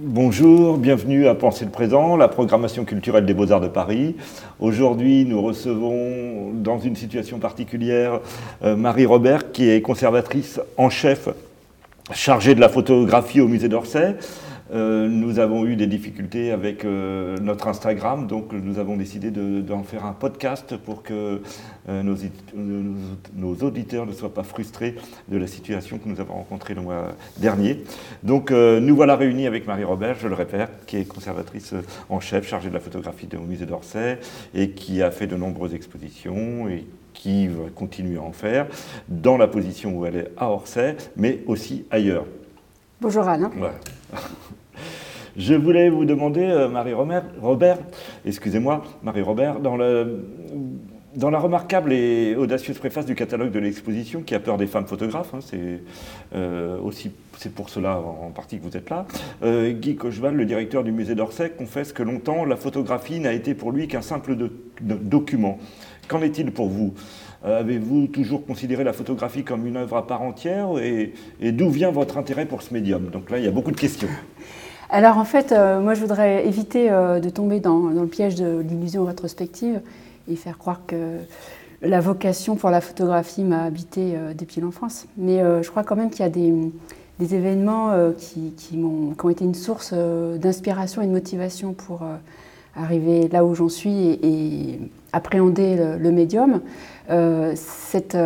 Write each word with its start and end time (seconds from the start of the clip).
Bonjour, 0.00 0.78
bienvenue 0.78 1.26
à 1.26 1.34
Penser 1.34 1.64
le 1.64 1.72
présent, 1.72 2.16
la 2.16 2.28
programmation 2.28 2.84
culturelle 2.84 3.26
des 3.26 3.34
Beaux-Arts 3.34 3.60
de 3.60 3.66
Paris. 3.66 4.14
Aujourd'hui, 4.60 5.24
nous 5.24 5.42
recevons, 5.42 6.52
dans 6.54 6.78
une 6.78 6.94
situation 6.94 7.40
particulière, 7.40 8.20
euh, 8.62 8.76
Marie 8.76 9.06
Robert, 9.06 9.50
qui 9.50 9.68
est 9.68 9.82
conservatrice 9.82 10.60
en 10.76 10.88
chef 10.88 11.28
chargée 12.12 12.54
de 12.54 12.60
la 12.60 12.68
photographie 12.68 13.40
au 13.40 13.48
musée 13.48 13.68
d'Orsay. 13.68 14.14
Euh, 14.72 15.08
nous 15.08 15.38
avons 15.38 15.64
eu 15.64 15.76
des 15.76 15.86
difficultés 15.86 16.52
avec 16.52 16.84
euh, 16.84 17.36
notre 17.38 17.68
Instagram, 17.68 18.26
donc 18.26 18.52
nous 18.52 18.78
avons 18.78 18.96
décidé 18.96 19.30
d'en 19.30 19.82
faire 19.82 20.04
un 20.04 20.12
podcast 20.12 20.76
pour 20.76 21.02
que 21.02 21.40
euh, 21.88 22.02
nos, 22.02 22.16
nos, 23.34 23.54
auditeurs 23.56 24.06
ne 24.06 24.12
soient 24.12 24.34
pas 24.34 24.42
frustrés 24.42 24.96
de 25.28 25.38
la 25.38 25.46
situation 25.46 25.98
que 25.98 26.08
nous 26.08 26.20
avons 26.20 26.34
rencontrée 26.34 26.74
le 26.74 26.82
mois 26.82 27.14
dernier. 27.38 27.82
Donc 28.22 28.50
nous 28.50 28.94
voilà 28.94 29.16
réunis 29.16 29.46
avec 29.46 29.66
Marie 29.66 29.84
Robert, 29.84 30.16
je 30.18 30.28
le 30.28 30.34
répète, 30.34 30.70
qui 30.86 30.96
est 30.96 31.04
conservatrice 31.04 31.74
en 32.08 32.20
chef 32.20 32.46
chargée 32.46 32.68
de 32.68 32.74
la 32.74 32.80
photographie 32.80 33.28
au 33.36 33.46
musée 33.46 33.66
d'Orsay 33.66 34.18
et 34.54 34.70
qui 34.70 35.02
a 35.02 35.10
fait 35.10 35.26
de 35.26 35.36
nombreuses 35.36 35.74
expositions 35.74 36.68
et 36.68 36.86
qui 37.14 37.48
va 37.48 37.64
continuer 37.74 38.18
à 38.18 38.22
en 38.22 38.32
faire 38.32 38.66
dans 39.08 39.36
la 39.36 39.48
position 39.48 39.96
où 39.98 40.06
elle 40.06 40.16
est 40.16 40.32
à 40.36 40.50
Orsay, 40.50 40.96
mais 41.16 41.40
aussi 41.46 41.84
ailleurs. 41.90 42.26
Bonjour 43.00 43.26
Anne. 43.28 43.50
Je 45.38 45.54
voulais 45.54 45.88
vous 45.88 46.04
demander, 46.04 46.42
euh, 46.42 46.68
Marie 46.68 46.94
Robert, 46.94 47.78
excusez-moi, 48.26 48.82
Marie 49.04 49.22
Robert, 49.22 49.60
dans, 49.60 49.76
la 49.76 51.38
remarquable 51.38 51.92
et 51.92 52.34
audacieuse 52.34 52.76
préface 52.76 53.06
du 53.06 53.14
catalogue 53.14 53.52
de 53.52 53.60
l'exposition, 53.60 54.22
qui 54.22 54.34
a 54.34 54.40
peur 54.40 54.56
des 54.56 54.66
femmes 54.66 54.88
photographes, 54.88 55.32
hein, 55.34 55.38
c'est 55.40 55.80
euh, 56.34 56.80
aussi 56.80 57.12
c'est 57.36 57.54
pour 57.54 57.70
cela 57.70 58.00
en 58.00 58.30
partie 58.30 58.58
que 58.58 58.64
vous 58.64 58.76
êtes 58.76 58.90
là, 58.90 59.06
euh, 59.44 59.70
Guy 59.70 59.94
Cocheval, 59.94 60.34
le 60.34 60.44
directeur 60.44 60.82
du 60.82 60.90
musée 60.90 61.14
d'Orsay, 61.14 61.50
confesse 61.50 61.92
que 61.92 62.02
longtemps 62.02 62.44
la 62.44 62.56
photographie 62.56 63.20
n'a 63.20 63.32
été 63.32 63.54
pour 63.54 63.70
lui 63.70 63.86
qu'un 63.86 64.02
simple 64.02 64.34
document. 64.80 65.58
Qu'en 66.08 66.20
est-il 66.20 66.50
pour 66.50 66.68
vous? 66.68 66.94
Avez-vous 67.44 68.08
toujours 68.08 68.44
considéré 68.44 68.82
la 68.82 68.92
photographie 68.92 69.44
comme 69.44 69.68
une 69.68 69.76
œuvre 69.76 69.98
à 69.98 70.04
part 70.08 70.22
entière 70.22 70.70
et 70.82 71.12
d'où 71.52 71.70
vient 71.70 71.92
votre 71.92 72.18
intérêt 72.18 72.46
pour 72.46 72.62
ce 72.62 72.74
médium? 72.74 73.10
Donc 73.10 73.30
là, 73.30 73.38
il 73.38 73.44
y 73.44 73.48
a 73.48 73.52
beaucoup 73.52 73.70
de 73.70 73.78
questions. 73.78 74.08
Alors 74.90 75.18
en 75.18 75.24
fait, 75.24 75.52
euh, 75.52 75.80
moi 75.80 75.92
je 75.94 76.00
voudrais 76.00 76.46
éviter 76.46 76.90
euh, 76.90 77.20
de 77.20 77.28
tomber 77.28 77.60
dans, 77.60 77.88
le 77.88 78.06
piège 78.06 78.36
de 78.36 78.60
l'illusion 78.60 79.04
rétrospective 79.04 79.80
et 80.30 80.36
faire 80.36 80.56
croire 80.56 80.80
que 80.86 81.18
la 81.82 82.00
vocation 82.00 82.56
pour 82.56 82.70
la 82.70 82.80
photographie 82.80 83.44
m'a 83.44 83.64
habité 83.64 84.12
euh, 84.14 84.32
depuis 84.32 84.62
l'enfance. 84.62 85.06
Mais 85.18 85.40
je 85.62 85.68
crois 85.70 85.84
quand 85.84 85.96
même 85.96 86.10
qu'il 86.10 86.20
y 86.20 86.28
a 86.28 86.30
des, 86.30 87.34
événements 87.34 87.92
qui, 88.16 88.54
ont, 88.76 89.28
été 89.28 89.44
une 89.44 89.54
source 89.54 89.92
d'inspiration 89.92 91.02
et 91.02 91.06
de 91.06 91.10
motivation 91.10 91.72
pour 91.72 92.02
arriver 92.76 93.28
là 93.28 93.44
où 93.44 93.56
j'en 93.56 93.68
suis 93.68 94.18
et, 94.22 94.80
appréhender 95.12 95.76
le, 95.98 96.12
médium. 96.12 96.60
Cette, 97.08 98.16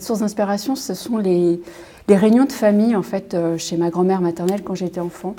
source 0.00 0.18
d'inspiration, 0.18 0.74
ce 0.74 0.94
sont 0.94 1.16
les, 1.16 1.60
les, 2.08 2.16
réunions 2.16 2.44
de 2.44 2.52
famille 2.52 2.96
en 2.96 3.04
fait 3.04 3.36
chez 3.56 3.76
ma 3.76 3.90
grand-mère 3.90 4.20
maternelle 4.20 4.62
quand 4.64 4.74
j'étais 4.74 5.00
enfant 5.00 5.36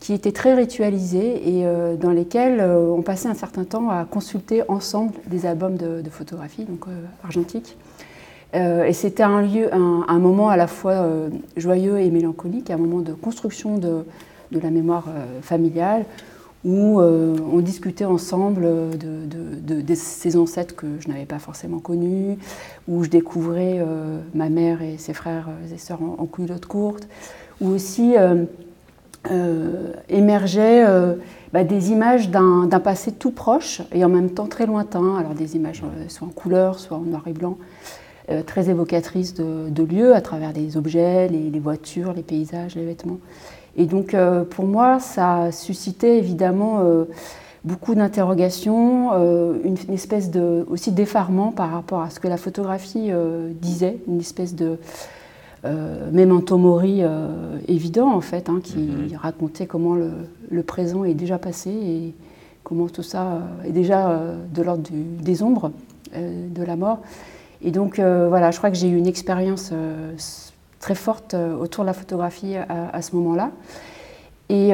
qui 0.00 0.14
étaient 0.14 0.32
très 0.32 0.54
ritualisés 0.54 1.58
et 1.58 1.66
euh, 1.66 1.94
dans 1.94 2.10
lesquels 2.10 2.58
euh, 2.60 2.90
on 2.90 3.02
passait 3.02 3.28
un 3.28 3.34
certain 3.34 3.64
temps 3.64 3.90
à 3.90 4.06
consulter 4.06 4.62
ensemble 4.68 5.12
des 5.26 5.44
albums 5.44 5.76
de, 5.76 6.02
photographie, 6.10 6.64
donc 6.64 6.88
euh, 6.88 7.02
argentiques. 7.22 7.76
et 8.54 8.92
c'était 8.94 9.22
un 9.22 9.42
lieu, 9.42 9.72
un, 9.72 10.18
moment 10.18 10.48
à 10.48 10.56
la 10.56 10.66
fois 10.66 11.06
joyeux 11.56 12.00
et 12.00 12.10
mélancolique, 12.10 12.70
un 12.70 12.78
moment 12.78 12.98
de 12.98 13.12
construction 13.12 13.78
de, 13.78 14.04
de 14.50 14.58
la 14.58 14.70
mémoire 14.70 15.04
familiale, 15.40 16.04
où 16.64 17.00
on 17.00 17.60
discutait 17.60 18.06
ensemble 18.06 18.62
de, 18.98 19.82
de, 19.82 19.94
ces 19.94 20.36
ancêtres 20.36 20.74
que 20.74 20.86
je 20.98 21.06
n'avais 21.06 21.26
pas 21.26 21.38
forcément 21.38 21.78
connus, 21.78 22.38
où 22.88 23.04
je 23.04 23.08
découvrais 23.08 23.86
ma 24.34 24.48
mère 24.48 24.82
et 24.82 24.98
ses 24.98 25.14
frères 25.14 25.48
et 25.72 25.78
sœurs 25.78 26.02
en, 26.02 26.20
en 26.20 26.26
culotte 26.26 26.66
courte, 26.66 27.06
ou 27.60 27.68
aussi 27.68 28.16
émergeaient 30.08 30.84
euh, 30.86 31.14
bah, 31.52 31.64
des 31.64 31.90
images 31.90 32.30
d'un 32.30 32.68
passé 32.82 33.12
tout 33.12 33.30
proche 33.30 33.82
et 33.92 34.04
en 34.04 34.08
même 34.08 34.30
temps 34.30 34.46
très 34.46 34.66
lointain. 34.66 35.16
Alors 35.16 35.34
des 35.34 35.56
images 35.56 35.82
euh, 35.84 36.08
soit 36.08 36.26
en 36.26 36.30
couleur, 36.30 36.78
soit 36.78 36.96
en 36.96 37.02
noir 37.02 37.22
et 37.26 37.32
blanc, 37.32 37.58
très 38.46 38.70
évocatrices 38.70 39.34
de, 39.34 39.82
lieux 39.82 40.14
à 40.14 40.20
travers 40.20 40.52
les 40.52 40.76
objets, 40.76 41.26
les, 41.26 41.58
voitures, 41.58 42.12
les 42.12 42.22
paysages, 42.22 42.76
les 42.76 42.84
vêtements. 42.84 43.18
Et 43.76 43.86
donc 43.86 44.14
pour 44.50 44.66
moi, 44.66 45.00
ça 45.00 45.42
a 45.42 45.52
suscité 45.52 46.16
évidemment 46.16 46.80
beaucoup 47.64 47.96
d'interrogations, 47.96 49.10
une, 49.64 49.76
espèce 49.92 50.30
de 50.30 50.64
aussi 50.70 50.92
d'effarement 50.92 51.50
par 51.50 51.72
rapport 51.72 52.02
à 52.02 52.10
ce 52.10 52.20
que 52.20 52.28
la 52.28 52.36
photographie 52.36 53.10
disait, 53.60 53.96
une 54.06 54.20
espèce 54.20 54.54
de 54.54 54.78
euh, 55.64 56.10
Memento 56.10 56.56
Mori 56.56 57.00
euh, 57.02 57.58
évident 57.68 58.10
en 58.12 58.20
fait, 58.20 58.48
hein, 58.48 58.60
qui 58.62 58.78
mhm. 58.78 59.16
racontait 59.16 59.66
comment 59.66 59.94
le, 59.94 60.62
présent 60.62 61.04
est 61.04 61.14
déjà 61.14 61.38
passé 61.38 61.70
et 61.70 62.14
comment 62.64 62.88
tout 62.88 63.02
ça 63.02 63.26
euh, 63.26 63.40
est 63.66 63.72
déjà 63.72 64.10
euh, 64.10 64.36
de 64.54 64.62
l'ordre 64.62 64.88
des 64.90 65.42
ombres 65.42 65.72
de 66.14 66.64
la 66.64 66.74
mort. 66.74 66.98
Et 67.62 67.70
donc 67.70 68.00
voilà, 68.00 68.50
je 68.50 68.58
crois 68.58 68.68
que 68.70 68.76
j'ai 68.76 68.88
eu 68.88 68.96
une 68.96 69.06
expérience 69.06 69.72
très 70.80 70.96
forte 70.96 71.36
autour 71.60 71.84
de 71.84 71.86
la 71.86 71.92
photographie 71.92 72.56
à, 72.56 73.00
ce 73.00 73.14
moment-là. 73.14 73.52
Et 74.48 74.70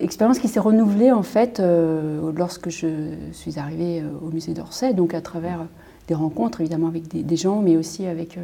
expérience 0.00 0.38
qui 0.38 0.48
s'est 0.48 0.58
renouvelée 0.58 1.12
en 1.12 1.22
fait 1.22 1.60
lorsque 2.34 2.70
je 2.70 2.86
suis 3.32 3.58
arrivée 3.58 4.02
au 4.22 4.30
musée 4.30 4.54
d'Orsay, 4.54 4.94
donc 4.94 5.12
à 5.12 5.20
travers 5.20 5.66
des 6.08 6.14
rencontres 6.14 6.62
évidemment 6.62 6.88
avec 6.88 7.08
des, 7.08 7.22
des 7.22 7.36
gens, 7.36 7.60
mais 7.60 7.76
aussi 7.76 8.06
avec 8.06 8.38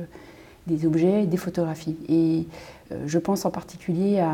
des 0.67 0.87
objets, 0.87 1.27
des 1.27 1.37
photographies. 1.37 1.97
Et 2.09 2.47
euh, 2.93 3.05
je 3.07 3.19
pense 3.19 3.45
en 3.45 3.51
particulier 3.51 4.25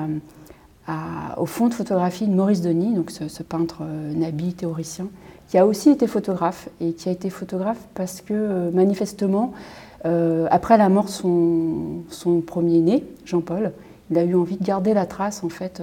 au 1.37 1.45
fond 1.45 1.69
de 1.69 1.75
photographie 1.75 2.27
de 2.27 2.35
Maurice 2.35 2.63
Denis, 2.63 2.95
donc 2.95 3.11
ce, 3.11 3.43
peintre 3.43 3.83
euh, 3.83 4.15
nabi 4.15 4.55
théoricien, 4.55 5.09
qui 5.49 5.59
a 5.59 5.67
aussi 5.67 5.91
été 5.91 6.07
photographe 6.07 6.71
et 6.81 6.93
qui 6.93 7.11
a 7.11 7.13
été 7.13 7.29
photographe 7.29 7.81
parce 7.95 8.23
que 8.23 8.33
euh, 8.33 8.71
manifestement, 8.71 9.53
après 10.51 10.79
la 10.79 10.89
mort 10.89 11.07
de 11.07 11.11
son, 11.11 12.41
premier-né, 12.47 13.05
Jean-Paul, 13.27 13.73
il 14.11 14.17
a 14.17 14.25
eu 14.25 14.35
envie 14.37 14.57
de 14.57 14.65
garder 14.65 14.95
la 14.95 15.05
trace 15.05 15.43
en 15.45 15.51
fait 15.51 15.83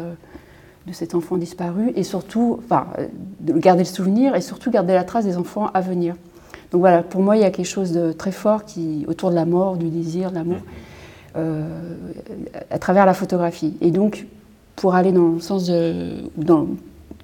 de 0.88 0.94
cet 0.94 1.13
enfant 1.13 1.38
disparu 1.38 1.91
et 1.95 2.03
surtout, 2.03 2.59
enfin, 2.63 2.88
de 3.41 3.53
garder 3.53 3.84
le 3.84 3.89
souvenir 3.89 4.34
et 4.34 4.41
surtout 4.41 4.72
garder 4.72 4.94
la 4.94 5.03
trace 5.03 5.25
des 5.25 5.38
enfants 5.38 5.69
à 5.73 5.81
venir. 5.81 6.16
Donc 6.75 6.81
voilà, 6.81 7.03
pour 7.03 7.22
moi, 7.22 7.38
il 7.38 7.41
y 7.41 7.46
a 7.46 7.52
quelque 7.52 7.66
chose 7.66 7.94
de 7.94 8.12
très 8.12 8.34
fort 8.34 8.66
qui, 8.66 9.06
autour 9.08 9.30
de 9.30 9.36
la 9.36 9.46
mort, 9.46 9.78
du 9.78 9.88
désir, 9.88 10.30
de 10.30 10.36
l'amour, 10.36 10.58
euh, 11.38 11.63
à 12.69 12.78
travers 12.80 13.06
la 13.06 13.13
photographie. 13.13 13.78
Et 13.80 13.91
donc, 13.91 14.28
pour 14.75 14.94
aller 14.94 15.14
dans 15.14 15.30
le 15.30 15.40
sens 15.40 15.72
dans, 16.35 16.68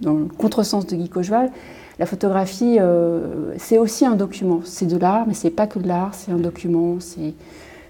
le 0.01 0.25
contresens 0.37 0.87
de 0.87 0.95
Guy 0.95 1.09
Cocheval, 1.09 1.51
la 1.99 2.05
photographie, 2.05 2.77
euh, 2.79 3.53
c'est 3.57 3.77
aussi 3.77 4.05
un 4.05 4.15
document. 4.15 4.61
C'est 4.63 4.85
de 4.85 4.95
l'art, 4.95 5.25
mais 5.27 5.33
c'est 5.33 5.49
pas 5.49 5.67
que 5.67 5.79
de 5.79 5.87
l'art, 5.89 6.13
c'est 6.13 6.31
un 6.31 6.37
document, 6.37 7.01
c'est 7.01 7.33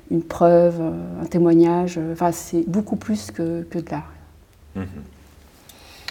une 0.10 0.24
preuve, 0.24 0.82
un 1.22 1.26
témoignage. 1.26 2.00
Enfin, 2.12 2.32
c'est 2.32 2.68
beaucoup 2.68 2.96
plus 2.96 3.30
que, 3.30 3.62
que 3.70 3.78
de 3.78 3.92
l'art. 3.92 4.12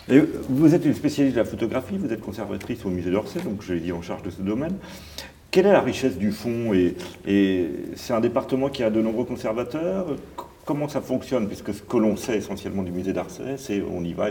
Et 0.08 0.22
vous 0.48 0.74
êtes 0.74 0.84
une 0.84 0.94
spécialiste 0.94 1.36
de 1.36 1.40
la 1.40 1.46
photographie, 1.46 1.96
vous 1.96 2.12
êtes 2.12 2.20
conservatrice 2.20 2.84
au 2.84 2.88
musée 2.88 3.10
d'Orsay, 3.10 3.40
donc 3.40 3.62
je 3.62 3.74
l'ai 3.74 3.80
dit 3.80 3.92
en 3.92 4.02
charge 4.02 4.22
de 4.22 4.30
ce 4.30 4.42
domaine. 4.42 4.74
Quelle 5.50 5.66
est 5.66 5.72
la 5.72 5.80
richesse 5.80 6.16
du 6.16 6.30
fond 6.30 6.72
Et, 6.74 7.66
c'est 7.96 8.12
un 8.12 8.20
département 8.20 8.68
qui 8.68 8.82
a 8.82 8.90
de 8.90 9.00
nombreux 9.02 9.24
conservateurs. 9.24 10.06
Comment 10.64 10.88
ça 10.88 11.00
fonctionne? 11.00 11.48
Puisque 11.48 11.74
ce 11.74 11.82
que 11.82 11.96
l'on 11.96 12.16
sait 12.16 12.36
essentiellement 12.36 12.82
du 12.82 12.92
musée 12.92 13.12
d'Orsay, 13.12 13.56
c'est 13.56 13.82
on 13.82 14.04
y 14.04 14.12
va 14.12 14.28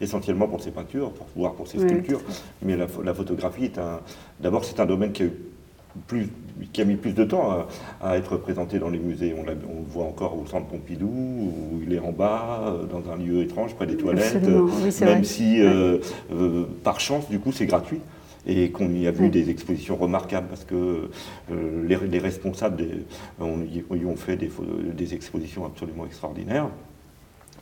essentiellement 0.00 0.46
pour 0.46 0.60
ses 0.60 0.70
peintures, 0.70 1.12
pour 1.12 1.54
pour 1.54 1.68
ses 1.68 1.78
sculptures. 1.78 2.20
Mais 2.62 2.76
la, 2.76 3.14
photographie 3.14 3.64
est 3.64 3.78
un. 3.78 4.00
D'abord, 4.40 4.64
c'est 4.64 4.80
un 4.80 4.86
domaine 4.86 5.12
qui 5.12 5.22
a 5.22 5.26
plus, 6.06 6.28
qui 6.72 6.82
a 6.82 6.84
mis 6.84 6.96
plus 6.96 7.14
de 7.14 7.24
temps 7.24 7.66
à, 8.02 8.18
être 8.18 8.36
présenté 8.36 8.78
dans 8.78 8.90
les 8.90 8.98
musées. 8.98 9.34
On, 9.38 9.44
le 9.44 9.56
voit 9.88 10.04
encore 10.04 10.38
au 10.38 10.46
centre 10.46 10.66
Pompidou, 10.66 11.06
où 11.06 11.80
il 11.82 11.94
est 11.94 11.98
en 12.00 12.12
bas, 12.12 12.74
dans 12.90 13.10
un 13.10 13.16
lieu 13.16 13.40
étrange, 13.40 13.74
près 13.74 13.86
des 13.86 13.96
toilettes, 13.96 14.46
même 15.00 15.24
si, 15.24 15.62
euh, 15.62 15.98
euh, 16.30 16.64
par 16.84 17.00
chance, 17.00 17.30
du 17.30 17.38
coup, 17.38 17.52
c'est 17.52 17.66
gratuit 17.66 18.00
et 18.46 18.70
qu'on 18.70 18.90
y 18.90 19.06
a 19.06 19.10
vu 19.10 19.28
des 19.28 19.50
expositions 19.50 19.96
remarquables 19.96 20.48
parce 20.48 20.64
que 20.64 21.10
euh, 21.52 21.86
les, 21.86 22.18
responsables 22.18 22.82
y, 23.40 24.04
ont 24.04 24.16
fait 24.16 24.36
des, 24.36 25.14
expositions 25.14 25.66
absolument 25.66 26.06
extraordinaires. 26.06 26.68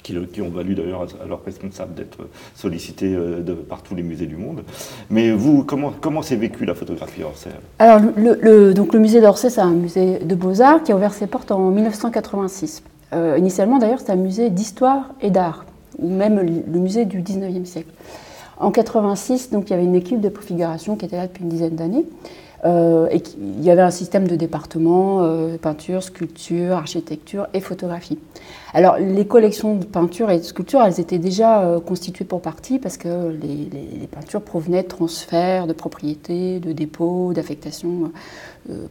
Qui, 0.03 0.41
ont 0.41 0.51
valu 0.51 0.77
d'ailleurs 0.77 1.03
à, 1.21 1.27
leurs 1.27 1.45
responsables 1.45 1.95
d'être 1.95 2.29
sollicités 2.55 3.13
euh, 3.13 3.43
par 3.69 3.83
tous 3.83 3.97
les 3.97 4.05
musées 4.05 4.27
du 4.27 4.37
monde. 4.37 4.63
Mais 5.11 5.33
vous, 5.33 5.65
comment, 5.65 5.93
comment 6.01 6.23
s'est 6.23 6.37
vécu 6.37 6.65
la 6.65 6.77
photographie 6.77 7.25
Orsay 7.25 7.51
Alors, 7.81 8.01
le, 8.17 8.73
donc 8.73 8.95
le 8.95 9.01
musée 9.01 9.21
d'Orsay, 9.21 9.51
c'est 9.51 9.61
un 9.61 9.73
musée 9.73 10.21
de 10.21 10.35
beaux-arts 10.37 10.85
qui 10.85 10.93
a 10.93 10.97
ouvert 10.97 11.13
ses 11.13 11.27
portes 11.27 11.51
en 11.51 11.73
1986. 11.73 12.85
Euh, 13.15 13.37
initialement, 13.37 13.79
d'ailleurs, 13.79 13.99
c'est 13.99 14.13
un 14.13 14.17
musée 14.17 14.49
d'histoire 14.51 15.11
et 15.21 15.31
d'art 15.31 15.65
ou 15.99 16.09
même 16.09 16.41
le 16.41 16.79
musée 16.79 17.05
du 17.05 17.23
19e 17.23 17.65
siècle. 17.65 17.91
En 18.59 18.71
86, 18.71 19.51
donc, 19.51 19.69
il 19.69 19.71
y 19.71 19.75
avait 19.75 19.85
une 19.85 19.95
équipe 19.95 20.21
de 20.21 20.29
préfiguration 20.29 20.97
qui 20.97 21.05
était 21.05 21.17
là 21.17 21.27
depuis 21.27 21.43
une 21.43 21.51
dizaine 21.51 21.77
d'années. 21.77 22.07
Euh, 22.65 23.07
et 23.11 23.23
il 23.39 23.63
y 23.63 23.71
avait 23.71 23.83
un 23.83 23.91
système 23.91 24.27
de 24.27 24.35
départements, 24.35 25.23
euh, 25.23 25.57
peinture, 25.59 26.03
sculpture, 26.03 26.77
architecture 26.77 27.47
et 27.53 27.61
photographie. 27.61 28.19
Alors 28.73 28.97
les 28.97 29.27
collections 29.27 29.77
de 29.77 29.85
peinture 29.85 30.31
et 30.31 30.39
de 30.39 30.43
sculpture, 30.43 30.83
elles 30.83 30.99
étaient 30.99 31.19
déjà 31.19 31.63
euh, 31.63 31.81
constituées 31.81 32.25
pour 32.25 32.41
partie 32.41 32.79
parce 32.79 32.97
que 32.97 33.31
les, 33.31 34.07
peintures 34.11 34.43
provenaient 34.43 34.83
de 34.83 34.89
transferts 34.89 35.67
de 35.67 35.73
propriétés, 35.73 36.59
de 36.59 36.73
dépôts, 36.73 37.33
d'affectations 37.35 38.13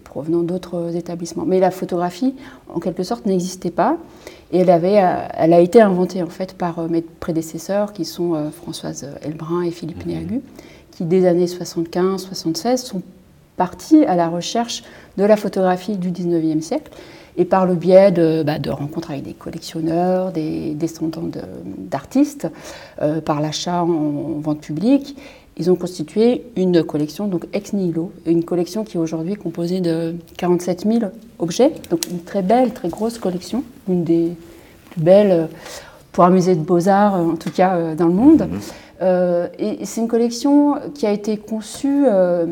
provenant 0.03 0.43
d'autres 0.43 0.95
établissements. 0.95 1.43
Mais 1.45 1.59
la 1.59 1.71
photographie, 1.71 2.35
en 2.73 2.79
quelque 2.79 3.03
sorte, 3.03 3.25
n'existait 3.25 3.71
pas 3.71 3.97
et 4.55 4.59
elle, 4.59 4.69
avait, 4.69 5.03
elle 5.33 5.53
a 5.53 5.59
été 5.59 5.81
inventée 5.81 6.23
en 6.23 6.29
fait 6.29 6.57
par 6.57 6.87
mes 6.87 7.01
prédécesseurs 7.01 7.91
qui 7.93 8.05
sont 8.05 8.51
Françoise 8.51 9.07
Elbrun 9.21 9.63
et 9.63 9.71
Philippe 9.71 10.05
mmh. 10.05 10.09
Néagu 10.09 10.41
qui 10.91 11.03
dès 11.03 11.19
les 11.19 11.25
années 11.27 11.45
75-76 11.45 12.77
sont 12.77 13.01
partie 13.57 14.03
à 14.05 14.15
la 14.15 14.27
recherche 14.29 14.83
de 15.17 15.23
la 15.23 15.37
photographie 15.37 15.97
du 15.97 16.11
19e 16.11 16.61
siècle 16.61 16.91
et 17.37 17.45
par 17.45 17.65
le 17.65 17.75
biais 17.75 18.11
de, 18.11 18.43
bah, 18.43 18.55
rencontres 18.69 19.11
avec 19.11 19.23
des 19.23 19.33
collectionneurs, 19.33 20.31
des 20.31 20.73
descendants 20.73 21.29
d'artistes, 21.77 22.47
euh, 23.01 23.19
par 23.19 23.41
l'achat 23.41 23.83
en, 23.83 24.39
vente 24.39 24.61
publique, 24.61 25.17
ils 25.57 25.71
ont 25.71 25.75
constitué 25.75 26.43
une 26.55 26.83
collection, 26.83 27.27
donc 27.27 27.47
ex 27.53 27.73
nihilo, 27.73 28.11
une 28.25 28.43
collection 28.43 28.83
qui 28.83 28.97
est 28.97 28.99
aujourd'hui 28.99 29.35
composée 29.35 29.79
de 29.79 30.15
47 30.37 30.85
000 30.85 30.99
objets, 31.39 31.71
donc 31.89 32.07
une 32.09 32.23
très 32.23 32.41
belle, 32.41 32.73
très 32.73 32.89
grosse 32.89 33.17
collection, 33.17 33.63
une 33.87 34.03
des 34.03 34.31
plus 34.91 35.01
belles 35.01 35.31
euh, 35.31 35.45
pour 36.11 36.23
un 36.23 36.29
musée 36.29 36.55
de 36.55 36.61
beaux-arts, 36.61 37.15
en 37.15 37.35
tout 37.35 37.51
cas 37.51 37.75
euh, 37.75 37.95
dans 37.95 38.07
le 38.07 38.13
monde. 38.13 38.47
Mhm. 38.49 38.59
Euh, 39.01 39.47
et 39.59 39.85
c'est 39.85 40.01
une 40.01 40.07
collection 40.07 40.75
qui 40.93 41.05
a 41.05 41.11
été 41.11 41.37
conçue 41.37 42.05
euh, 42.07 42.45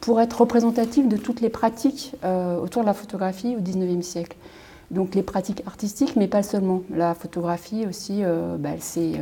pour 0.00 0.20
être 0.20 0.40
représentative 0.40 1.08
de 1.08 1.16
toutes 1.16 1.40
les 1.40 1.50
pratiques 1.50 2.14
euh, 2.24 2.58
autour 2.58 2.82
de 2.82 2.86
la 2.86 2.94
photographie 2.94 3.54
au 3.56 3.60
XIXe 3.60 4.06
siècle. 4.06 4.36
Donc 4.90 5.14
les 5.14 5.22
pratiques 5.22 5.62
artistiques, 5.66 6.16
mais 6.16 6.28
pas 6.28 6.42
seulement. 6.42 6.82
La 6.94 7.14
photographie 7.14 7.86
aussi, 7.88 8.22
bah, 8.58 8.70
c'est 8.78 9.12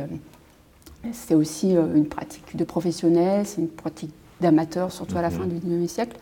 aussi 1.33 1.71
une 1.71 2.07
pratique 2.07 2.55
de 2.55 2.63
professionnels, 2.63 3.45
c'est 3.45 3.61
une 3.61 3.67
pratique 3.67 4.11
d'amateurs, 4.41 4.91
surtout 4.91 5.17
à 5.17 5.21
la 5.21 5.29
fin 5.29 5.45
du 5.45 5.55
XIXe 5.55 5.91
siècle. 5.91 6.17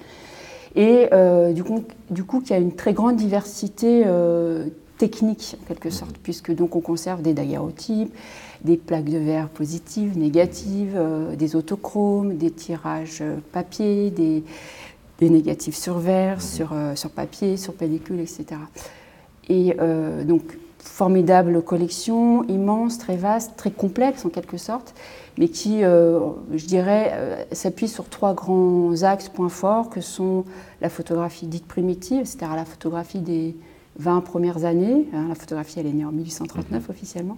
Et 0.76 1.10
du 1.54 1.64
coup, 1.64 1.84
du 2.10 2.24
coup, 2.24 2.42
il 2.46 2.50
y 2.50 2.54
a 2.54 2.58
une 2.58 2.76
très 2.76 2.94
grande 2.94 3.16
diversité 3.16 4.06
technique 5.02 5.56
en 5.60 5.66
quelque 5.66 5.90
sorte, 5.90 6.16
puisque 6.22 6.54
donc 6.54 6.76
on 6.76 6.82
conserve 6.82 7.24
des 7.24 7.34
daguerreotypes, 7.34 8.14
des 8.64 8.78
plaques 8.78 9.10
de 9.10 9.18
verre 9.18 9.50
positives, 9.50 10.16
négatives, 10.16 10.94
euh, 10.96 11.36
des 11.36 11.56
autochromes, 11.56 12.38
des 12.38 12.52
tirages 12.52 13.20
euh, 13.22 13.38
papier, 13.52 14.12
des, 14.12 14.44
négatifs 15.20 15.76
sur 15.76 15.98
verre, 15.98 16.36
mhm. 16.36 16.42
sur, 16.42 16.70
euh, 16.74 16.96
sur 16.96 17.10
papier, 17.10 17.58
sur 17.58 17.74
pellicule, 17.74 18.20
etc. 18.20 18.46
Et 19.50 19.76
donc, 20.26 20.44
formidable 20.84 21.62
collection, 21.62 22.44
immense, 22.46 22.98
très 22.98 23.16
vaste, 23.16 23.54
très 23.58 23.72
complexe 23.72 24.26
en 24.26 24.30
quelque 24.30 24.58
sorte, 24.58 24.94
mais 25.38 25.48
qui, 25.48 25.82
je 25.82 26.66
dirais, 26.66 27.48
s'appuie 27.52 27.88
sur 27.88 28.10
trois 28.10 28.34
grands 28.34 29.04
axes, 29.04 29.30
points 29.30 29.50
forts, 29.50 29.90
que 29.90 30.02
sont 30.02 30.44
la 30.82 30.90
photographie 30.90 31.48
dite 31.48 31.68
primitive, 31.68 32.26
c'est-à-dire 32.26 32.56
la 32.56 32.66
photographie 32.66 33.20
des 33.20 33.56
20 34.00 34.22
premières 34.22 34.66
années. 34.66 35.08
Hein, 35.14 35.28
la 35.30 35.36
photographie, 35.36 35.80
elle 35.80 35.88
est 35.88 35.94
née 35.94 36.06
en 36.06 36.12
1839 36.12 36.82
mhm. 36.82 36.90
officiellement 36.90 37.38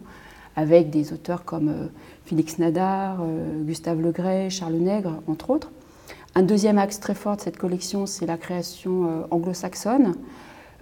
avec 0.56 0.90
des 0.90 1.14
auteurs 1.14 1.46
comme 1.46 1.70
euh, 1.70 1.88
Félix 2.26 2.60
Nadar, 2.60 3.20
euh, 3.22 3.64
Gustave 3.64 4.02
Legray, 4.02 4.50
Charles 4.50 4.74
Nègre, 4.74 5.22
entre 5.28 5.50
autres. 5.50 5.72
Un 6.36 6.44
deuxième 6.44 6.78
axe 6.78 7.00
très 7.00 7.16
fort 7.16 7.38
de 7.38 7.42
cette 7.42 7.58
collection, 7.58 8.06
c'est 8.06 8.26
la 8.26 8.38
création 8.38 9.28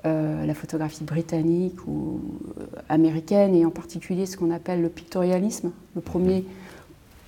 euh, 0.05 0.45
la 0.45 0.53
photographie 0.53 1.03
britannique 1.03 1.87
ou 1.87 2.21
américaine, 2.89 3.55
et 3.55 3.65
en 3.65 3.69
particulier 3.69 4.25
ce 4.25 4.37
qu'on 4.37 4.51
appelle 4.51 4.81
le 4.81 4.89
pictorialisme, 4.89 5.71
le 5.95 6.01
premier 6.01 6.45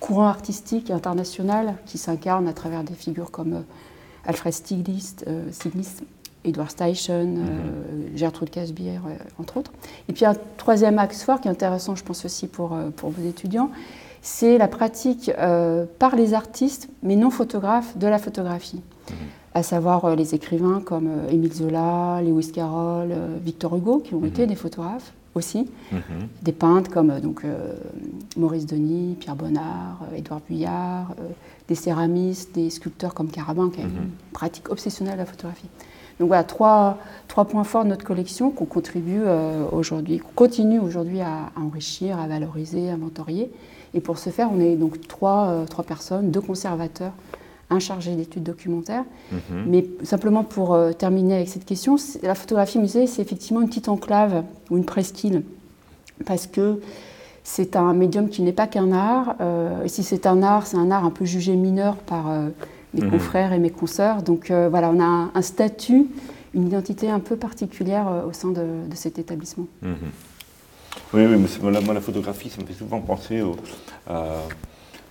courant 0.00 0.26
artistique 0.26 0.90
international 0.90 1.76
qui 1.86 1.98
s'incarne 1.98 2.48
à 2.48 2.52
travers 2.52 2.84
des 2.84 2.94
figures 2.94 3.30
comme 3.30 3.64
Alfred 4.26 4.52
Stieglitz, 4.52 5.16
Edward 6.44 6.70
Steichen, 6.70 7.38
euh, 7.38 8.10
mhm. 8.10 8.16
Gertrude 8.16 8.50
Casbier, 8.50 8.96
euh, 8.96 9.14
entre 9.38 9.56
autres. 9.56 9.72
Et 10.08 10.12
puis 10.12 10.24
un 10.24 10.34
troisième 10.56 10.98
axe 10.98 11.22
fort 11.22 11.40
qui 11.40 11.48
est 11.48 11.50
intéressant, 11.50 11.96
je 11.96 12.04
pense 12.04 12.24
aussi 12.24 12.46
pour, 12.46 12.74
euh, 12.74 12.90
pour 12.90 13.10
vos 13.10 13.26
étudiants, 13.26 13.70
c'est 14.22 14.56
la 14.56 14.68
pratique 14.68 15.30
par 15.98 16.16
les 16.16 16.32
artistes, 16.32 16.88
mais 17.02 17.14
non 17.14 17.28
photographes, 17.28 17.98
de 17.98 18.06
la 18.06 18.18
photographie. 18.18 18.80
Mhm. 19.54 19.60
À 19.60 19.62
savoir 19.62 20.16
les 20.16 20.34
écrivains 20.34 20.80
comme 20.84 21.08
Émile 21.30 21.52
Zola, 21.52 22.20
Lewis 22.22 22.50
Carroll, 22.52 23.14
Victor 23.44 23.76
Hugo, 23.76 23.98
qui 23.98 24.14
ont 24.14 24.20
mhm. 24.20 24.26
été 24.26 24.46
des 24.46 24.56
photographes 24.56 25.12
aussi. 25.34 25.68
Des 26.42 26.52
peintres 26.52 26.90
comme 26.90 27.18
donc, 27.20 27.42
Maurice 28.36 28.66
Denis, 28.66 29.16
Pierre 29.18 29.34
Bonnard, 29.34 30.00
Édouard 30.16 30.40
Buyard, 30.48 31.14
des 31.66 31.74
céramistes, 31.74 32.54
des 32.54 32.70
sculpteurs 32.70 33.14
comme 33.14 33.28
Carabin, 33.28 33.68
qui 33.70 33.80
a 33.80 33.84
une 33.84 34.10
pratique 34.32 34.70
obsessionnelle 34.70 35.14
de 35.14 35.18
la 35.18 35.26
photographie. 35.26 35.68
Donc 36.20 36.28
voilà, 36.28 36.44
trois, 36.44 36.98
trois 37.28 37.44
points 37.44 37.64
forts 37.64 37.84
de 37.84 37.90
notre 37.90 38.04
collection 38.04 38.50
qu'on 38.50 38.66
contribue 38.66 39.22
euh, 39.24 39.64
aujourd'hui, 39.72 40.18
qu'on 40.18 40.32
continue 40.34 40.78
aujourd'hui 40.78 41.20
à, 41.20 41.50
enrichir, 41.56 42.18
à 42.18 42.28
valoriser, 42.28 42.90
à 42.90 42.94
inventorier. 42.94 43.50
Et 43.94 44.00
pour 44.00 44.18
ce 44.18 44.30
faire, 44.30 44.48
on 44.52 44.60
est 44.60 44.76
donc 44.76 45.06
trois, 45.08 45.48
euh, 45.48 45.66
trois 45.66 45.84
personnes, 45.84 46.30
deux 46.30 46.40
conservateurs, 46.40 47.12
un 47.70 47.78
chargé 47.78 48.14
d'études 48.14 48.42
documentaires. 48.42 49.04
Mhm. 49.32 49.64
Mais 49.66 49.86
simplement 50.02 50.44
pour 50.44 50.74
euh, 50.74 50.92
terminer 50.92 51.34
avec 51.34 51.48
cette 51.48 51.64
question, 51.64 51.96
la 52.22 52.34
photographie 52.34 52.78
musée, 52.78 53.06
c'est 53.06 53.22
effectivement 53.22 53.60
une 53.60 53.68
petite 53.68 53.88
enclave 53.88 54.44
ou 54.70 54.76
une 54.76 54.84
presqu'île. 54.84 55.42
Parce 56.26 56.46
que 56.46 56.80
c'est 57.42 57.76
un 57.76 57.92
médium 57.92 58.28
qui 58.28 58.42
n'est 58.42 58.52
pas 58.52 58.66
qu'un 58.66 58.92
art. 58.92 59.36
et 59.84 59.88
si 59.88 60.02
c'est 60.02 60.26
un 60.26 60.42
art, 60.42 60.66
c'est 60.66 60.78
un 60.78 60.90
art 60.90 61.04
un 61.04 61.10
peu 61.10 61.24
jugé 61.24 61.56
mineur 61.56 61.96
par 61.96 62.26
mes 62.94 63.02
mhm. 63.02 63.10
confrères 63.10 63.52
et 63.52 63.58
mes 63.58 63.70
consoeurs. 63.70 64.22
Donc 64.22 64.50
euh, 64.50 64.68
voilà, 64.68 64.90
on 64.90 65.00
a 65.00 65.30
un, 65.34 65.42
statut, 65.42 66.06
une 66.54 66.66
identité 66.66 67.10
un 67.10 67.20
peu 67.20 67.36
particulière 67.36 68.08
euh, 68.08 68.28
au 68.28 68.32
sein 68.32 68.50
de, 68.50 68.94
cet 68.94 69.18
établissement. 69.18 69.66
Mhm. 69.82 69.94
Oui, 71.12 71.26
oui, 71.26 71.36
mais 71.36 71.80
moi, 71.82 71.94
la 71.94 72.00
photographie, 72.00 72.50
ça 72.50 72.60
me 72.62 72.66
fait 72.66 72.74
souvent 72.74 73.00
penser 73.00 73.40
au. 73.42 73.56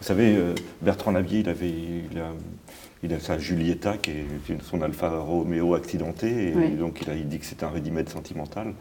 Vous 0.04 0.08
savez, 0.08 0.36
euh, 0.36 0.54
Bertrand 0.82 1.12
Lavier, 1.12 1.40
il 1.40 1.48
avait. 1.48 1.72
Il 3.04 3.14
a, 3.14 3.20
sa 3.22 3.38
Julieta, 3.38 3.98
qui 3.98 4.12
est 4.12 4.26
son 4.70 4.82
Alpha 4.82 5.10
Romeo 5.20 5.76
accidenté, 5.76 6.50
et 6.50 6.70
donc 6.72 7.02
il, 7.02 7.10
a, 7.10 7.16
dit 7.16 7.40
que 7.40 7.46
c'était 7.46 7.64
un 7.64 7.70
ready 7.70 7.90
sentimental. 8.08 8.74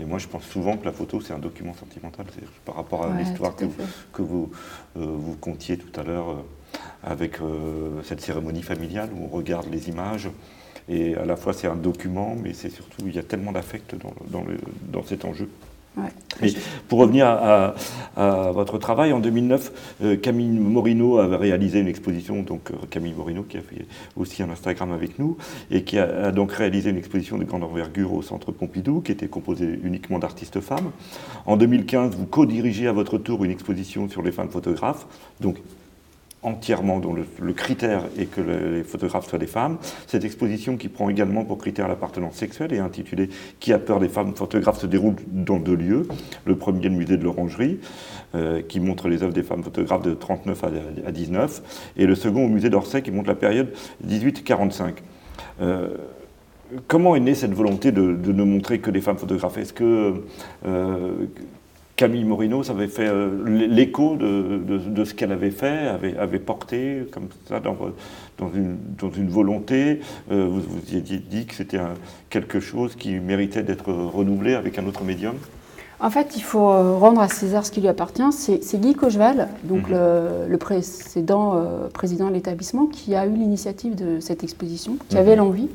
Et 0.00 0.04
moi, 0.04 0.18
je 0.18 0.26
pense 0.26 0.44
souvent 0.44 0.76
que 0.76 0.84
la 0.84 0.92
photo, 0.92 1.20
c'est 1.20 1.32
un 1.32 1.38
document 1.38 1.74
sentimental, 1.74 2.26
par 2.64 2.74
rapport 2.74 3.04
à 3.04 3.16
l'histoire 3.16 3.54
que, 3.54 3.66
que, 4.12 4.22
vous, 4.22 4.50
vous 4.96 5.36
contiez 5.40 5.76
tout 5.76 6.00
à 6.00 6.02
l'heure 6.02 6.44
avec 7.04 7.40
euh, 7.40 8.02
cette 8.02 8.20
cérémonie 8.20 8.62
familiale 8.62 9.10
où 9.14 9.24
on 9.24 9.28
regarde 9.28 9.66
les 9.70 9.88
images. 9.88 10.28
Et 10.88 11.14
à 11.14 11.24
la 11.24 11.36
fois, 11.36 11.52
c'est 11.52 11.68
un 11.68 11.76
document, 11.76 12.36
mais 12.40 12.52
c'est 12.52 12.70
surtout, 12.70 13.02
il 13.06 13.14
y 13.14 13.18
a 13.20 13.22
tellement 13.22 13.52
d'affect 13.52 13.94
dans, 13.94 14.44
dans, 14.92 15.04
cet 15.04 15.24
enjeu. 15.24 15.48
Pour 16.88 16.98
revenir 16.98 17.26
à, 17.26 17.74
votre 18.52 18.78
travail, 18.78 19.12
en 19.12 19.20
2009, 19.20 19.96
euh, 20.02 20.16
Camille 20.16 20.48
Morino 20.48 21.18
avait 21.18 21.36
réalisé 21.36 21.80
une 21.80 21.88
exposition, 21.88 22.42
donc 22.42 22.70
euh, 22.70 22.74
Camille 22.90 23.12
Morino 23.12 23.42
qui 23.42 23.56
a 23.56 23.60
fait 23.60 23.86
aussi 24.16 24.42
un 24.42 24.50
Instagram 24.50 24.92
avec 24.92 25.18
nous, 25.18 25.36
et 25.70 25.82
qui 25.82 25.98
a, 25.98 26.26
a, 26.26 26.30
donc 26.32 26.52
réalisé 26.52 26.90
une 26.90 26.96
exposition 26.96 27.38
de 27.38 27.44
grande 27.44 27.64
envergure 27.64 28.12
au 28.12 28.22
Centre 28.22 28.52
Pompidou, 28.52 29.00
qui 29.00 29.12
était 29.12 29.28
composée 29.28 29.80
uniquement 29.82 30.18
d'artistes 30.18 30.60
femmes. 30.60 30.90
En 31.46 31.56
2015, 31.56 32.14
vous 32.16 32.26
co-dirigez 32.26 32.86
à 32.86 32.92
votre 32.92 33.18
tour 33.18 33.44
une 33.44 33.50
exposition 33.50 34.08
sur 34.08 34.22
les 34.22 34.32
femmes 34.32 34.50
photographes, 34.50 35.06
donc 35.40 35.56
entièrement, 36.44 37.00
dont 37.00 37.14
le, 37.14 37.52
critère 37.52 38.02
est 38.18 38.26
que 38.26 38.40
les 38.40 38.84
photographes 38.84 39.28
soient 39.28 39.38
des 39.38 39.46
femmes. 39.46 39.78
Cette 40.06 40.24
exposition 40.24 40.76
qui 40.76 40.88
prend 40.88 41.08
également 41.08 41.44
pour 41.44 41.58
critère 41.58 41.88
l'appartenance 41.88 42.34
sexuelle 42.34 42.72
est 42.72 42.78
intitulée 42.78 43.30
Qui 43.60 43.72
a 43.72 43.78
peur 43.78 44.00
des 44.00 44.08
femmes? 44.08 44.34
Photographes 44.34 44.80
se 44.80 44.86
déroule 44.86 45.16
dans 45.28 45.58
deux 45.58 45.74
lieux. 45.74 46.06
Le 46.44 46.56
premier, 46.56 46.88
le 46.88 46.90
musée 46.90 47.16
de 47.16 47.24
l'Orangerie, 47.24 47.80
euh, 48.34 48.62
qui 48.62 48.80
montre 48.80 49.08
les 49.08 49.22
œuvres 49.22 49.32
des 49.32 49.42
femmes 49.42 49.62
photographes 49.62 50.02
de 50.02 50.14
39 50.14 50.64
à, 51.06 51.12
19, 51.12 51.92
et 51.96 52.06
le 52.06 52.14
second 52.14 52.44
au 52.44 52.48
musée 52.48 52.70
d'Orsay 52.70 53.02
qui 53.02 53.10
montre 53.10 53.28
la 53.28 53.34
période 53.34 53.72
18-45. 54.06 54.94
Euh, 55.60 55.88
comment 56.88 57.16
est 57.16 57.20
née 57.20 57.34
cette 57.34 57.54
volonté 57.54 57.92
de, 57.92 58.02
ne 58.02 58.44
montrer 58.44 58.80
que 58.80 58.90
des 58.90 59.00
femmes 59.00 59.18
photographes? 59.18 59.58
Est-ce 59.58 59.72
que 59.72 60.22
euh, 60.66 61.12
Camille 61.96 62.24
Morino, 62.24 62.64
ça 62.64 62.72
avait 62.72 62.88
fait 62.88 63.06
euh, 63.06 63.30
l'écho 63.68 64.16
de, 64.16 65.04
ce 65.04 65.14
qu'elle 65.14 65.30
avait 65.30 65.52
fait, 65.52 65.86
avait, 66.18 66.40
porté 66.40 67.06
comme 67.12 67.28
ça 67.48 67.60
dans, 67.60 68.50
une, 68.52 69.28
volonté. 69.28 70.00
Euh, 70.32 70.48
vous 70.50 70.60
vous 70.60 70.96
aviez 70.96 71.18
dit 71.18 71.46
que 71.46 71.54
c'était 71.54 71.78
quelque 72.30 72.58
chose 72.58 72.96
qui 72.96 73.12
méritait 73.20 73.62
d'être 73.62 73.92
renouvelé 73.92 74.54
avec 74.54 74.76
un 74.78 74.86
autre 74.86 75.04
médium 75.04 75.34
En 76.00 76.10
fait, 76.10 76.32
il 76.36 76.42
faut 76.42 76.68
euh, 76.68 76.96
rendre 76.96 77.20
à 77.20 77.28
César 77.28 77.64
ce 77.64 77.70
qui 77.70 77.80
lui 77.80 77.88
appartient. 77.88 78.22
C'est 78.32 78.80
Guy 78.80 78.94
Cocheval, 78.94 79.48
donc 79.62 79.88
Mhm. 79.88 79.94
le, 79.94 80.48
le 80.48 80.58
précédent 80.58 81.52
euh, 81.54 81.86
président 81.92 82.28
de 82.28 82.34
l'établissement, 82.34 82.86
qui 82.86 83.14
a 83.14 83.24
eu 83.24 83.30
l'initiative 83.34 83.94
de 83.94 84.18
cette 84.18 84.42
exposition, 84.42 84.96
qui 85.08 85.14
Mhm. 85.14 85.20
avait 85.22 85.36
l'envie, 85.36 85.68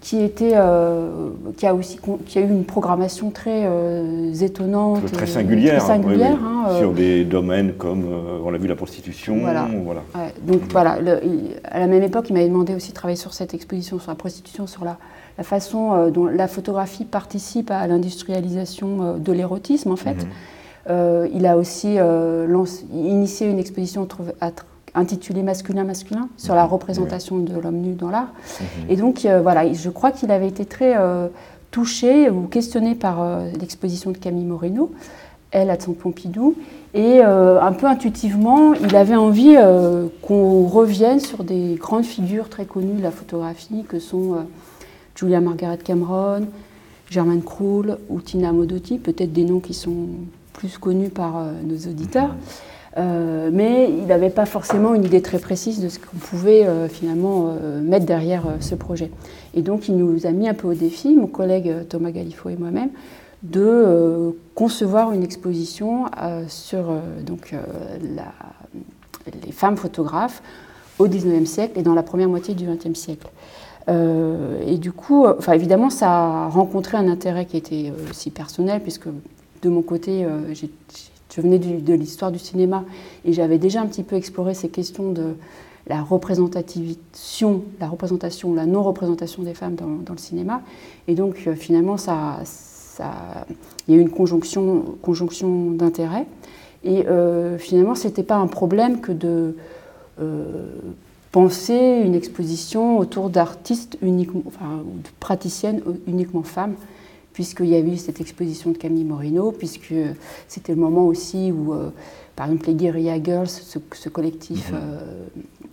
qui, 0.00 0.22
était, 0.22 0.52
euh, 0.54 1.30
qui, 1.56 1.66
a 1.66 1.74
aussi, 1.74 1.98
qui 2.26 2.38
a 2.38 2.42
eu 2.42 2.48
une 2.48 2.64
programmation 2.64 3.30
très 3.30 3.62
euh, 3.64 4.32
étonnante. 4.32 5.04
Très 5.12 5.24
euh, 5.24 5.26
singulière, 5.26 5.82
très 5.84 5.92
hein, 5.92 5.96
oui, 5.98 6.02
singulière, 6.04 6.38
oui. 6.40 6.46
hein, 6.46 6.64
euh, 6.70 6.78
sur 6.78 6.92
des 6.92 7.24
domaines 7.24 7.72
comme, 7.72 8.04
euh, 8.04 8.38
on 8.44 8.50
l'a 8.50 8.58
vu, 8.58 8.68
la 8.68 8.76
prostitution. 8.76 9.38
Voilà. 9.40 9.68
voilà. 9.84 10.02
Ouais, 10.14 10.32
donc 10.46 10.60
voilà, 10.70 11.00
le- 11.00 11.20
il- 11.24 11.50
à 11.64 11.80
la 11.80 11.86
même 11.86 12.02
époque, 12.02 12.26
il 12.30 12.34
m'avait 12.34 12.48
demandé 12.48 12.74
aussi 12.74 12.90
de 12.90 12.94
travailler 12.94 13.16
sur 13.16 13.34
cette 13.34 13.54
exposition, 13.54 13.98
sur 13.98 14.10
la 14.10 14.14
prostitution, 14.16 14.66
sur 14.66 14.84
la, 14.84 14.96
la 15.36 15.44
façon 15.44 15.92
euh, 15.94 16.10
dont 16.10 16.26
la 16.26 16.46
photographie 16.48 17.04
participe 17.04 17.70
à 17.70 17.86
l'industrialisation 17.86 18.88
euh, 19.02 19.18
de 19.18 19.32
l'érotisme, 19.32 19.90
en 19.90 19.96
fait. 19.96 20.14
Mhm. 20.14 20.28
Euh, 20.90 21.28
il 21.34 21.44
a 21.44 21.58
aussi 21.58 21.96
euh, 21.98 22.46
lancé- 22.46 22.86
initié 22.94 23.46
une 23.50 23.58
exposition 23.58 24.06
tr- 24.88 24.98
intitulée 24.98 25.42
Masculin-Masculin 25.42 26.28
sur 26.36 26.54
la 26.54 26.64
Mhm, 26.64 26.72
représentation 26.72 27.38
de 27.38 27.52
l'homme 27.58 27.76
nu 27.80 27.92
dans 27.94 28.10
l'art. 28.10 28.32
Mhm. 28.60 28.66
Et 28.90 28.96
donc, 28.96 29.24
euh, 29.24 29.40
voilà, 29.40 29.72
je 29.72 29.90
crois 29.90 30.10
qu'il 30.10 30.30
avait 30.30 30.48
été 30.48 30.64
très 30.64 30.94
euh, 30.96 31.28
touché 31.70 32.30
ou 32.30 32.42
questionné 32.42 32.94
par 32.94 33.20
euh, 33.22 33.50
l'exposition 33.60 34.10
de 34.10 34.18
Camille 34.18 34.44
Moreno, 34.44 34.90
elle 35.50 35.70
à 35.70 35.78
Centre 35.78 35.98
Pompidou. 35.98 36.54
Et 36.94 37.20
un 37.22 37.72
peu 37.72 37.86
intuitivement, 37.86 38.72
il 38.72 38.96
avait 38.96 39.14
envie 39.14 39.56
qu'on 40.22 40.66
revienne 40.66 41.20
sur 41.20 41.44
des 41.44 41.74
grandes 41.78 42.04
figures 42.06 42.48
très 42.48 42.64
connues 42.64 42.94
de 42.94 43.02
la 43.02 43.10
photographie, 43.10 43.84
que 43.86 43.98
sont 43.98 44.36
Julia 45.14 45.40
Margaret 45.40 45.76
Cameron, 45.78 46.46
Germaine 47.10 47.42
Krull 47.42 47.98
ou 48.08 48.20
Tina 48.22 48.52
Modotti, 48.52 48.98
peut-être 48.98 49.32
des 49.34 49.44
noms 49.44 49.60
qui 49.60 49.74
sont 49.74 50.06
plus 50.54 50.78
connus 50.78 51.10
par 51.10 51.42
nos 51.64 51.76
auditeurs. 51.90 52.34
Euh, 52.96 53.50
mais 53.52 53.90
il 53.90 54.06
n'avait 54.06 54.30
pas 54.30 54.46
forcément 54.46 54.94
une 54.94 55.04
idée 55.04 55.20
très 55.20 55.38
précise 55.38 55.80
de 55.80 55.88
ce 55.88 55.98
qu'on 55.98 56.16
pouvait 56.16 56.64
euh, 56.64 56.88
finalement 56.88 57.48
euh, 57.48 57.80
mettre 57.80 58.06
derrière 58.06 58.44
ce 58.60 58.74
projet. 58.74 59.10
Et 59.54 59.62
donc 59.62 59.88
il 59.88 59.96
nous 59.96 60.26
a 60.26 60.30
mis 60.30 60.48
un 60.48 60.54
peu 60.54 60.68
au 60.68 60.74
défi, 60.74 61.14
mon 61.14 61.26
collègue 61.26 61.86
Thomas 61.88 62.10
Galifo 62.10 62.48
et 62.48 62.56
moi-même, 62.56 62.90
de 63.42 64.34
concevoir 64.54 65.12
une 65.12 65.22
exposition 65.22 66.06
sur 66.48 66.92
donc, 67.24 67.54
les 69.44 69.52
femmes 69.52 69.76
photographes 69.76 70.42
au 70.98 71.06
XIXe 71.06 71.48
siècle 71.48 71.78
et 71.78 71.82
dans 71.82 71.94
la 71.94 72.02
première 72.02 72.28
moitié 72.28 72.54
du 72.54 72.66
XXe 72.66 72.98
siècle. 72.98 73.28
Et 73.88 74.76
du 74.78 74.90
coup, 74.90 75.24
enfin, 75.24 75.52
évidemment, 75.52 75.88
ça 75.88 76.10
a 76.10 76.48
rencontré 76.48 76.98
un 76.98 77.08
intérêt 77.08 77.46
qui 77.46 77.56
était 77.56 77.92
aussi 78.10 78.30
personnel, 78.30 78.82
puisque 78.82 79.08
de 79.62 79.68
mon 79.68 79.82
côté, 79.82 80.26
j'ai- 80.52 80.70
je 81.38 81.42
venais 81.42 81.58
de 81.58 81.94
l'histoire 81.94 82.32
du 82.32 82.40
cinéma 82.40 82.84
et 83.24 83.32
j'avais 83.32 83.58
déjà 83.58 83.80
un 83.80 83.86
petit 83.86 84.02
peu 84.02 84.16
exploré 84.16 84.54
ces 84.54 84.68
questions 84.68 85.12
de 85.12 85.34
la 85.86 86.02
représentation, 86.02 87.62
la 87.80 87.88
représentation, 87.88 88.54
la 88.54 88.66
non-représentation 88.66 89.44
des 89.44 89.54
femmes 89.54 89.76
dans, 89.76 90.12
le 90.12 90.18
cinéma. 90.18 90.62
Et 91.06 91.14
donc, 91.14 91.44
euh, 91.46 91.54
finalement, 91.54 91.96
ça, 91.96 92.40
il 93.86 93.94
y 93.94 93.96
a 93.96 94.00
eu 94.00 94.02
une 94.02 94.10
conjonction, 94.10 94.96
conjonction 95.00 95.70
d'intérêts. 95.70 96.26
Et 96.82 97.06
euh, 97.06 97.56
finalement, 97.56 97.94
ce 97.94 98.08
n'était 98.08 98.24
pas 98.24 98.36
un 98.36 98.48
problème 98.48 99.00
que 99.00 99.12
de 99.12 99.54
euh, 100.20 100.66
penser 101.30 102.02
une 102.04 102.16
exposition 102.16 102.98
autour 102.98 103.30
d'artistes 103.30 103.96
uniquement, 104.02 104.42
enfin, 104.46 104.82
de 104.84 105.08
praticiennes 105.20 105.82
uniquement 106.08 106.42
femmes, 106.42 106.74
puisqu'il 107.38 107.66
y 107.68 107.76
avait 107.76 107.92
eu 107.92 107.96
cette 107.96 108.20
exposition 108.20 108.72
de 108.72 108.76
Camille 108.76 109.04
Moreno, 109.04 109.52
puisque 109.52 109.94
c'était 110.48 110.74
le 110.74 110.80
moment 110.80 111.06
aussi 111.06 111.52
où, 111.52 111.72
euh, 111.72 111.90
par 112.34 112.46
exemple, 112.46 112.66
les 112.66 112.74
Guerrilla 112.74 113.22
Girls, 113.22 113.46
ce, 113.46 113.78
ce 113.94 114.08
collectif 114.08 114.72
euh, 114.74 114.98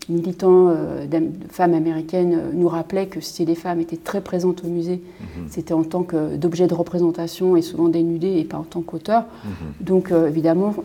militant 0.08 0.68
euh, 0.70 1.08
de 1.08 1.24
femmes 1.50 1.74
américaines, 1.74 2.40
nous 2.54 2.68
rappelait 2.68 3.08
que 3.08 3.20
si 3.20 3.46
les 3.46 3.56
femmes 3.56 3.80
étaient 3.80 3.98
très 3.98 4.22
présentes 4.22 4.64
au 4.64 4.68
musée, 4.68 5.02
Mhm. 5.20 5.46
c'était 5.50 5.74
en 5.74 5.84
tant 5.84 6.04
que- 6.04 6.36
d'objets 6.36 6.68
de 6.68 6.76
représentation 6.76 7.58
et 7.58 7.64
souvent 7.64 7.90
dénudées 7.90 8.38
et 8.38 8.44
pas 8.44 8.58
en 8.60 8.64
tant 8.64 8.84
qu'auteurs. 8.84 9.26
Mhm. 9.44 9.52
Donc 9.88 10.12
évidemment, 10.12 10.76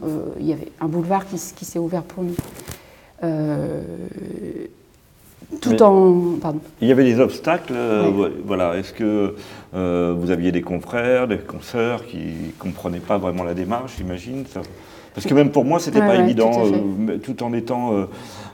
il 0.40 0.46
y 0.46 0.54
avait 0.54 0.72
un 0.80 0.88
boulevard 0.88 1.26
qui 1.28 1.36
s'est 1.66 1.78
ouvert 1.78 2.04
pour 2.04 2.24
nous. 2.24 2.36
Tout 5.60 5.70
Mais- 5.70 5.82
en... 5.82 6.36
Pardon. 6.40 6.60
Il 6.80 6.88
y 6.88 6.92
avait 6.92 7.04
des 7.04 7.18
obstacles, 7.18 7.72
euh, 7.74 8.30
voilà. 8.46 8.76
Est-ce 8.76 8.92
que 8.92 9.34
euh, 9.74 10.14
vous 10.18 10.30
aviez 10.30 10.52
des 10.52 10.62
confrères, 10.62 11.26
des 11.26 11.38
consoeurs 11.38 12.06
qui 12.06 12.18
ne 12.18 12.50
comprenaient 12.58 13.00
pas 13.00 13.18
vraiment 13.18 13.42
la 13.42 13.54
démarche, 13.54 13.94
j'imagine 13.98 14.44
Parce 15.14 15.26
que 15.26 15.34
même 15.34 15.50
pour 15.50 15.64
moi, 15.64 15.80
c'était 15.80 16.00
Ouais, 16.00 16.06
pas 16.06 16.12
ouais, 16.18 16.20
évident, 16.24 16.50
tout 16.52 16.74
euh, 17.08 17.18
tout 17.18 17.42
en 17.42 17.52
étant, 17.52 18.06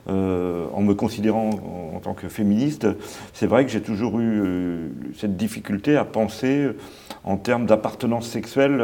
euh, 0.08 0.64
en 0.72 0.80
me 0.82 0.94
considérant 0.94 1.50
en, 1.50 1.96
en 1.96 2.00
tant 2.00 2.14
que 2.14 2.28
féministe, 2.28 2.86
c'est 3.34 3.46
vrai 3.46 3.64
que 3.66 3.70
j'ai 3.70 3.82
toujours 3.82 4.18
eu 4.18 4.90
cette 5.18 5.36
difficulté 5.36 5.96
à 5.96 6.04
penser 6.04 6.68
en 7.24 7.36
termes 7.36 7.66
d'appartenance 7.66 8.26
sexuelle. 8.26 8.82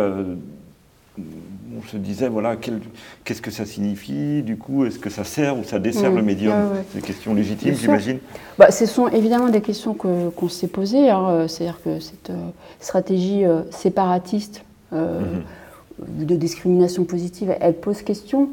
On 1.79 1.83
se 1.88 1.97
disait, 1.97 2.29
voilà, 2.29 2.57
qu'est-ce 3.25 3.41
que 3.43 3.50
ça 3.50 3.64
signifie 3.64 4.43
Du 4.43 4.57
coup, 4.57 4.85
est-ce 4.85 4.99
que 4.99 5.11
ça 5.11 5.25
sert 5.25 5.57
ou 5.59 5.64
ça 5.64 5.79
dessert 5.79 6.11
Mm. 6.12 6.17
le 6.17 6.23
médium 6.23 6.52
Ouais, 6.55 6.79
ouais. 6.79 6.85
C'est 6.93 7.00
des 7.00 7.07
questions 7.07 7.35
légitimes, 7.35 7.75
j'imagine. 7.75 8.19
Bah, 8.59 8.71
ce 8.71 8.87
sont 8.87 9.09
évidemment 9.09 9.49
des 9.49 9.61
questions 9.61 9.95
que- 9.95 10.29
qu'on 10.31 10.49
s'est 10.49 10.67
posées. 10.67 11.09
hein, 11.11 11.29
euh, 11.31 11.49
C'est-à-dire 11.49 11.81
que 11.83 12.00
cette 12.00 12.31
euh, 12.31 12.35
stratégie 12.81 13.45
euh, 13.45 13.62
séparatiste 13.71 14.62
euh, 14.93 15.21
Mhm. 16.09 16.26
de 16.26 16.37
discrimination 16.37 17.05
positive, 17.05 17.55
elle 17.61 17.75
pose 17.75 18.02
question. 18.02 18.49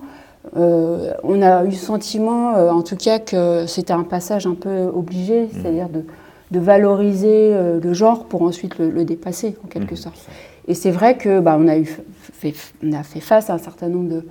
On 0.55 1.41
a 1.41 1.63
eu 1.65 1.69
le 1.69 1.71
sentiment, 1.73 2.53
en 2.53 2.81
tout 2.81 2.95
cas, 2.95 3.19
que 3.19 3.65
c'était 3.67 3.93
un 3.93 4.03
passage 4.03 4.47
un 4.47 4.55
peu 4.55 4.83
obligé, 4.93 5.41
Mhm. 5.43 5.49
c'est-à-dire 5.53 5.89
de, 5.89 6.03
de 6.51 6.59
valoriser 6.59 7.53
le 7.83 7.93
genre 7.93 8.23
pour 8.25 8.41
ensuite 8.43 8.77
le, 8.79 8.89
le 8.89 9.03
dépasser, 9.03 9.55
en 9.63 9.67
quelque 9.67 9.91
Mhm. 9.91 9.97
sorte. 9.97 10.27
Et 10.67 10.73
c'est 10.75 10.91
vrai 10.91 11.17
que 11.17 11.39
bah, 11.39 11.57
on, 11.59 11.67
a 11.67 11.77
eu 11.77 11.97
fait, 12.33 12.53
on 12.83 12.93
a 12.93 13.03
fait 13.03 13.19
face 13.19 13.50
à 13.50 13.53
un 13.53 13.57
certain 13.57 13.89
nombre 13.89 14.24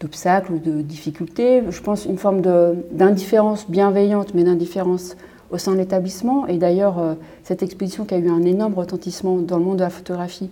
d'obstacles 0.00 0.52
ou 0.52 0.58
de 0.58 0.80
difficultés. 0.82 1.62
Je 1.68 1.80
pense 1.80 2.04
une 2.04 2.18
forme 2.18 2.40
d'indifférence 2.92 3.68
bienveillante, 3.68 4.34
mais 4.34 4.44
d'indifférence 4.44 5.16
au 5.50 5.58
sein 5.58 5.72
de 5.72 5.78
l'établissement. 5.78 6.46
Et 6.46 6.58
d'ailleurs, 6.58 6.98
euh, 6.98 7.14
cette 7.42 7.62
exposition 7.62 8.04
qui 8.04 8.14
a 8.14 8.18
eu 8.18 8.28
un 8.28 8.42
énorme 8.44 8.74
retentissement 8.74 9.36
dans 9.36 9.58
le 9.58 9.64
monde 9.64 9.78
de 9.78 9.82
la 9.82 9.90
photographie 9.90 10.50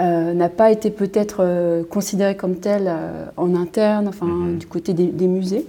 euh, 0.00 0.32
n'a 0.32 0.48
pas 0.48 0.70
été 0.70 0.90
peut-être 0.90 1.38
euh, 1.40 1.84
considérée 1.84 2.34
comme 2.36 2.56
telle 2.56 2.90
en 3.36 3.54
interne, 3.54 4.08
enfin 4.08 4.26
Mhm. 4.26 4.58
du 4.58 4.66
côté 4.66 4.94
des, 4.94 5.06
des 5.06 5.26
musées. 5.26 5.66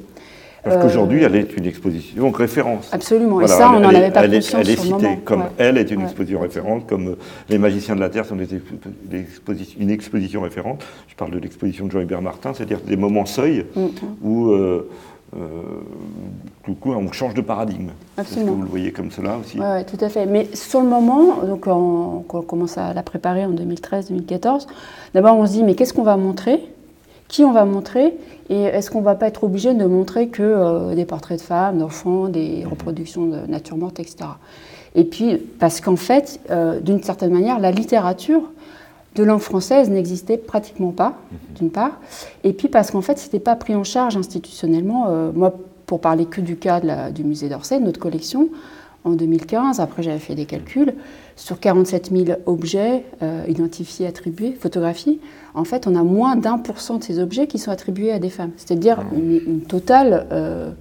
Parce 0.63 0.75
Euh, 0.75 0.81
qu'aujourd'hui, 0.83 1.23
elle 1.23 1.35
est 1.35 1.57
une 1.57 1.65
exposition 1.65 2.29
référence. 2.29 2.89
Absolument. 2.91 3.39
Voilà, 3.39 3.55
et 3.55 3.57
ça, 3.57 3.71
on 3.71 3.79
n'en 3.79 3.89
avait 3.89 4.11
pas 4.11 4.23
elle 4.25 4.33
est- 4.35 4.37
conscience 4.37 4.61
Elle 4.61 4.69
est 4.69 4.75
citée 4.79 4.91
moment. 4.91 5.15
comme 5.25 5.41
Ouais. 5.41 5.47
elle 5.57 5.77
est 5.79 5.89
une 5.89 5.99
Ouais. 5.99 6.03
exposition 6.05 6.39
référente, 6.39 6.85
comme 6.87 7.07
euh, 7.09 7.15
les 7.49 7.57
magiciens 7.57 7.95
de 7.95 7.99
la 7.99 8.09
Terre 8.09 8.25
sont 8.25 8.35
des, 8.35 8.45
des 8.45 9.25
une 9.79 9.89
exposition 9.89 10.41
référente. 10.41 10.83
Je 11.07 11.15
parle 11.15 11.31
de 11.31 11.39
l'exposition 11.39 11.87
de 11.87 11.91
Jean-Hubert 11.91 12.21
Martin, 12.21 12.53
c'est-à-dire 12.53 12.79
des 12.85 12.95
moments 12.95 13.25
seuil 13.25 13.65
Mhm. 13.75 13.89
où, 14.21 14.49
euh, 14.51 14.87
euh, 15.35 15.39
tout 16.63 16.75
coup, 16.75 16.91
on 16.91 17.11
change 17.11 17.33
de 17.33 17.41
paradigme. 17.41 17.87
Est-ce 17.87 18.15
que 18.15 18.21
Absolument. 18.21 18.51
vous 18.53 18.61
le 18.61 18.67
voyez 18.67 18.91
comme 18.91 19.09
cela 19.09 19.37
aussi 19.37 19.57
Oui, 19.59 19.65
ouais, 19.65 19.83
tout 19.83 19.97
à 19.99 20.09
fait. 20.09 20.27
Mais 20.27 20.47
sur 20.53 20.81
le 20.81 20.87
moment, 20.87 21.39
donc 21.43 21.61
quand 21.61 22.23
on 22.31 22.41
commence 22.43 22.77
à 22.77 22.93
la 22.93 23.01
préparer 23.01 23.45
en 23.45 23.51
2013-2014, 23.51 24.67
d'abord 25.15 25.37
on 25.37 25.45
se 25.47 25.53
dit 25.53 25.63
mais 25.63 25.73
qu'est-ce 25.73 25.93
qu'on 25.93 26.03
va 26.03 26.17
montrer? 26.17 26.59
Qui 27.31 27.45
on 27.45 27.53
va 27.53 27.63
montrer 27.63 28.13
Et 28.49 28.63
est-ce 28.63 28.91
qu'on 28.91 28.99
ne 28.99 29.05
va 29.05 29.15
pas 29.15 29.27
être 29.27 29.45
obligé 29.45 29.73
de 29.73 29.85
montrer 29.85 30.27
que 30.27 30.43
euh, 30.43 30.95
des 30.95 31.05
portraits 31.05 31.39
de 31.39 31.43
femmes, 31.43 31.77
d'enfants, 31.77 32.27
des 32.27 32.65
reproductions 32.69 33.25
de 33.25 33.37
nature 33.47 33.77
morte, 33.77 34.01
etc. 34.01 34.17
Et 34.95 35.05
puis, 35.05 35.37
parce 35.37 35.79
qu'en 35.79 35.95
fait, 35.95 36.41
euh, 36.49 36.81
d'une 36.81 37.01
certaine 37.01 37.31
manière, 37.31 37.57
la 37.59 37.71
littérature 37.71 38.41
de 39.15 39.23
langue 39.23 39.39
française 39.39 39.89
n'existait 39.89 40.35
pratiquement 40.35 40.91
pas, 40.91 41.13
d'une 41.57 41.69
part. 41.69 41.93
Et 42.43 42.51
puis 42.51 42.67
parce 42.67 42.91
qu'en 42.91 43.01
fait, 43.01 43.17
ce 43.17 43.25
n'était 43.27 43.39
pas 43.39 43.55
pris 43.55 43.75
en 43.75 43.85
charge 43.85 44.17
institutionnellement. 44.17 45.05
Euh, 45.07 45.31
moi, 45.33 45.53
pour 45.85 46.01
parler 46.01 46.25
que 46.25 46.41
du 46.41 46.57
cas 46.57 46.81
de 46.81 46.87
la- 46.87 47.11
du 47.11 47.23
musée 47.23 47.47
d'Orsay, 47.47 47.79
notre 47.79 47.99
collection, 47.99 48.49
en 49.03 49.11
2015, 49.11 49.79
après 49.79 50.03
j'avais 50.03 50.19
fait 50.19 50.35
des 50.35 50.45
calculs, 50.45 50.93
sur 51.35 51.59
47 51.59 52.11
000 52.15 52.37
objets 52.45 53.03
euh, 53.23 53.43
identifiés, 53.47 54.05
attribués, 54.05 54.53
photographies, 54.59 55.19
en 55.55 55.63
fait, 55.63 55.87
on 55.87 55.95
a 55.95 56.03
moins 56.03 56.35
d'un 56.35 56.57
pour 56.59 56.79
cent 56.79 56.97
de 56.97 57.03
ces 57.03 57.19
objets 57.19 57.47
qui 57.47 57.57
sont 57.57 57.71
attribués 57.71 58.11
à 58.11 58.19
des 58.19 58.29
femmes. 58.29 58.51
C'est-à-dire 58.57 58.99
une, 59.15 59.41
une 59.47 59.61
totale 59.61 60.27
euh, 60.31 60.71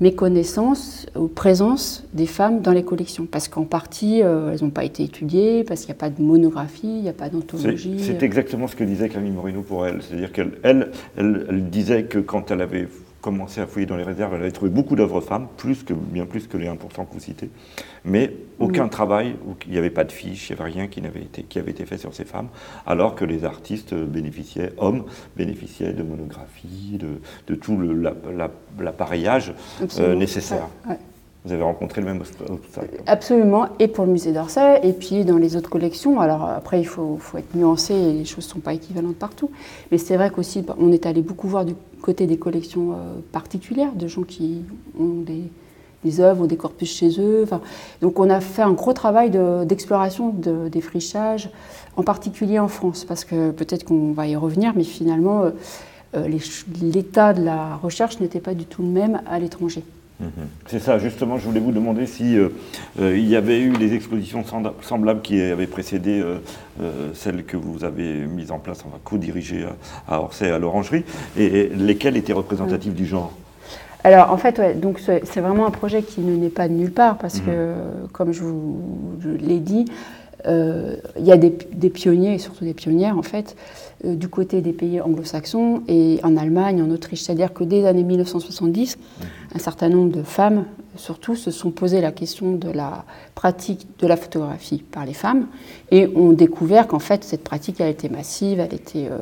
méconnaissance 0.00 1.06
ou 1.16 1.28
présence 1.28 2.04
des 2.12 2.26
femmes 2.26 2.60
dans 2.60 2.72
les 2.72 2.82
collections. 2.82 3.26
Parce 3.30 3.48
qu'en 3.48 3.64
partie, 3.64 4.22
euh, 4.22 4.52
elles 4.52 4.62
n'ont 4.62 4.70
pas 4.70 4.84
été 4.84 5.04
étudiées, 5.04 5.64
parce 5.64 5.80
qu'il 5.82 5.88
n'y 5.88 5.98
a 5.98 6.00
pas 6.00 6.10
de 6.10 6.20
monographie, 6.20 6.80
il 6.88 7.02
n'y 7.02 7.08
a 7.08 7.12
pas 7.12 7.28
d'anthologie. 7.28 7.96
c'est 8.02 8.22
exactement 8.22 8.66
ce 8.66 8.76
que 8.76 8.84
disait 8.84 9.08
Camille 9.08 9.30
Morino 9.30 9.62
pour 9.62 9.86
elle. 9.86 10.02
C'est-à-dire 10.02 10.32
qu'elle 10.32 10.52
elle, 10.62 10.90
elle- 11.16 11.46
elle 11.48 11.70
disait 11.70 12.04
que 12.04 12.18
quand 12.18 12.50
elle 12.50 12.60
avait 12.60 12.88
commencé 13.24 13.62
à 13.62 13.66
fouiller 13.66 13.86
dans 13.86 13.96
les 13.96 14.02
réserves, 14.02 14.34
elle 14.34 14.42
avait 14.42 14.50
trouvé 14.50 14.70
beaucoup 14.70 14.96
d'œuvres 14.96 15.22
femmes, 15.22 15.48
plus 15.56 15.82
que, 15.82 15.94
bien 15.94 16.26
plus 16.26 16.46
que 16.46 16.58
les 16.58 16.66
1% 16.66 16.76
que 16.76 17.12
vous 17.12 17.20
citez, 17.20 17.48
mais 18.04 18.34
aucun 18.58 18.86
travail, 18.88 19.36
où 19.46 19.54
il 19.64 19.72
n'y 19.72 19.78
avait 19.78 19.88
pas 19.88 20.04
de 20.04 20.12
fiches, 20.12 20.50
il 20.50 20.56
n'y 20.56 20.60
avait 20.60 20.72
rien 20.72 20.88
qui 20.88 21.00
avait, 21.00 21.22
été, 21.22 21.42
qui 21.42 21.58
avait 21.58 21.70
été 21.70 21.86
fait 21.86 21.96
sur 21.96 22.12
ces 22.12 22.26
femmes, 22.26 22.48
alors 22.86 23.14
que 23.14 23.24
les 23.24 23.46
artistes 23.46 23.94
bénéficiaient, 23.94 24.72
hommes, 24.76 25.04
bénéficiaient 25.38 25.94
de 25.94 26.02
monographies, 26.02 26.98
de, 27.46 27.54
tout 27.54 27.80
l'appareillage 28.78 29.54
euh, 29.98 30.14
nécessaire. 30.14 30.68
Vous 31.44 31.52
avez 31.52 31.62
rencontré 31.62 32.00
le 32.00 32.06
même 32.06 32.22
obstacle 32.22 33.02
Absolument, 33.06 33.68
et 33.78 33.86
pour 33.86 34.06
le 34.06 34.12
musée 34.12 34.32
d'Orsay, 34.32 34.80
et 34.82 34.94
puis 34.94 35.26
dans 35.26 35.36
les 35.36 35.56
autres 35.56 35.68
collections. 35.68 36.18
Alors 36.20 36.44
après, 36.44 36.80
il 36.80 36.86
faut, 36.86 37.18
être 37.36 37.54
nuancé, 37.54 37.92
les 37.92 38.24
choses 38.24 38.46
ne 38.46 38.52
sont 38.52 38.60
pas 38.60 38.72
équivalentes 38.72 39.16
partout. 39.16 39.50
Mais 39.92 39.98
c'est 39.98 40.16
vrai 40.16 40.30
qu'aussi, 40.30 40.64
on 40.78 40.90
est 40.90 41.04
allé 41.04 41.20
beaucoup 41.20 41.46
voir 41.46 41.66
du 41.66 41.74
côté 42.00 42.26
des 42.26 42.38
collections 42.38 42.92
euh, 42.92 43.20
particulières, 43.30 43.92
de 43.92 44.06
gens 44.06 44.22
qui 44.22 44.62
ont 44.98 45.20
des, 45.20 45.50
des 46.04 46.20
œuvres 46.20 46.44
ou 46.44 46.46
des 46.46 46.56
corpus 46.56 46.94
chez 46.94 47.20
eux. 47.20 47.46
Donc 48.00 48.18
on 48.18 48.30
a 48.30 48.40
fait 48.40 48.62
un 48.62 48.72
gros 48.72 48.92
travail 48.92 49.30
d'exploration 49.66 50.30
de, 50.30 50.68
défrichage, 50.68 51.50
en 51.96 52.02
particulier 52.02 52.58
en 52.58 52.68
France, 52.68 53.04
parce 53.04 53.24
que 53.24 53.50
peut-être 53.50 53.84
qu'on 53.84 54.12
va 54.12 54.26
y 54.26 54.36
revenir, 54.36 54.72
mais 54.76 54.84
finalement, 54.84 55.42
euh, 55.42 55.50
euh, 56.16 56.38
l'état 56.80 57.32
de 57.32 57.42
la 57.42 57.76
recherche 57.76 58.20
n'était 58.20 58.40
pas 58.40 58.54
du 58.54 58.66
tout 58.66 58.82
le 58.82 58.88
même 58.88 59.20
à 59.26 59.38
l'étranger. 59.38 59.82
Mhm. 60.20 60.30
C'est 60.66 60.78
ça, 60.78 60.98
justement, 60.98 61.38
je 61.38 61.44
voulais 61.44 61.60
vous 61.60 61.72
demander 61.72 62.06
si 62.06 62.38
euh, 62.38 62.48
euh, 63.00 63.16
il 63.18 63.28
y 63.28 63.36
avait 63.36 63.60
eu 63.60 63.70
des 63.70 63.94
expositions 63.94 64.44
semblables 64.80 65.22
qui 65.22 65.40
avaient 65.40 65.66
précédé 65.66 66.22
euh, 66.22 67.10
celles 67.14 67.44
que 67.44 67.56
vous 67.56 67.84
avez 67.84 68.26
mises 68.26 68.52
en 68.52 68.58
place, 68.58 68.84
enfin 68.86 68.98
co-dirigées 69.02 69.66
à, 70.08 70.20
Orsay, 70.20 70.50
à 70.50 70.58
l'Orangerie, 70.58 71.04
et, 71.36 71.68
lesquelles 71.68 72.16
étaient 72.16 72.32
représentatives 72.32 72.94
du 72.94 73.06
genre? 73.06 73.32
Alors 74.04 74.30
en 74.30 74.36
fait, 74.36 74.78
donc 74.78 75.00
c'est 75.00 75.40
vraiment 75.40 75.66
un 75.66 75.70
projet 75.70 76.02
qui 76.02 76.20
ne 76.20 76.36
naît 76.36 76.50
pas 76.50 76.68
de 76.68 76.74
nulle 76.74 76.92
part 76.92 77.16
parce 77.16 77.38
mhm. 77.38 77.46
que, 77.46 77.72
comme 78.12 78.32
je 78.32 78.42
vous 78.42 78.78
l'ai 79.40 79.60
dit, 79.60 79.86
il 80.46 81.24
y 81.24 81.32
a 81.32 81.38
des, 81.38 81.90
pionniers 81.90 82.34
et 82.34 82.38
surtout 82.38 82.64
des 82.64 82.74
pionnières 82.74 83.16
en 83.16 83.22
fait 83.22 83.56
du 84.04 84.28
côté 84.28 84.60
des 84.60 84.72
pays 84.72 85.00
anglo-saxons 85.00 85.82
et 85.88 86.20
en 86.22 86.36
Allemagne, 86.36 86.82
en 86.82 86.90
Autriche. 86.90 87.22
C'est-à-dire 87.22 87.52
que 87.52 87.64
dès 87.64 87.80
les 87.80 87.86
années 87.86 88.02
1970, 88.02 88.98
un 89.54 89.58
certain 89.58 89.88
nombre 89.88 90.12
de 90.12 90.22
femmes, 90.22 90.64
surtout, 90.96 91.34
se 91.34 91.50
sont 91.50 91.70
posé 91.70 92.00
la 92.00 92.12
question 92.12 92.52
de 92.52 92.70
la 92.70 93.04
pratique 93.34 93.86
de 93.98 94.06
la 94.06 94.16
photographie 94.16 94.78
par 94.78 95.04
les 95.04 95.12
femmes 95.12 95.46
et 95.90 96.08
ont 96.16 96.32
découvert 96.32 96.86
qu'en 96.86 96.98
fait, 96.98 97.24
cette 97.24 97.42
pratique, 97.44 97.80
elle 97.80 97.90
était 97.90 98.08
massive, 98.08 98.60
elle 98.60 98.74
était 98.74 99.08
euh, 99.10 99.18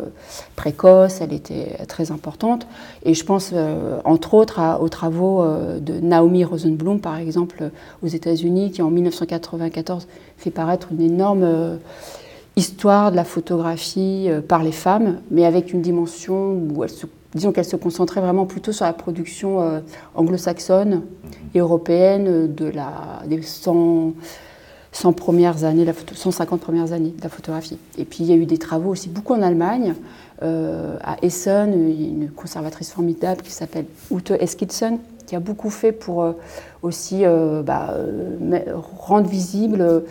précoce, 0.57 1.21
elle 1.21 1.33
était 1.33 1.77
très 1.89 2.11
importante. 2.11 2.67
Et 3.05 3.15
je 3.15 3.25
pense, 3.25 3.51
euh, 3.53 4.01
entre 4.05 4.35
autres, 4.35 4.61
aux 4.81 4.89
travaux 4.89 5.43
euh, 5.43 5.81
de 5.81 5.95
Naomi 6.01 6.45
Rosenblum, 6.45 7.01
par 7.01 7.17
exemple, 7.17 7.71
aux 8.03 8.09
États-Unis, 8.09 8.71
qui 8.71 8.83
en 8.83 8.91
1994 8.91 10.07
fait 10.37 10.51
paraître 10.51 10.89
une 10.93 11.01
énorme 11.01 11.79
histoire 12.57 13.11
de 13.11 13.17
la 13.17 13.25
photographie 13.25 14.29
par 14.49 14.63
les 14.63 14.73
femmes, 14.73 15.21
mais 15.31 15.45
avec 15.45 15.73
une 15.73 15.83
dimension 15.83 16.55
où 16.55 16.85
elle 16.85 16.91
se 16.91 17.07
disons 17.35 17.53
qu'elle 17.53 17.65
se 17.65 17.77
concentrait 17.77 18.21
vraiment 18.21 18.47
plutôt 18.47 18.73
sur 18.73 18.85
la 18.85 18.93
production 18.93 19.63
euh, 19.63 19.81
anglo-saxonne 20.15 21.03
et 21.55 21.59
européenne 21.59 22.53
de 22.53 22.67
la, 22.67 23.23
des 23.27 23.43
100, 23.43 24.15
premières 25.17 25.65
années, 25.65 25.85
la 25.85 25.95
150 25.95 26.61
premières 26.61 26.93
années 26.93 27.15
de 27.17 27.23
la 27.23 27.29
photographie. 27.29 27.79
Et 27.99 28.05
puis 28.05 28.19
il 28.21 28.27
y 28.27 28.33
a 28.33 28.37
eu 28.37 28.47
des 28.47 28.59
travaux 28.59 28.91
aussi 28.91 29.09
beaucoup 29.09 29.35
en 29.35 29.43
Allemagne, 29.43 29.95
euh, 30.43 30.97
à 31.03 31.17
Essen, 31.23 31.73
une 31.73 32.31
conservatrice 32.31 32.91
formidable 32.91 33.43
qui 33.43 33.53
s'appelle 33.53 33.87
Ute 34.11 34.33
Eskidsen, 34.33 34.99
qui 35.27 35.37
a 35.37 35.41
beaucoup 35.41 35.71
fait 35.71 35.93
pour 35.93 36.23
euh, 36.23 36.33
aussi 36.83 37.23
bah, 37.65 37.95
rendre 38.99 39.29
visible 39.29 40.03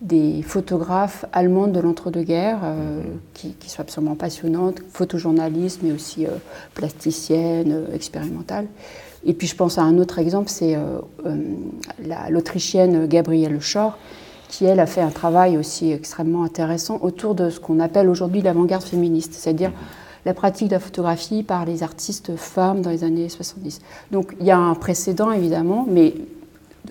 des 0.00 0.42
photographes 0.42 1.26
allemandes 1.32 1.72
de 1.72 1.80
l'entre-deux-guerres, 1.80 2.60
euh, 2.64 3.02
qui, 3.34 3.54
sont 3.66 3.80
absolument 3.80 4.14
passionnantes, 4.14 4.80
photojournalistes, 4.92 5.80
mais 5.82 5.92
aussi 5.92 6.26
euh, 6.26 6.30
plasticiennes, 6.74 7.72
euh, 7.72 7.94
expérimentales. 7.94 8.66
Et 9.26 9.34
puis 9.34 9.46
je 9.46 9.54
pense 9.54 9.76
à 9.76 9.82
un 9.82 9.98
autre 9.98 10.18
exemple, 10.18 10.48
c'est 10.48 10.78
l'Autrichienne 12.30 13.06
Gabrielle 13.06 13.60
Schor, 13.60 13.98
qui 14.48 14.64
elle 14.64 14.80
a 14.80 14.86
fait 14.86 15.02
un 15.02 15.10
travail 15.10 15.58
aussi 15.58 15.92
extrêmement 15.92 16.42
intéressant 16.42 16.98
autour 17.02 17.34
de 17.34 17.50
ce 17.50 17.60
qu'on 17.60 17.80
appelle 17.80 18.08
aujourd'hui 18.08 18.40
l'avant-garde 18.40 18.82
féministe, 18.82 19.34
c'est-à-dire 19.34 19.72
la 20.24 20.32
pratique 20.32 20.68
de 20.68 20.72
la 20.72 20.80
photographie 20.80 21.42
par 21.42 21.66
les 21.66 21.82
artistes 21.82 22.34
femmes 22.36 22.80
dans 22.80 22.88
les 22.88 23.04
années 23.04 23.28
70. 23.28 23.82
Donc 24.10 24.34
il 24.40 24.46
y 24.46 24.50
a 24.50 24.56
un 24.56 24.74
précédent 24.74 25.32
évidemment, 25.32 25.86
mais 25.86 26.14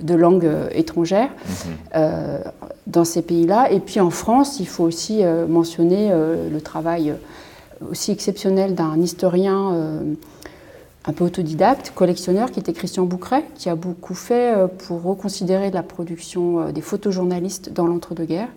de 0.01 0.15
langue 0.15 0.49
étrangère. 0.71 1.29
Mhm 1.65 2.41
dans 2.89 3.05
ces 3.05 3.21
pays-là. 3.21 3.71
Et 3.71 3.79
puis 3.79 3.99
en 3.99 4.09
France, 4.09 4.59
il 4.59 4.67
faut 4.67 4.83
aussi 4.83 5.23
euh, 5.23 5.47
mentionner 5.47 6.09
euh, 6.11 6.49
le 6.49 6.61
travail 6.61 7.11
euh, 7.11 7.15
aussi 7.89 8.11
exceptionnel 8.11 8.75
d'un 8.75 8.99
historien 8.99 9.73
un 11.05 11.13
peu 11.13 11.23
autodidacte, 11.23 11.93
collectionneur, 11.95 12.51
qui 12.51 12.59
était 12.59 12.73
Christian 12.73 13.05
Boucret, 13.05 13.45
qui 13.55 13.69
a 13.69 13.75
beaucoup 13.75 14.15
fait 14.15 14.53
pour 14.79 15.01
reconsidérer 15.01 15.71
la 15.71 15.81
production 15.81 16.71
des 16.71 16.81
photojournalistes 16.81 17.71
dans 17.71 17.87
l'entre-deux-guerres. 17.87 18.49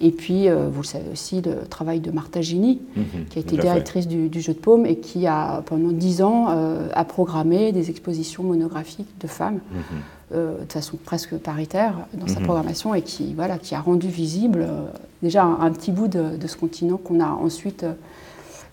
Et 0.00 0.12
puis, 0.12 0.48
vous 0.48 0.80
le 0.80 0.86
savez 0.86 1.10
aussi, 1.12 1.42
le 1.42 1.66
travail 1.68 2.00
de 2.00 2.10
Martha 2.10 2.40
Gini, 2.40 2.80
mhm, 2.96 3.26
qui 3.28 3.38
a 3.38 3.42
été 3.42 3.58
directrice 3.58 4.08
du, 4.08 4.30
Jeu 4.40 4.54
de 4.54 4.58
Paume 4.58 4.86
et 4.86 4.96
qui 4.96 5.26
a, 5.26 5.62
pendant 5.66 5.92
dix 5.92 6.22
ans, 6.22 6.46
a 6.90 7.04
programmé 7.04 7.70
des 7.72 7.90
expositions 7.90 8.44
monographiques 8.44 9.18
de 9.20 9.26
femmes. 9.26 9.60
Mhm. 9.70 10.00
Euh, 10.32 10.64
de 10.64 10.72
façon 10.72 10.96
presque 10.96 11.36
paritaire 11.36 11.94
dans 12.14 12.26
sa 12.26 12.40
mhm. 12.40 12.46
programmation 12.46 12.94
et 12.94 13.02
qui, 13.02 13.34
voilà, 13.34 13.58
qui 13.58 13.74
a 13.74 13.80
rendu 13.80 14.08
visible 14.08 14.62
euh, 14.62 14.86
déjà 15.22 15.44
un, 15.44 15.70
petit 15.70 15.92
bout 15.92 16.08
de, 16.08 16.46
ce 16.46 16.56
continent 16.56 16.96
qu'on 16.96 17.20
a 17.20 17.26
ensuite 17.28 17.82
euh, 17.82 17.92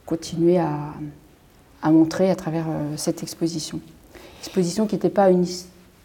continué 0.06 0.58
à, 0.58 0.94
à, 1.82 1.92
montrer 1.92 2.32
à 2.32 2.36
travers 2.36 2.68
cette 2.96 3.22
exposition. 3.22 3.82
Exposition 4.40 4.88
qui 4.88 4.96
n'était 4.96 5.10
pas 5.10 5.30
une, 5.30 5.46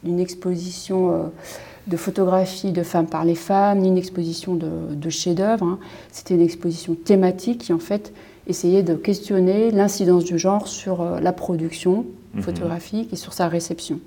une 0.04 0.18
exposition 0.18 1.30
de 1.87 1.96
photographie 1.96 2.72
de 2.72 2.82
femmes 2.82 3.06
par 3.06 3.24
les 3.24 3.37
femmes, 3.37 3.78
ni 3.78 3.88
une 3.88 3.98
exposition 3.98 4.56
de, 4.56 4.94
de 4.94 5.11
chefs-d'œuvre. 5.11 5.64
Hein. 5.64 5.78
C'était 6.11 6.35
une 6.35 6.40
exposition 6.40 6.96
thématique 6.96 7.59
qui, 7.59 7.72
en 7.72 7.78
fait, 7.78 8.12
essayait 8.48 8.82
de 8.82 8.94
questionner 8.94 9.70
l'incidence 9.70 10.24
du 10.24 10.40
genre 10.40 10.66
sur 10.66 11.04
la 11.20 11.32
production 11.32 12.04
mhm. 12.35 12.42
photographique 12.42 13.12
et 13.12 13.16
sur 13.16 13.32
sa 13.32 13.46
réception 13.46 14.00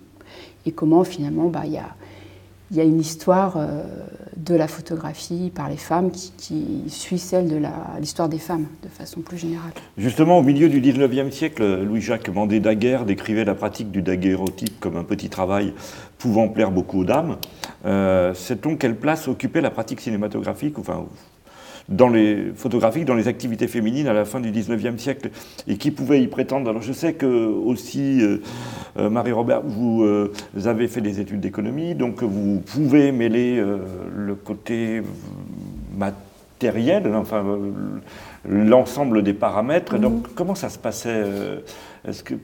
et 0.66 0.72
comment 0.72 1.04
finalement 1.04 1.48
bah, 1.48 1.62
il 1.66 1.74
y, 1.74 1.78
a, 1.78 1.96
y, 2.72 2.80
a, 2.80 2.84
une 2.84 3.00
histoire 3.00 3.56
euh, 3.58 3.84
de 4.38 4.56
la 4.56 4.68
photographie 4.68 5.52
par 5.54 5.70
les 5.70 5.78
femmes 5.78 6.12
qui, 6.12 6.84
suit 6.88 7.20
celle 7.20 7.48
de 7.48 7.62
l'histoire 8.00 8.30
des 8.30 8.40
femmes 8.40 8.68
de 8.84 8.90
façon 8.90 9.22
plus 9.22 9.38
générale. 9.38 9.72
Justement, 9.98 10.40
au 10.40 10.44
milieu 10.44 10.70
du 10.70 10.82
19e 10.82 11.32
siècle, 11.32 11.84
Louis-Jacques 11.84 12.30
Mandé 12.30 12.60
Daguerre 12.60 13.06
décrivait 13.06 13.46
la 13.46 13.56
pratique 13.56 13.92
du 13.92 14.02
daguerréotype 14.02 14.80
comme 14.80 14.98
un 14.98 15.04
petit 15.04 15.30
travail 15.30 15.74
pouvant 16.18 16.50
plaire 16.50 16.72
beaucoup 16.72 17.02
aux 17.02 17.06
dames. 17.06 17.38
Euh, 17.86 18.34
Sait-on 18.34 18.76
quelle 18.76 18.96
place 18.96 19.28
occupait 19.28 19.62
la 19.62 19.72
pratique 19.72 20.02
cinématographique, 20.02 20.78
enfin, 20.80 21.06
dans 21.90 22.08
les 22.08 22.52
photographiques, 22.56 23.06
dans 23.06 23.16
les 23.16 23.28
activités 23.28 23.68
féminines 23.68 24.08
à 24.08 24.14
la 24.14 24.26
fin 24.26 24.40
du 24.40 24.52
19e 24.52 24.98
siècle 24.98 25.32
et 25.68 25.78
qui 25.78 25.92
pouvaient 25.92 26.22
y 26.22 26.28
prétendre. 26.28 26.70
Alors 26.70 26.82
je 26.82 26.94
sais 26.94 27.14
que 27.14 27.26
aussi, 27.26 28.22
euh, 28.22 28.38
euh, 28.98 29.10
Marie-Robert, 29.10 29.62
vous, 29.64 30.04
euh, 30.04 30.32
avez 30.66 30.88
fait 30.88 31.02
des 31.02 31.20
études 31.20 31.40
d'économie, 31.40 31.96
donc 31.96 32.22
vous 32.22 32.60
pouvez 32.60 33.12
mêler 33.12 33.64
le 34.16 34.36
côté 34.36 35.02
matériel, 35.98 37.12
enfin 37.16 37.44
l'ensemble 38.48 39.24
des 39.24 39.34
paramètres. 39.34 39.96
Mhm. 39.96 40.02
Donc 40.02 40.36
comment 40.36 40.56
ça 40.56 40.70
se 40.70 40.78
passait 40.78 41.24
Est-ce 42.08 42.24
que 42.24 42.36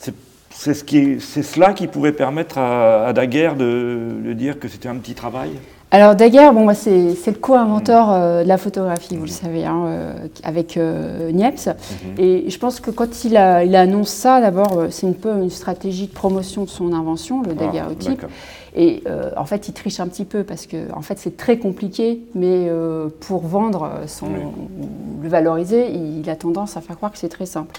c'est 0.00 0.14
ce 0.74 0.84
c'est 1.20 1.42
cela 1.42 1.72
qui 1.72 1.86
pouvait 1.86 2.12
permettre 2.12 2.58
à, 2.58 3.12
Daguerre 3.12 3.54
de 3.54 4.32
dire 4.32 4.58
que 4.58 4.68
c'était 4.68 4.88
un 4.88 4.96
petit 4.96 5.14
travail? 5.14 5.52
Alors 5.94 6.16
Daguerre, 6.16 6.54
bon, 6.54 6.72
c'est, 6.72 6.90
le 7.26 7.32
co-inventeur 7.38 8.06
mm. 8.06 8.12
euh, 8.14 8.42
de 8.44 8.48
la 8.48 8.56
photographie, 8.56 9.14
vous 9.14 9.26
le 9.26 9.30
mm. 9.30 9.34
savez, 9.34 9.66
hein, 9.66 9.84
euh, 9.86 10.14
avec 10.42 10.78
euh, 10.78 11.30
Niepce. 11.30 11.66
Mm-hmm. 11.66 12.18
Et 12.18 12.50
je 12.50 12.58
pense 12.58 12.80
que 12.80 12.90
quand 12.90 13.24
il, 13.24 13.36
a, 13.36 13.62
il 13.62 13.76
annonce 13.76 14.08
ça, 14.08 14.40
d'abord, 14.40 14.86
c'est 14.88 15.06
un 15.06 15.12
peu 15.12 15.30
une 15.34 15.50
stratégie 15.50 16.06
de 16.06 16.12
promotion 16.14 16.64
de 16.64 16.70
son 16.70 16.94
invention, 16.94 17.42
le 17.42 17.54
ah, 17.60 17.88
et 18.74 19.02
en 19.36 19.44
fait, 19.44 19.68
il 19.68 19.74
triche 19.74 20.00
un 20.00 20.08
petit 20.08 20.24
peu 20.24 20.44
parce 20.44 20.66
que 20.66 20.90
en 20.92 21.02
fait, 21.02 21.18
c'est 21.18 21.36
très 21.36 21.58
compliqué, 21.58 22.22
mais 22.34 22.70
pour 23.20 23.46
vendre, 23.46 23.90
son, 24.06 24.28
le 25.22 25.28
valoriser, 25.28 25.90
il 25.90 26.28
a 26.30 26.36
tendance 26.36 26.76
à 26.76 26.80
faire 26.80 26.96
croire 26.96 27.12
que 27.12 27.18
c'est 27.18 27.28
très 27.28 27.46
simple. 27.46 27.78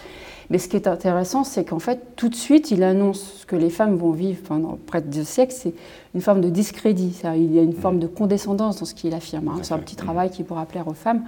Mais 0.49 0.57
ce 0.57 0.67
qui 0.67 0.75
est 0.75 0.87
intéressant, 0.87 1.43
c'est 1.43 1.63
qu'en 1.63 1.79
fait, 1.79 2.15
tout 2.15 2.29
de 2.29 2.35
suite, 2.35 2.71
il 2.71 2.83
annonce 2.83 3.45
que 3.47 3.55
les 3.55 3.69
femmes 3.69 3.95
vont 3.95 4.11
vivre 4.11 4.41
pendant 4.47 4.77
près 4.85 5.01
de 5.01 5.07
deux 5.07 5.23
siècles, 5.23 5.53
c'est 5.57 5.73
une 6.13 6.21
forme 6.21 6.41
de 6.41 6.49
discrédit. 6.49 7.21
Il 7.35 7.53
y 7.53 7.59
a 7.59 7.61
une 7.61 7.73
forme 7.73 7.99
de 7.99 8.07
condescendance 8.07 8.79
dans 8.79 8.85
ce 8.85 8.93
qu'il 8.93 9.13
affirme. 9.13 9.47
Hein. 9.47 9.59
C'est 9.63 9.73
un 9.73 9.79
petit 9.79 9.95
travail 9.95 10.29
qui 10.29 10.43
pourra 10.43 10.65
plaire 10.65 10.87
aux 10.87 10.93
femmes. 10.93 11.23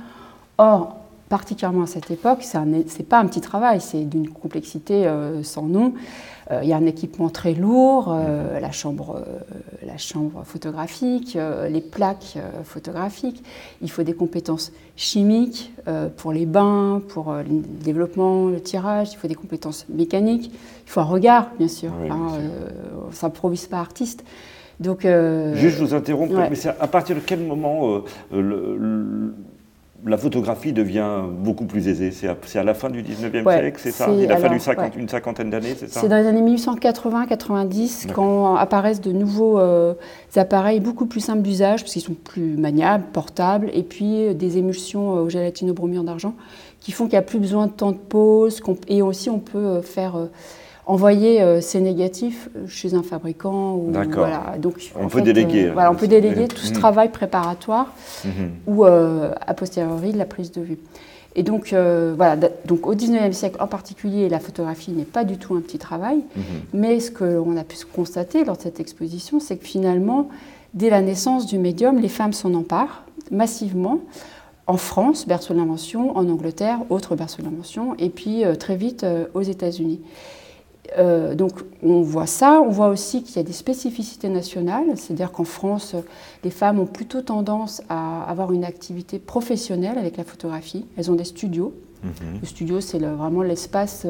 Or, 0.57 0.97
particulièrement 1.29 1.83
à 1.83 1.87
cette 1.87 2.11
époque, 2.11 2.43
ce 2.43 2.57
n'est 2.57 3.05
pas 3.07 3.19
un 3.19 3.25
petit 3.25 3.41
travail, 3.41 3.81
c'est 3.81 4.03
d'une 4.05 4.29
complexité 4.29 5.09
sans 5.43 5.63
nom. 5.63 5.93
Euh, 6.51 6.59
il 6.61 6.69
y 6.69 6.73
a 6.73 6.77
un 6.77 6.85
équipement 6.85 7.29
très 7.29 7.53
lourd, 7.53 8.09
euh, 8.13 8.59
la, 8.59 8.71
chambre, 8.71 9.17
euh, 9.17 9.39
la 9.85 9.97
chambre 9.97 10.43
photographique, 10.45 11.37
les 11.69 11.81
plaques 11.81 12.37
photographiques. 12.63 13.43
Il 13.81 13.89
faut 13.89 14.03
des 14.03 14.13
compétences 14.13 14.71
chimiques 14.95 15.73
pour 16.17 16.31
les 16.31 16.45
bains, 16.45 17.01
pour 17.09 17.33
le 17.33 17.61
développement, 17.83 18.47
le 18.47 18.61
tirage. 18.61 19.13
Il 19.13 19.17
faut 19.17 19.27
des 19.27 19.35
compétences 19.35 19.85
mécaniques. 19.89 20.51
Il 20.85 20.89
faut 20.89 20.99
un 20.99 21.05
regard, 21.05 21.49
bien 21.57 21.67
sûr. 21.67 21.91
Hein, 22.09 22.27
ça 23.11 23.27
n'improvise 23.27 23.65
pas 23.67 23.79
artiste. 23.79 24.23
Donc, 24.79 25.01
Juste, 25.01 25.77
je 25.77 25.83
vous 25.83 25.93
interromps, 25.93 26.33
mais 26.33 26.55
c'est 26.55 26.69
à 26.69 26.87
partir 26.87 27.15
de 27.15 27.21
quel 27.21 27.39
moment 27.39 28.01
le, 28.31 29.33
la 30.05 30.17
photographie 30.17 30.71
devient 30.71 31.21
beaucoup 31.39 31.65
plus 31.65 31.87
aisée. 31.87 32.11
C'est 32.11 32.59
à, 32.59 32.63
la 32.63 32.73
fin 32.73 32.89
du 32.89 33.01
19e 33.01 33.59
siècle, 33.59 33.79
c'est 33.81 33.91
ça 33.91 34.09
Il 34.11 34.31
a 34.31 34.37
fallu 34.37 34.59
une 34.97 35.09
cinquantaine 35.09 35.49
d'années, 35.49 35.75
c'est 35.77 35.89
ça 35.89 36.01
C'est 36.01 36.07
dans 36.07 36.17
les 36.17 36.27
années 36.27 36.55
1880-90 36.55 38.11
quand 38.13 38.55
apparaissent 38.55 39.01
de 39.01 39.11
nouveaux 39.11 39.59
euh, 39.59 39.93
appareils 40.35 40.79
beaucoup 40.79 41.07
plus 41.07 41.21
simples 41.21 41.41
d'usage, 41.41 41.81
parce 41.81 41.93
qu'ils 41.93 42.03
sont 42.03 42.13
plus 42.13 42.55
maniables, 42.55 43.05
portables, 43.13 43.69
et 43.73 43.83
puis 43.83 44.27
euh, 44.27 44.33
des 44.33 44.57
émulsions 44.57 45.15
euh, 45.15 45.21
au 45.21 45.29
gélatino-bromure 45.29 46.03
d'argent 46.03 46.35
qui 46.81 46.91
font 46.91 47.05
qu'il 47.05 47.13
n'y 47.13 47.19
a 47.19 47.23
plus 47.23 47.39
besoin 47.39 47.65
de 47.65 47.71
temps 47.71 47.91
de 47.91 47.97
pause, 47.97 48.61
et 48.87 49.01
aussi 49.01 49.31
on 49.31 49.39
peut 49.39 49.81
faire 49.81 50.27
envoyer 50.85 51.41
euh, 51.41 51.61
ces 51.61 51.81
négatifs 51.81 52.49
euh, 52.55 52.67
chez 52.67 52.93
un 52.93 53.03
fabricant. 53.03 53.75
Ou, 53.75 53.91
voilà. 53.91 54.55
Donc, 54.59 54.91
on 54.95 55.07
peut 55.07 55.21
déléguer. 55.21 55.67
Euh, 55.67 55.73
voilà, 55.73 55.91
on 55.91 55.95
peut 55.95 56.07
déléguer 56.07 56.47
tout 56.47 56.57
ce 56.57 56.71
mmh. 56.71 56.77
travail 56.77 57.09
préparatoire 57.09 57.93
mmh. 58.23 58.29
ou 58.67 58.85
a 58.85 59.53
posteriori 59.55 60.11
la 60.11 60.25
prise 60.25 60.51
de 60.51 60.61
vue. 60.61 60.77
Et 61.37 61.43
donc, 61.43 61.73
voilà, 61.73 62.37
donc 62.65 62.87
au 62.87 62.95
19e 62.95 63.33
siècle 63.33 63.57
en 63.59 63.67
particulier, 63.67 64.29
la 64.29 64.39
photographie 64.39 64.91
n'est 64.91 65.03
pas 65.03 65.25
du 65.25 65.37
tout 65.37 65.53
un 65.55 65.59
petit 65.59 65.77
travail, 65.77 66.17
mmh. 66.17 66.41
mais 66.73 66.99
ce 67.01 67.11
qu'on 67.11 67.57
a 67.57 67.63
pu 67.65 67.75
constater 67.93 68.45
lors 68.45 68.55
de 68.55 68.61
cette 68.61 68.79
exposition, 68.79 69.41
c'est 69.41 69.57
que 69.57 69.65
finalement, 69.65 70.29
dès 70.73 70.89
la 70.89 71.01
naissance 71.01 71.45
du 71.45 71.57
médium, 71.57 71.99
les 71.99 72.07
femmes 72.07 72.31
s'en 72.31 72.53
emparent 72.53 73.03
massivement. 73.31 73.99
En 74.67 74.77
France, 74.77 75.27
berceau 75.27 75.53
de 75.53 75.59
l'invention, 75.59 76.17
en 76.17 76.27
Angleterre, 76.29 76.79
autre 76.89 77.15
berceau 77.15 77.41
de 77.41 77.47
l'invention, 77.47 77.95
et 77.99 78.09
puis 78.09 78.43
très 78.57 78.77
vite 78.77 79.05
aux 79.33 79.41
États-Unis. 79.41 79.99
Euh, 80.97 81.35
donc 81.35 81.51
on 81.83 82.01
voit 82.01 82.27
ça, 82.27 82.61
on 82.61 82.69
voit 82.69 82.89
aussi 82.89 83.23
qu'il 83.23 83.35
y 83.37 83.39
a 83.39 83.43
des 83.43 83.53
spécificités 83.53 84.29
nationales, 84.29 84.85
c'est-à-dire 84.95 85.31
qu'en 85.31 85.43
France, 85.43 85.95
les 86.43 86.51
femmes 86.51 86.79
ont 86.79 86.85
plutôt 86.85 87.21
tendance 87.21 87.81
à 87.89 88.23
avoir 88.23 88.51
une 88.51 88.63
activité 88.63 89.19
professionnelle 89.19 89.97
avec 89.97 90.17
la 90.17 90.23
photographie. 90.23 90.85
Elles 90.97 91.11
ont 91.11 91.15
des 91.15 91.25
studios. 91.25 91.73
Mhm. 92.03 92.39
Le 92.41 92.47
studio, 92.47 92.81
c'est 92.81 92.99
vraiment 92.99 93.41
l'espace 93.41 94.05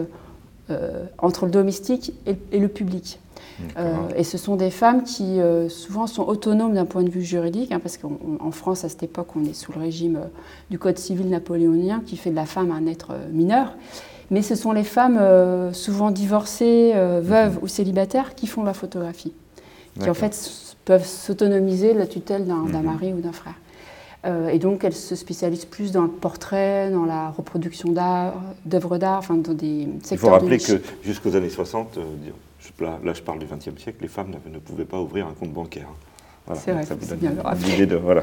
euh, 0.69 1.05
entre 1.17 1.45
le 1.45 1.51
domestique 1.51 2.13
et, 2.25 2.59
le 2.59 2.67
public. 2.67 3.19
Euh, 3.77 3.93
et 4.17 4.25
ce 4.25 4.37
sont 4.37 4.57
des 4.57 4.71
femmes 4.71 5.03
qui 5.03 5.39
souvent 5.69 6.07
sont 6.07 6.23
autonomes 6.23 6.73
d'un 6.73 6.85
point 6.85 7.03
de 7.03 7.09
vue 7.09 7.23
juridique, 7.23 7.71
hein, 7.71 7.79
parce 7.79 7.97
qu'en 7.97 8.51
France, 8.51 8.83
à 8.83 8.89
cette 8.89 9.03
époque, 9.03 9.29
on 9.35 9.45
est 9.45 9.53
sous 9.53 9.71
le 9.71 9.79
régime 9.79 10.19
du 10.69 10.77
Code 10.77 10.97
civil 10.97 11.29
napoléonien 11.29 12.01
qui 12.05 12.17
fait 12.17 12.31
de 12.31 12.35
la 12.35 12.45
femme 12.45 12.71
un 12.71 12.85
être 12.85 13.13
mineur 13.31 13.75
mais 14.31 14.41
ce 14.41 14.55
sont 14.55 14.71
les 14.71 14.83
femmes 14.83 15.17
euh, 15.17 15.73
souvent 15.73 16.11
divorcées, 16.11 16.93
euh, 16.95 17.21
veuves 17.23 17.59
ou 17.61 17.67
célibataires 17.67 18.35
qui 18.35 18.47
font 18.47 18.63
la 18.63 18.73
photographie, 18.73 19.33
qui 19.99 20.09
en 20.09 20.13
fait 20.13 20.51
peuvent 20.85 21.05
s'autonomiser 21.05 21.93
de 21.93 21.99
la 21.99 22.07
tutelle 22.07 22.45
d'un 22.45 22.55
mhm. 22.55 22.81
mari 22.81 23.13
ou 23.13 23.21
d'un 23.21 23.31
frère. 23.31 23.55
Euh, 24.25 24.49
et 24.49 24.57
donc 24.57 24.83
elles 24.83 24.95
se 24.95 25.15
spécialisent 25.15 25.65
plus 25.65 25.91
dans 25.91 26.01
le 26.01 26.09
portrait, 26.09 26.89
dans 26.89 27.05
la 27.05 27.29
reproduction 27.29 27.91
d'œuvres 27.91 28.97
d'art, 28.97 29.19
enfin 29.19 29.35
dans 29.35 29.53
des 29.53 29.87
secteurs 30.01 30.13
Il 30.13 30.17
faut 30.17 30.29
rappeler 30.29 30.57
que 30.57 30.81
jusqu'aux 31.03 31.35
années 31.35 31.49
60, 31.49 31.99
là, 32.79 33.13
je 33.13 33.21
parle 33.21 33.39
du 33.39 33.45
XXe 33.45 33.81
siècle, 33.81 33.99
les 34.01 34.07
femmes 34.07 34.31
ne, 34.51 34.59
pouvaient 34.59 34.85
pas 34.85 34.99
ouvrir 34.99 35.27
un 35.27 35.33
compte 35.33 35.51
bancaire. 35.51 35.87
C'est 36.53 36.71
vrai, 36.71 36.83
c'est 36.85 37.19
bien 37.19 37.31
de, 37.31 37.95
voilà 37.95 38.21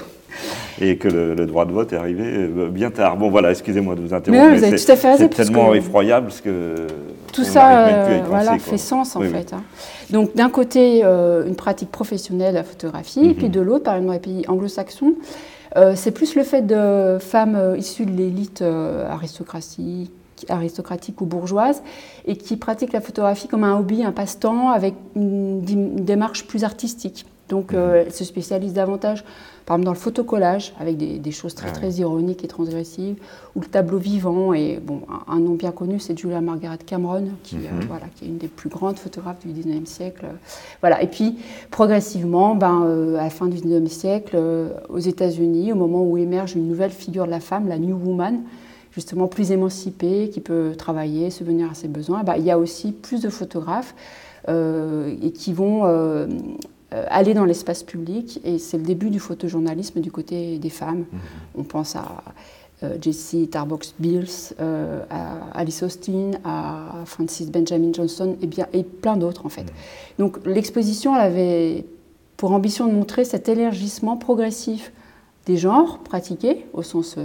et 0.81 0.97
que 0.97 1.09
le, 1.09 1.47
droit 1.47 1.65
de 1.65 1.73
vote 1.73 1.93
est 1.93 1.97
arrivé 1.97 2.25
euh, 2.27 2.69
bien 2.69 2.91
tard. 2.91 3.17
Bon, 3.17 3.31
voilà, 3.31 3.51
excusez-moi 3.51 3.95
de 3.95 4.01
vous 4.01 4.15
interrompre. 4.15 4.61
Mais, 4.61 4.77
C'est 4.79 5.29
tellement 5.29 5.75
effroyable 5.75 6.27
parce 6.27 6.41
que. 6.41 6.87
Tout 7.33 7.45
ça 7.45 7.87
euh, 7.87 8.21
voilà, 8.29 8.59
fait 8.59 8.77
sens 8.77 9.17
en 9.17 9.23
fait. 9.23 9.55
Hein. 9.55 9.63
Donc, 10.11 10.35
d'un 10.35 10.51
côté, 10.51 11.01
euh, 11.03 11.47
une 11.47 11.57
pratique 11.57 11.91
professionnelle 11.91 12.53
de 12.53 12.59
la 12.59 12.65
photographie, 12.65 13.27
et 13.27 13.35
puis 13.35 13.47
mhm. 13.47 13.53
de 13.53 13.61
l'autre, 13.61 13.85
par 13.85 13.95
exemple, 13.95 14.09
dans 14.09 14.13
les 14.13 14.19
pays 14.19 14.45
anglo-saxons, 14.49 15.15
c'est 15.95 16.11
plus 16.11 16.35
le 16.35 16.43
fait 16.43 16.67
de 16.67 17.17
femmes 17.19 17.75
issues 17.79 18.05
de 18.05 18.15
l'élite 18.15 18.63
aristocratique 18.63 20.13
aristocratique 20.49 21.21
ou 21.21 21.25
bourgeoise 21.25 21.85
et 22.27 22.37
qui 22.37 22.57
pratiquent 22.57 22.93
la 22.93 23.01
photographie 23.01 23.47
comme 23.47 23.63
un 23.63 23.79
hobby, 23.79 24.03
un 24.03 24.11
passe-temps 24.11 24.71
avec 24.71 24.95
une, 25.15 25.61
démarche 25.61 26.49
plus 26.49 26.65
artistique. 26.65 27.27
Donc, 27.49 27.73
mhm. 27.73 27.79
elles 27.95 28.13
se 28.13 28.25
spécialisent 28.25 28.75
davantage 28.75 29.25
par 29.67 29.77
exemple 29.77 29.85
dans 29.85 29.93
le 29.93 29.99
photocollage, 29.99 30.73
avec 30.79 30.97
des, 30.97 31.31
choses 31.31 31.55
très, 31.55 31.73
très 31.73 31.91
ironiques 31.93 32.45
et 32.45 32.49
transgressives, 32.49 33.17
ou 33.55 33.61
le 33.61 33.67
tableau 33.67 33.99
vivant. 33.99 34.53
Et 34.53 34.79
bon, 34.83 35.03
un, 35.29 35.39
nom 35.39 35.55
bien 35.55 35.71
connu, 35.71 36.01
c'est 36.01 36.19
Julia 36.19 36.41
Margaret 36.41 36.79
Cameron, 36.85 37.29
qui, 37.43 37.57
euh, 37.57 37.71
mhm. 37.73 37.87
voilà, 37.87 38.07
qui 38.15 38.25
est 38.25 38.29
une 38.29 38.39
des 38.39 38.49
plus 38.49 38.69
grandes 38.69 38.99
photographes 38.99 39.45
du 39.47 39.53
19e 39.53 39.87
siècle. 39.87 40.27
Voilà. 40.81 41.03
Et 41.03 41.07
puis, 41.07 41.39
progressivement, 41.71 42.55
ben, 42.55 42.83
euh, 42.85 43.17
à 43.17 43.25
la 43.25 43.31
fin 43.31 43.47
du 43.47 43.57
19e 43.57 43.87
siècle, 43.89 44.33
euh, 44.35 44.71
aux 44.89 44.99
États-Unis, 44.99 45.73
au 45.73 45.77
moment 45.77 46.03
où 46.03 46.19
émerge 46.19 46.55
une 46.55 46.69
nouvelle 46.69 46.91
figure 46.91 47.27
de 47.27 47.31
la 47.31 47.41
femme, 47.41 47.69
la 47.69 47.79
New 47.79 47.97
Woman, 47.97 48.41
justement 48.91 49.29
plus 49.29 49.53
émancipée, 49.53 50.29
qui 50.31 50.41
peut 50.41 50.73
travailler, 50.77 51.31
subvenir 51.31 51.71
à 51.71 51.75
ses 51.75 51.89
besoins, 51.89 52.25
ben, 52.25 52.35
il 52.37 52.45
y 52.45 52.51
a 52.51 52.59
aussi 52.59 52.93
plus 52.93 53.21
de 53.21 53.31
photographes 53.31 53.95
et 54.49 55.31
qui 55.31 55.53
vont 55.53 55.83
euh, 55.85 56.27
aller 57.09 57.35
dans 57.35 57.45
l'espace 57.45 57.83
public. 57.83 58.41
Et 58.45 58.59
c'est 58.59 58.79
le 58.79 58.85
début 58.85 59.11
du 59.11 59.21
photojournalisme 59.21 60.01
du 60.01 60.11
côté 60.11 60.59
des 60.59 60.71
femmes. 60.71 61.05
Mhm. 61.13 61.21
On 61.57 61.63
pense 61.63 61.97
à 61.97 62.23
euh, 62.83 62.97
Jessie 63.01 63.49
Tarbox 63.49 63.95
Bills, 63.99 64.55
euh, 64.61 65.03
à 65.09 65.59
Alice 65.59 65.83
Austin, 65.83 66.33
à 66.45 67.03
Francis 67.05 67.51
Benjamin 67.51 67.93
Johnson 67.93 68.37
et, 68.43 68.47
bien, 68.47 68.67
et 68.73 68.83
plein 68.83 69.17
d'autres 69.17 69.47
en 69.47 69.49
fait. 69.49 69.63
Mhm. 69.63 69.69
Donc 70.19 70.47
l'exposition 70.47 71.15
avait 71.15 71.85
pour 72.37 72.53
ambition 72.53 72.89
de 72.89 72.93
montrer 72.93 73.25
cet 73.25 73.49
élargissement 73.49 74.17
progressif 74.17 74.93
des 75.47 75.57
genres 75.57 75.99
pratiqués 75.99 76.67
au 76.73 76.83
sens 76.83 77.17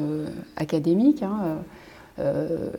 académique. 0.56 1.24
Hein, 1.24 1.58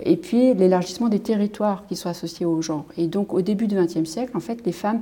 et 0.02 0.16
puis 0.16 0.54
l'élargissement 0.54 1.08
des 1.08 1.20
territoires 1.20 1.84
qui 1.88 1.96
sont 1.96 2.08
associés 2.08 2.46
aux 2.46 2.60
genres. 2.60 2.86
Et 2.96 3.06
donc 3.06 3.32
au 3.34 3.40
début 3.40 3.66
du 3.66 3.76
XXe 3.76 4.08
siècle, 4.08 4.36
en 4.36 4.40
fait, 4.40 4.64
les 4.66 4.72
femmes, 4.72 5.00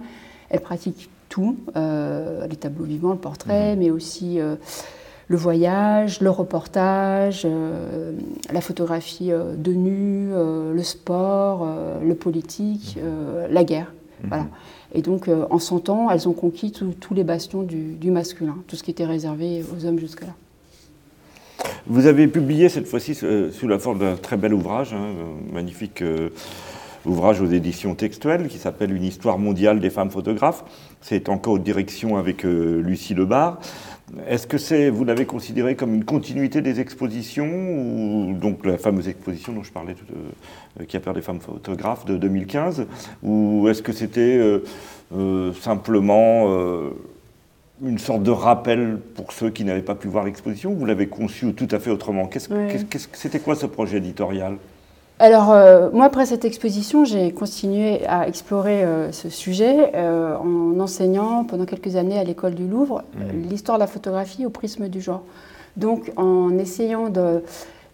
elles 0.48 0.60
pratiquent 0.60 1.10
tout, 1.36 1.56
euh, 1.76 2.46
les 2.46 2.56
tableaux 2.56 2.86
vivants, 2.86 3.10
le 3.10 3.18
portrait, 3.18 3.74
mhm. 3.74 3.78
mais 3.78 3.90
aussi 3.90 4.40
euh, 4.40 4.54
le 5.28 5.36
voyage, 5.36 6.22
le 6.22 6.30
reportage, 6.30 7.42
euh, 7.44 8.12
la 8.50 8.62
photographie 8.62 9.28
de 9.30 9.72
nu, 9.72 10.30
le 10.30 10.82
sport, 10.82 11.68
le 12.02 12.14
politique, 12.14 12.96
mhm. 12.96 13.52
la 13.52 13.64
guerre. 13.64 13.92
Mhm. 14.22 14.28
Voilà. 14.28 14.46
Et 14.94 15.02
donc, 15.02 15.28
en 15.50 15.58
100 15.58 15.90
ans, 15.90 16.10
elles 16.10 16.26
ont 16.26 16.32
conquis 16.32 16.72
tous 16.72 17.14
les 17.14 17.24
bastions 17.24 17.62
du, 17.62 18.10
masculin, 18.10 18.56
tout 18.66 18.76
ce 18.76 18.82
qui 18.82 18.90
était 18.90 19.04
réservé 19.04 19.62
aux 19.76 19.84
hommes 19.84 19.98
jusque-là. 19.98 20.32
Vous 21.86 22.06
avez 22.06 22.28
publié 22.28 22.70
cette 22.70 22.86
fois-ci 22.86 23.14
sous 23.14 23.68
la 23.68 23.78
forme 23.78 23.98
d'un 23.98 24.16
très 24.16 24.38
bel 24.38 24.54
ouvrage, 24.54 24.94
hein, 24.94 25.08
magnifique 25.52 26.02
ouvrage 27.06 27.40
aux 27.40 27.46
éditions 27.46 27.94
textuelles 27.94 28.48
qui 28.48 28.58
s'appelle 28.58 28.92
Une 28.92 29.04
histoire 29.04 29.38
mondiale 29.38 29.80
des 29.80 29.90
femmes 29.90 30.10
photographes. 30.10 30.64
C'est 31.08 31.28
en 31.28 31.38
co-direction 31.38 32.16
avec 32.16 32.44
euh, 32.44 32.82
Lucie 32.82 33.14
Lebar. 33.14 33.60
Est-ce 34.26 34.48
que 34.48 34.58
c'est, 34.58 34.90
vous 34.90 35.04
l'avez 35.04 35.24
considéré 35.24 35.76
comme 35.76 35.94
une 35.94 36.04
continuité 36.04 36.62
des 36.62 36.80
expositions, 36.80 37.46
ou 37.46 38.34
donc 38.34 38.66
la 38.66 38.76
fameuse 38.76 39.06
exposition 39.06 39.52
dont 39.52 39.62
je 39.62 39.70
parlais, 39.70 39.94
euh, 40.80 40.84
qui 40.84 40.96
a 40.96 41.00
peur 41.00 41.14
des 41.14 41.22
femmes 41.22 41.38
photographes 41.38 42.06
de 42.06 42.16
2015, 42.16 42.88
ou 43.22 43.68
est-ce 43.68 43.82
que 43.82 43.92
c'était 43.92 44.60
euh, 45.12 45.52
simplement 45.52 46.48
une 47.84 47.98
sorte 47.98 48.24
de 48.24 48.32
rappel 48.32 48.98
pour 49.14 49.30
ceux 49.30 49.50
qui 49.50 49.62
n'avaient 49.62 49.82
pas 49.82 49.94
pu 49.94 50.08
voir 50.08 50.24
l'exposition 50.24 50.74
Vous 50.74 50.86
l'avez 50.86 51.06
conçu 51.06 51.52
tout 51.54 51.68
à 51.70 51.78
fait 51.78 51.90
autrement? 51.90 52.28
c'était 53.12 53.38
quoi 53.38 53.54
ce 53.54 53.66
projet 53.66 53.98
éditorial? 53.98 54.56
Alors, 55.18 55.50
euh, 55.50 55.88
moi, 55.92 56.04
après 56.04 56.26
cette 56.26 56.44
exposition, 56.44 57.06
j'ai 57.06 57.32
continué 57.32 58.06
à 58.06 58.28
explorer 58.28 58.84
euh, 58.84 59.12
ce 59.12 59.30
sujet 59.30 59.92
euh, 59.94 60.36
en 60.36 60.78
enseignant 60.78 61.44
pendant 61.44 61.64
quelques 61.64 61.96
années 61.96 62.18
à 62.18 62.24
l'école 62.24 62.54
du 62.54 62.68
Louvre 62.68 63.02
mmh. 63.14 63.48
l'histoire 63.48 63.78
de 63.78 63.82
la 63.82 63.86
photographie 63.86 64.44
au 64.44 64.50
prisme 64.50 64.88
du 64.88 65.00
genre. 65.00 65.22
Donc, 65.78 66.12
en 66.16 66.56
essayant 66.58 67.10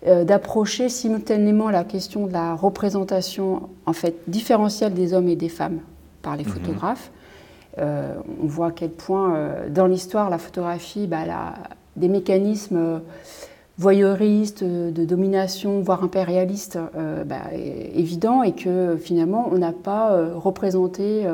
d'approcher 0.05 0.89
simultanément 0.89 1.71
la 1.71 1.85
question 1.85 2.27
de 2.27 2.33
la 2.33 2.55
représentation 2.55 3.69
en 3.87 3.93
fait 3.93 4.17
différentielle 4.27 4.95
des 4.95 5.15
hommes 5.15 5.29
et 5.29 5.37
des 5.37 5.49
femmes 5.49 5.79
par 6.23 6.37
les 6.37 6.45
mmh. 6.45 6.49
photographes. 6.49 7.11
on 7.79 8.47
voit 8.47 8.69
à 8.69 8.71
quel 8.71 8.91
point 8.91 9.51
dans 9.69 9.87
l'histoire 9.87 10.31
la 10.31 10.39
photographie 10.39 11.09
bah, 11.09 11.23
a 11.29 11.55
des 11.97 12.09
mécanismes 12.09 13.01
voyeuriste, 13.79 14.63
de 14.65 15.05
domination, 15.05 15.81
voire 15.81 16.05
impérialiste, 16.05 16.79
bah, 17.27 17.53
évident, 17.55 18.43
et 18.43 18.53
que 18.53 18.97
finalement 19.01 19.49
on 19.51 19.59
n'a 19.59 19.73
pas 19.73 20.15
représenté 20.35 21.27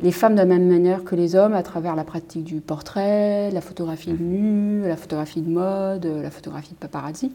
les 0.00 0.12
femmes 0.12 0.32
de 0.32 0.38
la 0.38 0.46
même 0.46 0.66
manière 0.66 1.04
que 1.04 1.14
les 1.14 1.36
hommes 1.36 1.54
à 1.54 1.62
travers 1.62 1.94
la 1.94 2.04
pratique 2.04 2.44
du 2.44 2.60
portrait, 2.60 3.50
la 3.50 3.60
photographie 3.60 4.12
de 4.12 4.22
nu, 4.22 4.82
la 4.86 4.96
photographie 4.96 5.40
de 5.40 5.50
mode, 5.50 6.06
la 6.06 6.30
photographie 6.30 6.72
de 6.72 6.78
paparazzi. 6.78 7.30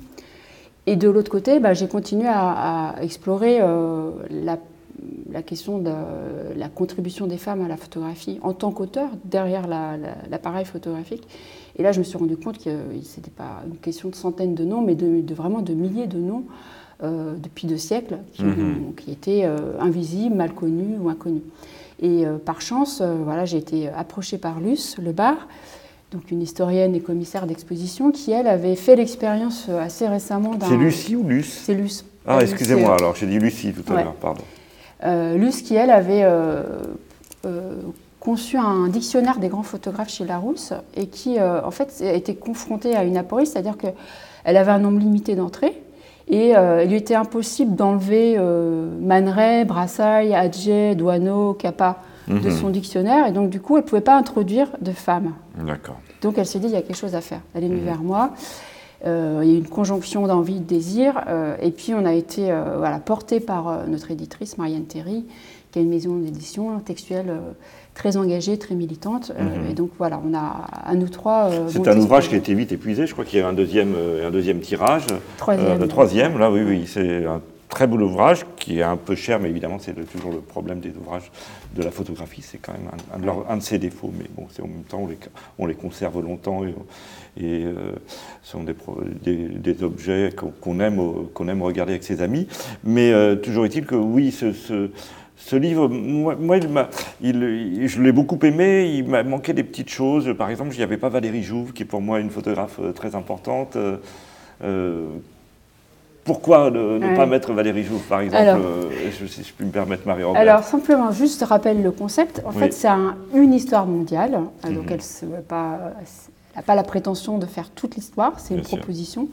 Et 0.86 0.96
de 0.96 1.10
l'autre 1.10 1.32
côté, 1.32 1.60
bah, 1.60 1.74
j'ai 1.74 1.88
continué 1.88 2.28
à, 2.28 2.96
explorer 3.02 3.60
euh, 3.62 4.12
la, 4.30 4.58
question 5.44 5.78
de 5.78 5.92
la 6.58 6.68
contribution 6.68 7.28
des 7.28 7.38
femmes 7.38 7.64
à 7.64 7.68
la 7.68 7.78
photographie 7.78 8.40
en 8.44 8.54
tant 8.54 8.72
qu'auteur 8.72 9.10
derrière 9.24 9.68
l'appareil 9.68 10.66
photographique. 10.66 11.28
Et 11.80 11.84
là, 11.84 11.92
je 11.92 12.00
me 12.00 12.04
suis 12.04 12.18
rendu 12.18 12.38
compte 12.38 12.58
que 12.58 12.70
ce 12.70 13.18
n'était 13.18 13.32
pas 13.36 13.64
une 13.66 13.78
question 13.78 14.10
de 14.10 14.16
centaines 14.16 14.54
de 14.54 14.66
noms, 14.66 14.82
mais 14.82 14.96
de, 14.96 15.34
vraiment 15.34 15.62
de 15.62 15.74
milliers 15.74 16.08
de 16.08 16.20
noms 16.20 16.44
euh, 17.02 17.36
depuis 17.42 17.66
deux 17.66 17.78
siècles 17.78 18.18
qui, 18.34 18.44
mm-hmm. 18.44 19.12
étaient 19.12 19.46
euh, 19.46 19.80
invisibles, 19.80 20.36
mal 20.36 20.54
connus 20.54 20.98
ou 21.00 21.10
inconnus. 21.10 21.42
Et 22.02 22.26
euh, 22.26 22.38
par 22.38 22.62
chance, 22.62 23.02
euh, 23.02 23.16
voilà, 23.24 23.46
j'ai 23.46 23.58
été 23.58 23.90
approchée 23.90 24.38
par 24.38 24.60
Luce 24.60 24.98
Le 25.02 25.12
Bar, 25.12 25.36
donc 26.12 26.32
une 26.32 26.42
historienne 26.42 26.96
et 26.96 27.02
commissaire 27.02 27.46
d'exposition, 27.46 28.12
qui 28.12 28.32
elle 28.32 28.48
avait 28.48 28.76
fait 28.76 28.96
l'expérience 28.96 29.68
euh, 29.70 29.82
assez 29.82 30.08
récemment 30.08 30.56
d'un. 30.56 30.68
C'est 30.68 30.78
Lucie 30.78 31.16
ou 31.16 31.28
Luce? 31.28 31.62
C'est 31.66 31.74
Luce. 31.74 32.06
Ah, 32.26 32.40
excusez-moi, 32.42 32.96
alors 32.96 33.16
j'ai 33.16 33.28
dit 33.28 33.40
Lucie 33.40 33.74
tout 33.74 33.92
à 33.94 34.04
l'heure, 34.04 34.16
pardon. 34.16 34.44
Luce 35.38 35.62
qui 35.62 35.76
elle 35.76 35.90
avait 35.90 36.26
conçu 38.20 38.58
un 38.58 38.88
dictionnaire 38.88 39.40
des 39.40 39.48
grands 39.48 39.64
photographes 39.64 40.10
chez 40.10 40.26
Larousse 40.26 40.74
et 40.96 41.08
qui 41.08 41.40
en 41.40 41.72
fait 41.72 42.02
a 42.02 42.14
été 42.14 42.36
confrontée 42.36 42.96
à 42.96 43.04
une 43.04 43.18
aporie, 43.18 43.48
c'est-à-dire 43.48 43.78
qu'elle 43.78 44.58
avait 44.58 44.72
un 44.72 44.80
nombre 44.80 45.00
limité 45.00 45.36
d'entrées 45.36 45.82
et 46.30 46.56
euh, 46.56 46.84
il 46.84 46.92
lui 46.92 46.98
était 46.98 47.16
impossible 47.16 47.76
d'enlever 47.76 48.36
euh, 48.38 48.88
Man 49.02 49.66
Brassailles, 49.66 50.36
Adjet, 50.36 50.94
Douaneau, 50.96 51.54
Capa 51.54 51.98
de 52.28 52.36
mhm. 52.36 52.52
son 52.52 52.70
dictionnaire. 52.70 53.26
Et 53.26 53.32
donc, 53.32 53.50
du 53.50 53.60
coup, 53.60 53.78
elle 53.78 53.84
ne 53.84 53.90
pouvait 53.90 54.02
pas 54.02 54.16
introduire 54.16 54.70
de 54.80 54.92
femmes. 54.92 55.34
D'accord. 55.58 55.98
Donc, 56.22 56.38
elle 56.38 56.46
s'est 56.46 56.60
dit, 56.60 56.68
il 56.68 56.74
y 56.74 56.76
a 56.76 56.84
quelque 56.84 56.96
chose 56.96 57.16
à 57.16 57.22
faire. 57.22 57.42
Elle 57.56 57.64
est 57.64 57.68
venue 57.68 57.82
vers 57.82 58.04
moi. 58.04 58.34
Euh, 59.08 59.40
il 59.42 59.50
y 59.50 59.54
a 59.54 59.56
eu 59.56 59.58
une 59.58 59.68
conjonction 59.68 60.28
d'envie, 60.28 60.60
de 60.60 60.66
désir. 60.66 61.20
Euh, 61.28 61.56
et 61.60 61.72
puis, 61.72 61.96
on 61.96 62.06
a 62.06 62.14
été 62.14 62.54
voilà, 62.78 63.00
porté 63.00 63.40
par 63.40 63.88
notre 63.88 64.12
éditrice, 64.12 64.60
Marianne 64.60 64.86
Terry, 64.86 65.26
qui 65.72 65.80
a 65.80 65.82
une 65.82 65.90
maison 65.90 66.16
d'édition 66.16 66.80
textuelle 66.80 67.32
très 67.94 68.18
engagée, 68.18 68.58
très 68.58 68.76
militante. 68.76 69.32
Mhm. 69.38 69.72
Et 69.72 69.74
donc 69.74 69.92
voilà, 69.98 70.22
on 70.28 70.34
a 70.34 70.66
à 70.86 70.96
nous 70.96 71.10
trois. 71.10 71.50
c'est 71.68 71.88
un 71.88 71.98
ouvrage 71.98 72.30
qui 72.30 72.36
a 72.36 72.38
été 72.38 72.54
vite 72.54 72.72
épuisé. 72.72 73.06
Je 73.06 73.14
crois 73.14 73.26
qu'il 73.26 73.40
y 73.40 73.42
a 73.42 73.48
un 73.48 73.54
deuxième, 73.54 73.94
un 74.26 74.32
deuxième 74.32 74.60
tirage. 74.60 75.06
Troisième. 75.38 75.80
le 75.80 75.88
troisième, 75.88 76.38
là, 76.38 76.50
oui, 76.52 76.62
oui. 76.66 76.84
C'est 76.88 77.26
un 77.26 77.42
très 77.70 77.86
beau 77.88 77.98
ouvrage 77.98 78.46
qui 78.56 78.80
est 78.80 78.84
un 78.84 78.98
peu 78.98 79.16
cher, 79.16 79.40
mais 79.40 79.50
évidemment, 79.50 79.78
c'est 79.80 79.94
toujours 80.12 80.32
le 80.32 80.40
problème 80.40 80.80
des 80.80 80.90
ouvrages 80.90 81.32
de 81.76 81.84
la 81.84 81.92
photographie. 81.92 82.42
C'est 82.42 82.58
quand 82.58 82.74
même 82.74 82.90
un, 83.14 83.20
de 83.20 83.30
un, 83.50 83.58
de 83.58 83.62
ses 83.62 83.78
défauts, 83.78 84.12
mais 84.18 84.26
bon, 84.36 84.48
c'est 84.52 84.64
en 84.64 84.68
même 84.68 84.84
temps, 84.84 85.02
on 85.04 85.08
les, 85.08 85.18
on 85.60 85.66
les 85.68 85.76
conserve 85.76 86.22
longtemps 86.22 86.62
et, 86.66 86.74
et 87.42 87.66
sont 88.42 88.64
des, 88.64 88.76
des, 89.58 89.84
objets 89.84 90.34
qu'on 90.62 90.80
aime, 90.80 91.00
qu'on 91.34 91.48
aime 91.48 91.62
regarder 91.62 91.94
avec 91.94 92.04
ses 92.04 92.22
amis. 92.22 92.48
Mais 92.84 93.14
toujours 93.44 93.66
est-il 93.66 93.86
que 93.86 93.96
oui, 93.96 94.32
ce, 94.32 94.52
ce 94.52 94.90
ce 95.40 95.56
livre, 95.56 95.88
moi, 95.88 96.36
il 97.22 97.88
je 97.88 98.02
l'ai 98.02 98.12
beaucoup 98.12 98.38
aimé, 98.44 98.94
il 98.94 99.08
m'a 99.08 99.24
manqué 99.24 99.54
des 99.54 99.64
petites 99.64 99.90
choses. 99.90 100.36
Par 100.38 100.50
exemple, 100.50 100.74
il 100.74 100.78
n'y 100.78 100.84
avait 100.84 100.98
pas 100.98 101.08
Valérie 101.08 101.44
Jouve, 101.44 101.72
qui 101.72 101.84
est 101.84 101.86
pour 101.86 102.02
moi 102.02 102.20
une 102.20 102.30
photographe 102.30 102.78
euh, 102.80 102.92
très 102.92 103.16
importante. 103.16 103.78
Euh, 103.78 103.98
euh, 104.64 105.08
pourquoi 106.26 106.70
ne, 106.70 107.16
pas 107.16 107.26
mettre 107.26 107.54
Valérie 107.54 107.84
Jouve, 107.86 108.02
par 108.02 108.20
exemple 108.20 108.62
je, 109.20 109.26
Si 109.26 109.44
je 109.44 109.54
puis 109.54 109.66
me 109.66 109.72
permettre, 109.72 110.06
Marie-Robert. 110.06 110.42
Alors, 110.42 110.64
simplement, 110.64 111.12
juste 111.12 111.42
rappelle 111.44 111.82
le 111.82 111.92
concept. 111.92 112.44
En 112.46 112.52
fait, 112.52 112.72
c'est 112.72 112.90
une 113.34 113.54
histoire 113.54 113.88
mondiale. 113.88 114.32
Donc, 114.64 114.92
mhm. 114.92 114.98
elle 115.24 115.30
n'a 115.30 115.38
pas, 115.38 115.80
pas, 116.68 116.76
la 116.76 116.84
prétention 116.84 117.38
de 117.38 117.46
faire 117.46 117.72
toute 117.72 117.96
l'histoire. 117.96 118.40
C'est 118.40 118.54
une 118.54 118.62
proposition 118.62 119.30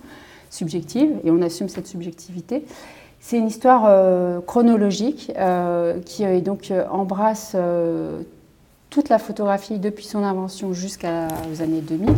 subjective 0.51 1.11
et 1.25 1.31
on 1.31 1.43
assume 1.43 1.69
cette 1.69 1.89
subjectivité. 1.89 2.65
C'est 3.21 3.39
une 3.39 3.49
histoire 3.49 3.85
euh, 3.87 4.41
chronologique 4.41 5.33
euh, 5.37 5.99
qui 6.01 6.25
euh, 6.25 6.41
donc 6.41 6.73
embrasse 6.91 7.57
toute 8.91 9.09
la 9.09 9.19
photographie 9.19 9.79
depuis 9.79 10.05
son 10.05 10.23
invention 10.23 10.73
jusqu'aux 10.73 11.07
années 11.07 11.81
2000 11.81 12.09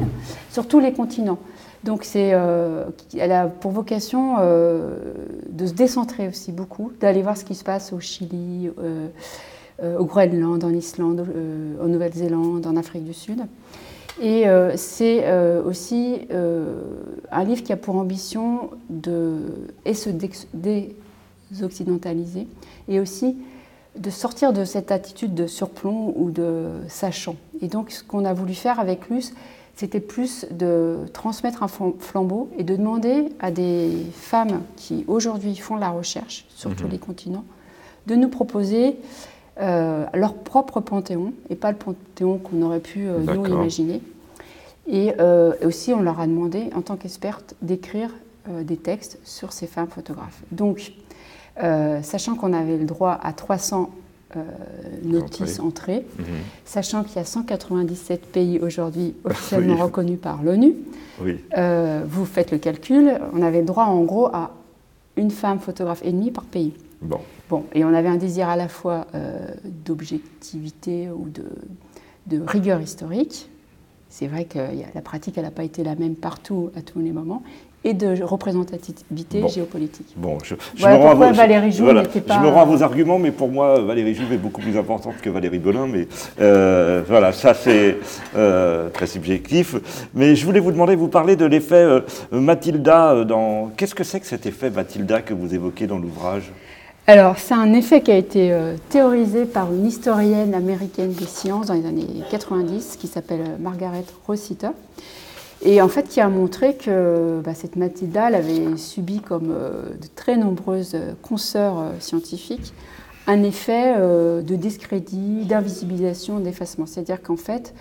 sur 0.51 0.69
tous 0.69 0.81
les 0.81 0.93
continents. 0.93 1.39
Donc 1.85 2.05
c'est, 2.05 2.35
elle 3.17 3.33
a 3.33 3.47
pour 3.47 3.71
vocation 3.71 4.37
de 4.39 5.67
se 5.67 5.73
décentrer 5.73 6.29
aussi 6.29 6.51
beaucoup, 6.53 6.93
d'aller 7.01 7.23
voir 7.23 7.37
ce 7.37 7.45
qui 7.45 7.55
se 7.55 7.65
passe 7.65 7.93
au 7.93 8.01
Chili, 8.01 8.71
au 9.81 10.05
Groenland, 10.05 10.63
en 10.63 10.71
Islande, 10.71 11.27
en 11.83 11.87
Nouvelle-Zélande, 11.87 12.67
en 12.67 12.77
Afrique 12.77 13.05
du 13.05 13.15
Sud. 13.15 13.41
Et 14.21 14.45
c'est 14.77 15.33
aussi 15.65 16.27
un 17.31 17.45
livre 17.45 17.63
qui 17.63 17.73
a 17.73 17.77
pour 17.77 17.97
ambition 17.97 18.71
de 18.91 19.39
et 19.85 19.95
se 19.95 20.11
occidentalisés, 21.63 22.47
et 22.89 23.01
aussi 23.01 23.37
de 23.97 24.11
sortir 24.11 24.53
de 24.53 24.65
cette 24.65 24.93
attitude 24.93 25.35
de 25.35 25.47
surplomb 25.47 26.13
ou 26.17 26.31
de 26.31 26.69
sachant. 26.89 27.37
Et 27.61 27.69
donc 27.69 27.91
ce 27.91 28.05
qu'on 28.05 28.25
a 28.25 28.33
voulu 28.33 28.55
faire 28.55 28.81
avec 28.81 29.09
Luce, 29.09 29.33
c'était 29.75 30.01
plus 30.01 30.47
de 30.51 30.99
transmettre 31.13 31.63
un 31.63 31.69
flambeau 31.69 32.49
et 32.59 32.65
de 32.65 32.77
demander 32.77 33.29
à 33.41 33.51
des 33.51 33.91
femmes 34.13 34.63
qui 34.77 35.05
aujourd'hui 35.07 35.55
font 35.57 35.77
la 35.77 35.91
recherche 35.91 36.47
sur 36.49 36.75
tous 36.75 36.85
mhm. 36.85 36.91
les 36.91 36.99
continents 36.99 37.45
de 38.07 38.15
nous 38.15 38.29
proposer 38.29 38.97
euh, 39.61 40.05
leur 40.15 40.35
propre 40.35 40.81
panthéon 40.81 41.33
et 41.51 41.57
pas 41.57 41.73
le 41.73 41.77
panthéon 41.77 42.39
qu'on 42.39 42.63
aurait 42.63 42.81
pu 42.81 43.07
euh, 43.07 43.19
nous 43.21 43.47
imaginer. 43.47 44.01
Et 44.87 45.13
euh, 45.19 45.53
aussi, 45.65 45.93
on 45.93 46.01
leur 46.01 46.21
a 46.21 46.27
demandé, 46.27 46.71
en 46.75 46.83
tant 46.83 46.97
qu'experte, 46.97 47.55
d'écrire 47.63 48.11
des 48.63 48.79
textes 48.79 49.19
sur 49.25 49.53
ces 49.53 49.67
femmes 49.67 49.89
photographes. 49.89 50.41
Donc, 50.53 50.93
sachant 52.03 52.35
qu'on 52.35 52.55
avait 52.55 52.79
le 52.79 52.87
droit 52.87 53.19
à 53.23 53.35
300 53.35 53.91
euh, 54.37 54.43
notices 55.05 55.59
entrées, 55.59 56.05
mhm. 56.19 56.25
sachant 56.67 57.03
qu'il 57.03 57.17
y 57.17 57.19
a 57.19 57.25
197 57.25 58.27
pays 58.27 58.59
aujourd'hui 58.61 59.15
officiellement 59.25 59.77
reconnus 59.77 60.19
par 60.21 60.43
l'ONU. 60.43 60.75
Vous 61.19 62.25
faites 62.27 62.51
le 62.51 62.59
calcul, 62.59 63.19
on 63.33 63.41
avait 63.41 63.61
le 63.61 63.67
droit 63.67 63.85
en 63.85 64.03
gros 64.03 64.27
à 64.27 64.51
une 65.17 65.31
femme 65.31 65.61
photographe 65.61 66.03
et 66.05 66.13
demie 66.13 66.31
par 66.31 66.45
pays. 66.45 66.75
Bon. 67.01 67.21
Bon, 67.49 67.65
et 67.75 67.85
on 67.85 67.95
avait 67.95 68.09
un 68.09 68.17
désir 68.17 68.49
à 68.49 68.57
la 68.57 68.69
fois 68.69 69.07
d'objectivité 69.65 71.09
ou 71.11 71.29
de, 71.29 71.45
de, 72.27 72.43
rigueur 72.45 72.81
historique. 72.81 73.49
C'est 74.11 74.27
vrai 74.27 74.45
que 74.45 74.59
la 74.95 75.01
pratique, 75.01 75.39
elle 75.39 75.45
n'a 75.45 75.51
pas 75.51 75.65
été 75.65 75.85
la 75.85 75.95
même 75.95 76.17
partout, 76.17 76.71
à 76.77 76.83
tous 76.83 76.99
les 76.99 77.13
moments 77.13 77.43
et 77.85 77.95
de 77.95 78.23
représentativité 78.23 79.47
géopolitique. 79.49 80.13
Bon, 80.17 80.39
je, 80.43 80.55
me 80.55 80.95
rends 80.95 81.21
à, 81.21 81.33
Valérie 81.33 81.71
Jouve 81.71 81.95
pas... 82.27 82.35
Je 82.35 82.41
me 82.41 82.49
rends 82.49 82.63
à 82.63 82.65
vos 82.65 82.83
arguments, 82.83 83.19
mais 83.19 83.31
pour 83.31 83.49
moi, 83.49 83.81
Valérie 83.81 84.15
Jouve 84.15 84.33
est 84.33 84.39
beaucoup 84.39 84.61
plus 84.61 84.77
importante 84.77 85.21
que 85.23 85.31
Valérie 85.31 85.61
Belin, 85.61 85.87
mais 85.87 86.09
euh, 86.41 87.03
voilà, 87.07 87.33
ça 87.33 87.55
c'est 87.55 87.99
euh, 88.37 88.91
très 88.91 89.07
subjectif. 89.07 89.77
Mais 90.13 90.35
je 90.35 90.45
voulais 90.45 90.61
vous 90.61 90.73
demander, 90.73 90.97
vous 90.97 91.09
parlez 91.09 91.37
de 91.37 91.47
l'effet 91.47 91.77
euh, 91.77 92.01
Mathilda 92.33 93.25
dans... 93.25 93.71
Qu'est-ce 93.77 93.95
que 93.95 94.05
c'est 94.05 94.21
que 94.21 94.27
cet 94.27 94.47
effet 94.47 94.71
Mathilda 94.71 95.23
que 95.23 95.35
vous 95.35 95.55
évoquez 95.55 95.87
dans 95.87 95.99
l'ouvrage? 95.99 96.53
Alors, 97.09 97.39
c'est 97.39 97.55
un 97.55 97.73
effet 97.73 98.03
qui 98.03 98.13
a 98.13 98.17
été 98.17 98.55
théorisé 98.91 99.47
par 99.47 99.73
une 99.73 99.87
historienne 99.87 100.55
américaine 100.55 101.13
des 101.13 101.25
sciences 101.25 101.67
dans 101.67 101.75
les 101.75 101.87
années 101.87 102.23
90 102.31 102.97
qui 103.01 103.07
s'appelle 103.07 103.57
Margaret 103.59 104.05
Rossiter 104.27 104.69
et 105.63 105.83
en 105.83 105.89
fait, 105.89 106.09
qui 106.09 106.21
a 106.21 106.29
montré 106.29 106.77
que 106.77 107.41
bah, 107.45 107.55
cette 107.55 107.77
Mathilda 107.77 108.29
elle 108.29 108.37
avait 108.37 108.77
subi, 108.77 109.21
comme 109.21 109.51
euh, 109.51 109.91
de 109.91 110.07
très 110.15 110.37
nombreuses 110.37 110.97
consoeurs 111.23 111.79
euh, 111.79 111.91
scientifiques, 111.99 112.73
un 113.27 113.43
effet 113.43 113.95
euh, 113.97 114.41
de 114.41 114.55
discrédit, 114.55 115.45
d'invisibilisation, 115.45 116.39
d'effacement. 116.39 116.87
C'est-à-dire 116.87 117.23
qu'en 117.23 117.37
fait, 117.37 117.75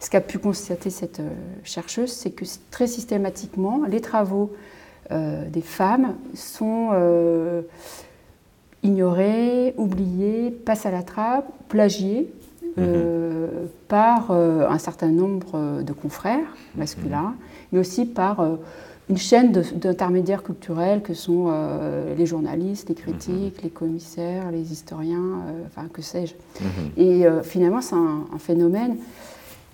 ce 0.00 0.08
qu'a 0.08 0.22
pu 0.22 0.38
constater 0.38 0.90
cette 0.90 1.20
chercheuse, 1.64 2.10
c'est 2.10 2.30
que 2.30 2.44
très 2.70 2.86
systématiquement, 2.86 3.82
les 3.88 4.00
travaux 4.00 4.52
des 5.10 5.62
femmes 5.62 6.16
sont 6.34 6.90
ignorés, 8.82 9.74
oubliés, 9.76 10.50
passent 10.50 10.86
à 10.86 10.90
la 10.90 11.02
trappe, 11.02 11.46
plagiés, 11.68 12.32
euh, 12.78 13.66
par 13.88 14.30
euh, 14.30 14.68
un 14.68 14.78
certain 14.78 15.08
nombre 15.08 15.82
de 15.82 15.92
confrères 15.92 16.54
masculins, 16.76 17.34
mais 17.72 17.78
aussi 17.78 18.04
par 18.04 18.40
euh, 18.40 18.56
une 19.08 19.16
chaîne 19.16 19.52
d'intermédiaires 19.52 20.42
culturels 20.42 21.00
que 21.00 21.14
sont 21.14 21.50
les 22.14 22.26
journalistes, 22.26 22.90
les 22.90 22.94
critiques, 22.94 23.62
les 23.62 23.70
commissaires, 23.70 24.50
les 24.52 24.70
historiens, 24.70 25.40
enfin 25.66 25.88
que 25.90 26.02
sais-je. 26.02 26.34
Et 26.98 27.24
finalement, 27.42 27.80
c'est 27.80 27.94
un, 27.94 28.26
phénomène 28.38 28.98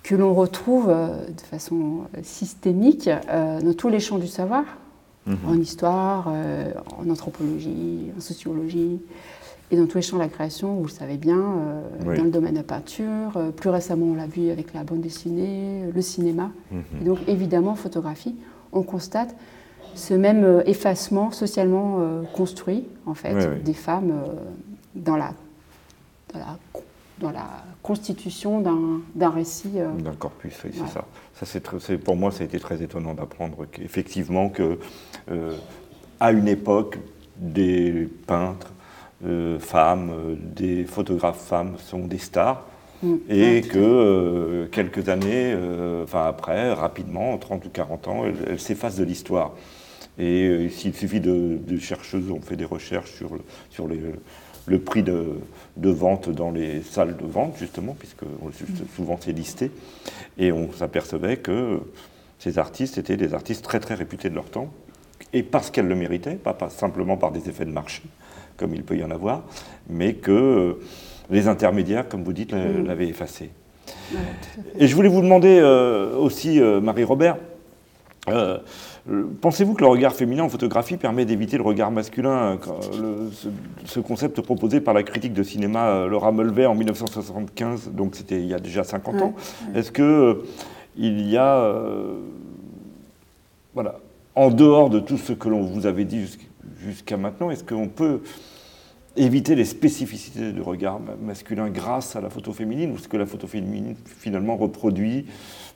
que 0.03 0.15
l'on 0.15 0.33
retrouve 0.33 0.87
de 0.87 1.41
façon 1.41 2.03
systémique 2.23 3.09
dans 3.27 3.73
tous 3.73 3.89
les 3.89 3.99
champs 3.99 4.19
du 4.19 4.27
savoir, 4.27 4.63
mhm. 5.25 5.37
en 5.47 5.55
histoire, 5.55 6.31
en 6.97 7.09
anthropologie, 7.09 8.11
en 8.17 8.21
sociologie, 8.21 8.99
et 9.71 9.77
dans 9.77 9.87
tous 9.87 9.97
les 9.97 10.01
champs 10.03 10.17
de 10.17 10.21
la 10.21 10.27
création, 10.27 10.75
vous 10.75 10.85
le 10.85 10.91
savez 10.91 11.17
bien, 11.17 11.41
dans 12.03 12.23
le 12.23 12.29
domaine 12.29 12.53
de 12.53 12.57
la 12.57 12.63
peinture, 12.63 13.31
plus 13.55 13.69
récemment 13.69 14.05
on 14.05 14.13
l'a 14.13 14.27
vu 14.27 14.51
avec 14.51 14.73
la 14.75 14.83
bande 14.83 15.01
dessinée, 15.01 15.85
le 15.93 16.01
cinéma, 16.01 16.51
mhm. 16.71 16.83
et 17.01 17.03
donc 17.03 17.17
évidemment 17.27 17.75
photographie, 17.75 18.35
on 18.73 18.83
constate 18.83 19.35
ce 19.95 20.13
même 20.13 20.61
effacement 20.67 21.31
socialement 21.31 21.99
construit, 22.33 22.85
en 23.05 23.15
fait, 23.15 23.63
des 23.63 23.73
femmes 23.73 24.13
dans 24.93 25.17
la, 25.17 25.33
dans 26.31 26.39
la, 26.39 26.57
constitution 27.81 28.61
d'un 29.15 29.29
récit. 29.29 29.73
Euh, 29.75 29.91
d'un 29.93 30.13
corpus, 30.13 30.53
c'est 30.61 30.75
ça. 30.75 31.05
ça 31.33 31.45
c'est 31.79 31.97
pour 31.97 32.15
moi, 32.15 32.31
ça 32.31 32.43
a 32.43 32.45
été 32.45 32.59
très 32.59 32.81
étonnant 32.81 33.13
d'apprendre 33.13 33.65
qu'effectivement, 33.71 34.49
que, 34.49 34.79
euh, 35.31 35.53
à 36.19 36.31
une 36.31 36.47
époque, 36.47 36.97
des 37.37 38.09
peintres, 38.27 38.73
euh, 39.25 39.59
femmes, 39.59 40.37
des 40.55 40.85
photographes 40.85 41.45
femmes 41.45 41.75
sont 41.77 42.05
des 42.05 42.17
stars. 42.17 42.65
Mm. 43.03 43.15
Et 43.29 43.61
que 43.61 44.67
quelques 44.71 45.09
années, 45.09 45.55
enfin 46.03 46.25
après, 46.25 46.73
rapidement, 46.73 47.37
30 47.37 47.65
ou 47.65 47.69
40 47.69 48.07
ans, 48.07 48.23
elles 48.47 48.59
s'effacent 48.59 48.97
de 48.97 49.03
l'histoire. 49.03 49.51
Et 50.17 50.69
s'il 50.69 50.93
suffit 50.95 51.19
de, 51.19 51.59
de, 51.67 51.77
chercheuses 51.77 52.31
ont 52.31 52.39
fait 52.39 52.55
des 52.55 52.63
recherches 52.63 53.11
sur, 53.11 53.31
sur 53.69 53.89
les, 53.89 53.99
le 54.67 54.79
prix 54.79 55.03
de, 55.03 55.37
vente 55.77 56.29
dans 56.29 56.51
les 56.51 56.81
salles 56.81 57.15
de 57.17 57.25
vente, 57.25 57.55
justement, 57.59 57.95
puisque 57.97 58.25
souvent 58.95 59.17
c'est 59.19 59.31
listé. 59.31 59.71
Et 60.37 60.51
on 60.51 60.71
s'apercevait 60.71 61.37
que 61.37 61.79
ces 62.39 62.57
artistes 62.57 62.97
étaient 62.97 63.17
des 63.17 63.33
artistes 63.33 63.63
très 63.63 63.79
très 63.79 63.95
réputés 63.95 64.29
de 64.29 64.35
leur 64.35 64.45
temps, 64.45 64.69
et 65.33 65.43
parce 65.43 65.69
qu'elles 65.69 65.87
le 65.87 65.95
méritaient, 65.95 66.35
pas, 66.35 66.57
simplement 66.69 67.17
par 67.17 67.31
des 67.31 67.49
effets 67.49 67.65
de 67.65 67.71
marché, 67.71 68.03
comme 68.57 68.73
il 68.73 68.83
peut 68.83 68.97
y 68.97 69.03
en 69.03 69.11
avoir, 69.11 69.43
mais 69.89 70.13
que 70.13 70.79
les 71.29 71.47
intermédiaires, 71.47 72.07
comme 72.07 72.23
vous 72.23 72.33
dites, 72.33 72.53
mmh. 72.53 72.85
l'avaient 72.85 73.07
effacé. 73.07 73.49
et 74.77 74.87
je 74.87 74.95
voulais 74.95 75.09
vous 75.09 75.21
demander 75.21 75.59
euh, 75.59 76.15
aussi, 76.15 76.59
euh, 76.59 76.79
Marie-Robert, 76.81 77.37
euh, 78.29 78.57
Pensez-vous 79.41 79.75
que 79.75 79.81
le 79.81 79.87
regard 79.87 80.15
féminin 80.15 80.43
en 80.43 80.49
photographie 80.49 80.97
permet 80.97 81.25
d'éviter 81.25 81.57
le 81.57 81.63
regard 81.63 81.91
masculin 81.91 82.57
euh, 82.67 83.29
ce, 83.85 83.99
concept 83.99 84.41
proposé 84.41 84.81
par 84.81 84.95
la 84.95 85.03
critique 85.03 85.33
de 85.33 85.43
cinéma 85.43 85.89
euh, 85.89 86.07
Laura 86.07 86.31
Mulvey 86.31 86.65
en 86.65 86.73
1975, 86.73 87.91
donc 87.91 88.15
c'était 88.15 88.39
il 88.39 88.47
y 88.47 88.53
a 88.55 88.59
déjà 88.59 88.83
50 88.83 89.21
ans, 89.21 89.35
est-ce 89.75 89.91
que 89.91 90.01
euh, 90.01 90.33
il 90.97 91.29
y 91.29 91.37
a, 91.37 91.71
voilà, 93.75 93.99
en 94.33 94.49
dehors 94.49 94.89
de 94.89 94.99
tout 94.99 95.17
ce 95.17 95.33
que 95.33 95.49
l'on 95.49 95.61
vous 95.61 95.85
avait 95.85 96.05
dit 96.05 96.25
jusqu'à 96.79 97.17
maintenant, 97.17 97.51
est-ce 97.51 97.63
qu'on 97.63 97.89
peut 97.89 98.21
éviter 99.17 99.53
les 99.53 99.65
spécificités 99.65 100.51
du 100.51 100.61
regard 100.61 100.99
masculin 101.21 101.69
grâce 101.69 102.15
à 102.15 102.21
la 102.21 102.31
photo 102.31 102.53
féminine, 102.53 102.91
ou 102.91 102.95
est-ce 102.95 103.07
que 103.07 103.17
la 103.17 103.27
photo 103.27 103.45
féminine 103.45 103.95
finalement 104.05 104.55
reproduit, 104.55 105.25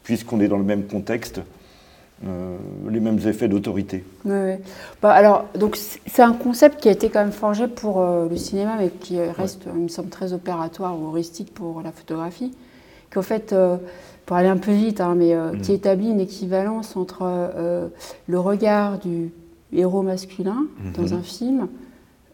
puisqu'on 0.04 0.40
est 0.40 0.48
dans 0.48 0.58
le 0.58 0.64
même 0.64 0.86
contexte, 0.86 1.42
euh, 2.28 2.58
les 2.90 3.00
mêmes 3.00 3.20
effets 3.26 3.48
d'autorité. 3.48 4.04
Oui, 4.26 4.56
bah, 5.02 5.12
alors, 5.12 5.46
donc 5.58 5.78
c'est 5.78 6.22
un 6.22 6.34
concept 6.34 6.82
qui 6.82 6.90
a 6.90 6.92
été 6.92 7.08
quand 7.08 7.22
même 7.22 7.32
forgé 7.32 7.70
pour 7.70 8.02
euh, 8.02 8.28
le 8.28 8.36
cinéma, 8.36 8.76
mais 8.78 8.90
qui 8.90 9.22
reste, 9.22 9.62
il 9.74 9.84
me 9.84 9.88
semble, 9.88 10.10
très 10.10 10.34
opératoire 10.34 11.00
ou 11.00 11.08
heuristique 11.08 11.54
pour 11.54 11.82
la 11.82 11.94
photographie. 11.94 12.52
Qu'en 13.10 13.22
fait, 13.22 13.54
euh, 13.54 13.78
pour 14.26 14.36
aller 14.36 14.50
un 14.50 14.58
peu 14.58 14.74
vite, 14.74 15.00
hein, 15.00 15.16
mais 15.16 15.34
mm. 15.34 15.62
qui 15.62 15.72
établit 15.72 16.10
une 16.10 16.20
équivalence 16.20 16.98
entre 16.98 17.24
le 18.28 18.40
regard 18.40 19.00
du 19.00 19.32
héros 19.72 20.02
masculin 20.02 20.68
dans 20.96 21.04
mm-hmm. 21.04 21.14
un 21.14 21.22
film, 21.22 21.68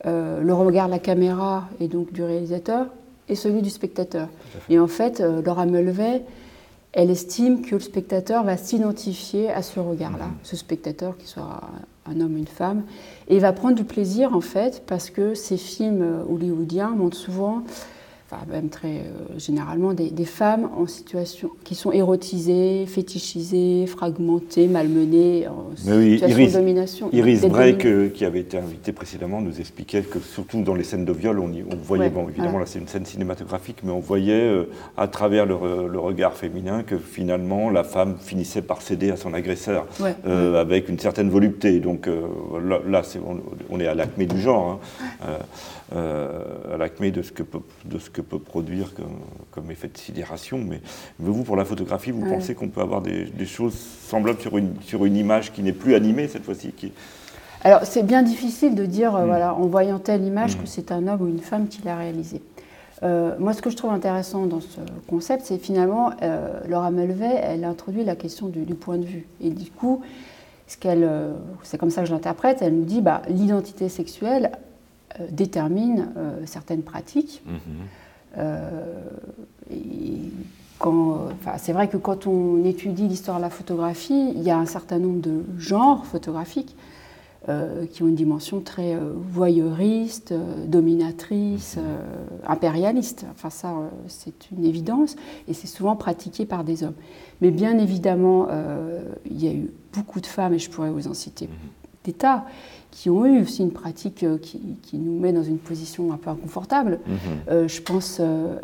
le 0.04 0.54
regard 0.54 0.88
de 0.88 0.92
la 0.92 1.00
caméra 1.00 1.70
et 1.80 1.88
donc 1.88 2.12
du 2.12 2.24
réalisateur, 2.24 2.88
et 3.30 3.36
celui 3.36 3.62
du 3.62 3.70
spectateur. 3.70 4.28
Et 4.68 4.80
en 4.80 4.88
fait, 4.88 5.24
Laura 5.46 5.66
Mulvey 5.66 6.24
elle 6.96 7.12
estime 7.12 7.62
que 7.62 7.76
le 7.76 7.82
spectateur 7.82 8.44
va 8.44 8.58
s'identifier 8.58 9.52
à 9.52 9.62
ce 9.62 9.80
regard-là, 9.80 10.26
mhm. 10.26 10.34
ce 10.44 10.56
spectateur, 10.56 11.18
qu'il 11.18 11.28
soit 11.28 11.62
un 12.08 12.22
homme 12.22 12.36
ou 12.36 12.38
une 12.38 12.48
femme, 12.48 12.84
et 13.28 13.38
va 13.40 13.52
prendre 13.52 13.76
du 13.76 13.84
plaisir 13.84 14.34
en 14.36 14.42
fait, 14.42 14.84
parce 14.88 15.10
que 15.10 15.36
ces 15.36 15.58
films 15.58 16.24
hollywoodiens 16.30 16.90
montrent 16.90 17.18
souvent 17.18 17.64
enfin 18.30 18.44
même 18.52 18.70
très 18.70 18.88
euh, 18.88 19.38
généralement, 19.38 19.94
des, 19.94 20.26
femmes 20.26 20.70
en 20.76 20.88
situation 20.88 21.52
qui 21.64 21.76
sont 21.76 21.92
érotisées, 21.92 22.86
fétichisées, 22.88 23.86
fragmentées, 23.86 24.68
malmenées, 24.68 25.48
en 25.48 25.76
situation 25.76 26.46
de 26.46 26.52
domination. 26.52 27.10
Iris 27.14 27.42
Drake, 27.42 27.86
euh, 27.86 28.10
qui 28.10 28.26
avait 28.26 28.40
été 28.40 28.58
invité 28.58 28.92
précédemment, 28.92 29.42
nous 29.42 29.60
expliquait 29.60 30.02
que 30.02 30.20
surtout 30.20 30.64
dans 30.64 30.74
les 30.74 30.84
scènes 30.84 31.06
de 31.06 31.14
viol, 31.14 31.40
on, 31.40 31.46
on 31.72 31.76
voyait, 31.76 32.10
bon 32.10 32.28
évidemment 32.28 32.58
là 32.58 32.66
c'est 32.66 32.80
une 32.80 32.88
scène 32.88 33.06
cinématographique, 33.06 33.78
mais 33.84 33.92
on 33.92 34.00
voyait 34.00 34.34
euh, 34.34 34.66
à 34.98 35.08
travers 35.08 35.46
le, 35.46 35.56
regard 36.06 36.34
féminin 36.34 36.84
que 36.84 36.98
finalement 36.98 37.70
la 37.70 37.84
femme 37.84 38.18
finissait 38.20 38.62
par 38.62 38.82
céder 38.82 39.12
à 39.12 39.18
son 39.18 39.34
agresseur 39.34 39.88
avec 40.26 40.90
une 40.90 41.00
certaine 41.00 41.30
volupté. 41.30 41.80
Donc 41.80 42.08
là, 42.08 43.02
on, 43.70 43.80
est 43.80 43.88
à 43.88 43.96
l'acmé 43.96 44.26
du 44.26 44.40
genre. 44.40 44.80
Hein. 45.22 45.28
Euh, 45.94 46.74
à 46.74 46.78
l'acmé 46.78 47.12
de, 47.12 47.22
ce 47.22 47.32
que 47.32 47.44
peut, 47.44 47.60
de 47.86 48.00
ce 48.00 48.10
que 48.10 48.22
peut 48.22 48.40
produire 48.40 48.92
comme, 49.52 49.70
effet 49.70 49.88
de 49.88 49.98
sidération. 49.98 50.58
Mais, 50.58 50.82
vous, 51.20 51.44
pour 51.44 51.56
la 51.56 51.64
photographie, 51.64 52.10
vous 52.10 52.26
pensez 52.28 52.56
qu'on 52.56 52.70
peut 52.70 52.82
avoir 52.82 53.02
des, 53.02 53.46
choses 53.46 53.76
semblables 53.76 54.42
sur 54.42 54.58
une, 54.58 54.74
sur 54.82 55.06
une 55.06 55.16
image 55.16 55.54
qui 55.54 55.62
n'est 55.62 55.74
plus 55.74 55.94
animée 55.94 56.28
cette 56.28 56.44
fois-ci 56.44 56.72
qui... 56.72 56.92
Alors, 57.64 57.82
c'est 57.84 58.02
bien 58.02 58.24
difficile 58.24 58.74
de 58.74 58.86
dire, 58.86 59.16
euh, 59.16 59.26
mm. 59.26 59.28
voilà, 59.28 59.54
en 59.54 59.68
voyant 59.68 60.00
telle 60.00 60.24
image, 60.24 60.58
mm. 60.58 60.62
que 60.62 60.68
c'est 60.68 60.92
un 60.92 61.08
homme 61.08 61.22
ou 61.22 61.28
une 61.28 61.40
femme 61.40 61.68
qui 61.68 61.84
l'a 61.84 61.96
réalisée. 61.96 62.42
Euh, 63.04 63.36
moi, 63.38 63.54
ce 63.54 63.62
que 63.62 63.70
je 63.70 63.76
trouve 63.76 63.92
intéressant 63.92 64.48
dans 64.48 64.62
ce 64.62 64.80
concept, 65.08 65.46
c'est 65.46 65.60
finalement, 65.60 66.14
Laura 66.68 66.90
Mulvey, 66.90 67.40
elle 67.44 67.64
introduit 67.64 68.04
la 68.04 68.16
question 68.16 68.48
du, 68.48 68.74
point 68.74 68.98
de 68.98 69.06
vue. 69.06 69.28
Et 69.40 69.52
du 69.52 69.70
coup, 69.70 70.02
ce 70.66 70.78
qu'elle, 70.78 71.08
c'est 71.62 71.78
comme 71.78 71.92
ça 71.92 72.02
que 72.02 72.08
je 72.08 72.14
l'interprète, 72.14 72.64
elle 72.64 72.74
nous 72.74 72.86
dit, 72.86 73.02
bah, 73.02 73.22
l'identité 73.30 73.88
sexuelle 73.88 74.50
euh, 74.52 74.65
détermine 75.32 76.12
euh, 76.18 76.40
certaines 76.46 76.84
pratiques. 76.84 77.42
Mhm. 77.46 77.60
Euh, 78.38 78.94
c'est 81.58 81.72
vrai 81.72 81.88
que 81.88 81.98
quand 81.98 82.28
on 82.28 82.64
étudie 82.66 83.08
l'histoire 83.08 83.38
de 83.38 83.42
la 83.42 83.50
photographie, 83.50 84.32
il 84.36 84.44
y 84.44 84.52
a 84.52 84.58
un 84.58 84.66
certain 84.66 85.00
nombre 85.00 85.22
de 85.22 85.44
genres 85.58 86.06
photographiques 86.06 86.76
qui 87.92 88.02
ont 88.02 88.08
une 88.08 88.16
dimension 88.16 88.60
très 88.60 88.98
voyeuriste, 89.32 90.34
dominatrice, 90.66 91.78
mhm. 91.78 91.84
impérialiste. 92.48 93.26
Enfin 93.32 93.50
ça, 93.50 93.74
c'est 94.08 94.52
une 94.52 94.66
évidence 94.66 95.16
et 95.48 95.54
c'est 95.54 95.68
souvent 95.68 95.96
pratiqué 95.96 96.46
par 96.46 96.64
des 96.64 96.84
hommes. 96.84 96.96
Mais 97.42 97.52
bien 97.52 97.78
évidemment, 97.78 98.48
il 99.30 99.44
y 99.44 99.48
a 99.48 99.54
eu 99.54 99.72
beaucoup 99.94 100.22
de 100.22 100.28
femmes, 100.28 100.54
et 100.56 100.60
je 100.60 100.70
pourrais 100.70 100.92
vous 100.92 101.08
en 101.08 101.14
citer 101.14 101.48
tas, 102.14 102.46
qui 102.96 103.10
ont 103.10 103.26
eu 103.26 103.42
aussi 103.42 103.62
une 103.62 103.72
pratique 103.72 104.24
euh, 104.24 104.38
qui, 104.38 104.98
nous 104.98 105.20
met 105.20 105.34
dans 105.34 105.44
une 105.44 105.58
position 105.58 106.14
un 106.14 106.18
peu 106.18 106.30
inconfortable. 106.30 107.00
Mhm. 107.06 107.18
Euh, 107.50 107.68
je 107.68 107.82
pense 107.82 108.18
euh, 108.22 108.56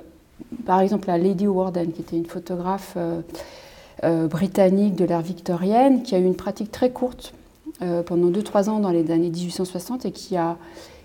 par 0.66 0.80
exemple 0.80 1.12
à 1.12 1.18
Lady 1.18 1.48
Warden, 1.48 1.92
qui 1.92 2.02
était 2.02 2.18
une 2.18 2.26
photographe 2.26 2.98
britannique 4.32 4.96
de 4.96 5.06
l'ère 5.06 5.22
victorienne, 5.22 6.02
qui 6.02 6.16
a 6.16 6.18
eu 6.18 6.24
une 6.24 6.36
pratique 6.36 6.72
très 6.72 6.90
courte 6.90 7.36
pendant 8.08 8.32
2-3 8.32 8.68
ans 8.68 8.80
dans 8.80 8.90
les 8.90 9.12
années 9.12 9.30
1860 9.30 10.08
et 10.08 10.12
qui 10.12 10.36
a 10.38 10.58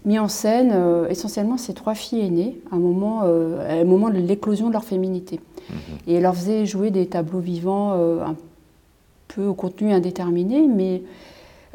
mis 0.07 0.19
en 0.19 0.29
scène 0.29 0.75
essentiellement 1.11 1.59
ses 1.59 1.75
trois 1.75 1.95
filles 1.95 2.25
aînées 2.25 2.57
à 2.73 2.77
un 2.77 2.79
moment, 2.79 3.21
à 3.21 3.75
un 3.75 3.85
moment 3.85 4.09
de 4.09 4.17
l'éclosion 4.17 4.69
de 4.69 4.73
leur 4.73 4.85
féminité. 4.85 5.41
Mhm. 5.69 5.77
Et 6.07 6.15
elle 6.15 6.23
leur 6.23 6.35
faisait 6.35 6.65
jouer 6.65 6.91
des 6.91 7.07
tableaux 7.07 7.41
vivants 7.41 7.93
un 7.93 8.35
peu 9.29 9.45
au 9.45 9.55
contenu 9.55 9.93
indéterminé, 9.93 10.67
mais 10.67 11.03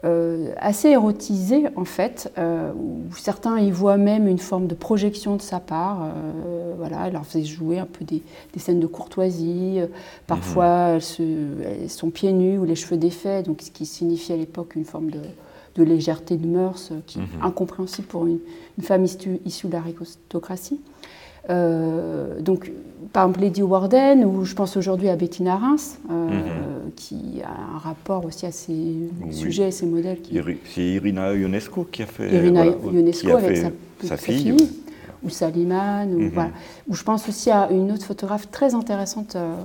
euh, 0.03 0.53
assez 0.57 0.89
érotisé 0.89 1.65
en 1.75 1.85
fait, 1.85 2.31
euh, 2.39 2.71
où 2.73 3.03
certains 3.15 3.59
y 3.59 3.69
voient 3.69 3.97
même 3.97 4.27
une 4.27 4.39
forme 4.39 4.65
de 4.65 4.73
projection 4.73 5.35
de 5.35 5.41
sa 5.43 5.59
part. 5.59 6.03
Euh, 6.03 6.73
voilà, 6.75 7.05
elle 7.05 7.13
leur 7.13 7.23
faisait 7.23 7.43
jouer 7.43 7.77
un 7.77 7.85
peu 7.85 8.03
des, 8.03 8.23
scènes 8.57 8.79
de 8.79 8.87
courtoisie. 8.87 9.79
Parfois, 10.25 10.93
mhm. 10.93 11.61
elles, 11.63 11.89
sont 11.89 12.09
pieds 12.09 12.33
nus 12.33 12.57
ou 12.57 12.65
les 12.65 12.73
cheveux 12.73 12.97
défaits, 12.97 13.45
donc 13.45 13.61
ce 13.61 13.69
qui 13.69 13.85
signifie 13.85 14.33
à 14.33 14.37
l'époque 14.37 14.75
une 14.75 14.85
forme 14.85 15.11
de, 15.11 15.83
légèreté 15.83 16.35
de 16.35 16.47
mœurs 16.47 16.91
qui 17.05 17.19
est 17.19 17.21
mhm. 17.21 17.43
incompréhensible 17.43 18.07
pour 18.07 18.25
une, 18.25 18.39
femme 18.81 19.05
issue, 19.05 19.39
issue 19.45 19.67
de 19.67 19.73
l'aristocratie. 19.73 20.79
Euh, 21.49 22.39
donc, 22.39 22.71
par 23.13 23.25
exemple, 23.25 23.41
Lady 23.41 23.61
Warden, 23.61 24.23
ou 24.25 24.45
je 24.45 24.55
pense 24.55 24.77
aujourd'hui 24.77 25.09
à 25.09 25.15
Bettina 25.15 25.57
Reims, 25.57 25.99
euh, 26.09 26.13
mhm. 26.13 26.91
qui 26.95 27.41
a 27.43 27.75
un 27.75 27.77
rapport 27.77 28.25
aussi 28.25 28.45
à 28.45 28.51
ces 28.51 28.95
sujets 29.31 29.67
et 29.69 29.71
ces 29.71 29.85
modèles. 29.85 30.19
C'est 30.73 30.81
Irina 30.81 31.33
Ionesco 31.33 31.87
qui 31.91 32.03
a 32.03 32.05
fait. 32.05 32.33
Irina 32.33 32.65
Ionesco 32.65 33.35
avec 33.35 33.57
sa, 34.03 34.17
fille. 34.17 34.55
ou 35.23 35.29
Saliman, 35.29 36.13
ou, 36.13 36.19
mhm. 36.19 36.29
voilà. 36.29 36.51
ou 36.87 36.95
je 36.95 37.03
pense 37.03 37.27
aussi 37.27 37.51
à 37.51 37.69
une 37.71 37.91
autre 37.91 38.05
photographe 38.05 38.49
très 38.51 38.73
intéressante. 38.75 39.35
Euh, 39.35 39.55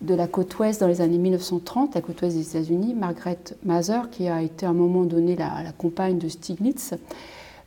de 0.00 0.14
la 0.14 0.26
côte 0.26 0.58
ouest 0.58 0.80
dans 0.80 0.86
les 0.86 1.00
années 1.02 1.18
1930, 1.18 1.94
la 1.94 2.00
côte 2.00 2.22
ouest 2.22 2.34
des 2.36 2.48
États-Unis, 2.48 2.94
Margaret 2.94 3.38
Mather, 3.64 4.08
qui 4.10 4.28
a 4.28 4.42
été 4.42 4.64
à 4.64 4.70
un 4.70 4.74
moment 4.74 5.04
donné 5.04 5.36
la, 5.36 5.72
compagne 5.76 6.18
de 6.18 6.28
Stiglitz. 6.28 6.94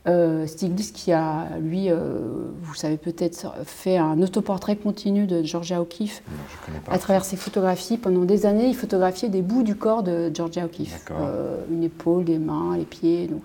Euh, 0.06 0.45
Stiglitz 0.47 0.91
qui 0.91 1.14
a, 1.14 1.47
lui, 1.62 1.89
euh, 1.89 2.20
vous 2.62 2.76
savez 2.76 2.97
peut-être, 2.97 3.54
fait 3.66 3.97
un 3.97 4.22
autoportrait 4.22 4.76
continu 4.76 5.28
de 5.28 5.43
Georgia 5.43 5.82
O'Keeffe 5.82 6.22
à 6.89 6.97
travers 6.99 7.24
ses 7.24 7.38
photographies. 7.38 7.97
Pendant 7.97 8.26
des 8.26 8.45
années, 8.45 8.68
il 8.68 8.76
photographiait 8.76 9.30
des 9.30 9.41
bouts 9.41 9.64
du 9.64 9.76
corps 9.76 10.04
de 10.04 10.30
Georgia 10.34 10.66
O'Keeffe. 10.66 11.06
Euh, 11.12 11.64
une 11.72 11.84
épaule, 11.84 12.26
des 12.26 12.38
mains, 12.38 12.76
les 12.78 12.84
pieds, 12.84 13.28
donc, 13.28 13.43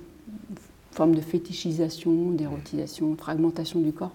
une 0.50 0.56
forme 0.90 1.14
de 1.14 1.20
fétichisation, 1.20 2.32
d'érotisation, 2.32 3.14
fragmentation 3.16 3.78
du 3.78 3.92
corps. 3.92 4.12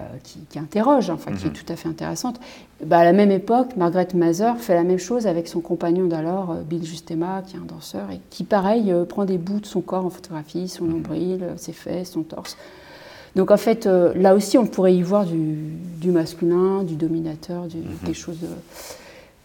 Euh, 0.00 0.02
qui, 0.24 0.58
interroge, 0.58 1.08
enfin, 1.08 1.30
qui 1.30 1.46
est 1.46 1.50
mhm. 1.50 1.52
tout 1.54 1.72
à 1.72 1.76
fait 1.76 1.88
intéressante. 1.88 2.40
Bah, 2.84 2.98
à 2.98 3.04
la 3.04 3.12
même 3.12 3.30
époque, 3.30 3.76
Margaret 3.76 4.08
Mather 4.14 4.56
fait 4.58 4.74
la 4.74 4.82
même 4.82 4.98
chose 4.98 5.28
avec 5.28 5.46
son 5.46 5.60
compagnon 5.60 6.06
d'alors, 6.06 6.50
euh, 6.50 6.62
Bill 6.62 6.84
Justema, 6.84 7.42
qui 7.46 7.54
est 7.54 7.60
un 7.60 7.64
danseur, 7.64 8.10
et 8.10 8.18
qui, 8.28 8.42
pareil, 8.42 8.90
euh, 8.90 9.04
prend 9.04 9.24
des 9.24 9.38
bouts 9.38 9.60
de 9.60 9.66
son 9.66 9.82
corps 9.82 10.04
en 10.04 10.10
photographie, 10.10 10.66
son 10.66 10.84
mhm. 10.84 10.92
nombril, 10.94 11.46
ses 11.58 11.72
fesses, 11.72 12.10
son 12.10 12.24
torse. 12.24 12.56
Donc 13.36 13.52
en 13.52 13.56
fait, 13.56 13.86
là 13.86 14.34
aussi, 14.34 14.58
on 14.58 14.66
pourrait 14.66 14.96
y 14.96 15.02
voir 15.02 15.26
du, 15.26 16.10
masculin, 16.10 16.82
du 16.82 16.96
dominateur, 16.96 17.66
du, 17.66 17.76
mhm. 17.76 17.84
quelque 18.04 18.18
chose 18.18 18.40
de... 18.40 18.48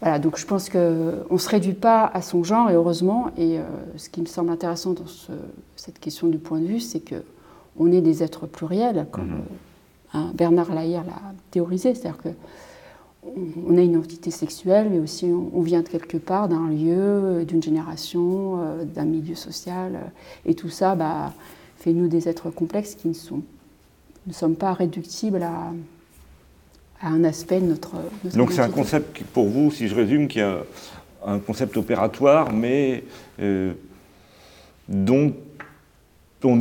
Voilà, 0.02 0.18
donc 0.18 0.40
je 0.40 0.46
pense 0.48 0.70
qu'on 0.70 1.14
ne 1.30 1.38
se 1.38 1.50
réduit 1.50 1.74
pas 1.74 2.10
à 2.12 2.24
son 2.24 2.44
genre, 2.44 2.72
et 2.72 2.74
heureusement. 2.74 3.32
Et 3.38 3.60
ce 3.98 4.10
qui 4.10 4.22
me 4.22 4.26
semble 4.26 4.50
intéressant 4.50 4.94
dans 4.94 5.06
cette 5.76 6.00
question 6.00 6.28
du 6.28 6.38
point 6.38 6.60
de 6.60 6.66
vue, 6.66 6.80
c'est 6.80 7.02
qu'on 7.02 7.92
est 7.92 8.02
des 8.02 8.24
êtres 8.24 8.48
pluriels, 8.48 9.06
comme 9.12 9.42
Hein, 10.14 10.32
Bernard 10.34 10.74
Laïr 10.74 11.04
l'a 11.04 11.22
théorisé, 11.52 11.94
c'est-à-dire 11.94 12.18
que 12.18 12.30
on 13.68 13.78
a 13.78 13.82
une 13.82 13.92
identité 13.92 14.32
sexuelle, 14.32 14.88
mais 14.90 15.00
aussi 15.00 15.26
on, 15.26 15.62
vient 15.62 15.82
de 15.82 15.90
quelque 15.90 16.18
part, 16.18 16.48
d'un 16.48 16.70
lieu, 16.70 17.44
d'une 17.46 17.62
génération, 17.62 18.62
euh, 18.62 18.86
d'un 18.86 19.06
milieu 19.06 19.36
social, 19.36 19.96
euh, 19.96 20.50
et 20.50 20.56
tout 20.56 20.70
ça 20.70 20.96
bah, 20.96 21.34
fait 21.78 21.94
nous 21.94 22.08
des 22.08 22.30
êtres 22.30 22.50
complexes 22.50 22.96
qui 22.96 23.10
ne, 23.10 23.14
sont, 23.14 23.42
ne 24.26 24.34
sommes 24.34 24.56
pas 24.56 24.74
réductibles 24.74 25.44
à, 25.44 25.72
un 27.02 27.24
aspect 27.24 27.62
de 27.62 27.66
notre. 27.66 27.92
Donc 28.36 28.52
c'est 28.52 28.62
un 28.62 28.70
concept 28.70 29.18
qui, 29.18 29.24
pour 29.24 29.48
vous, 29.48 29.72
si 29.72 29.88
je 29.88 29.96
résume, 29.96 30.28
qui 30.28 30.42
a 30.42 30.64
un 31.26 31.40
concept 31.40 31.78
opératoire, 31.78 32.52
mais 32.52 33.06
euh, 33.40 33.74
dont 34.88 35.34
on 36.44 36.60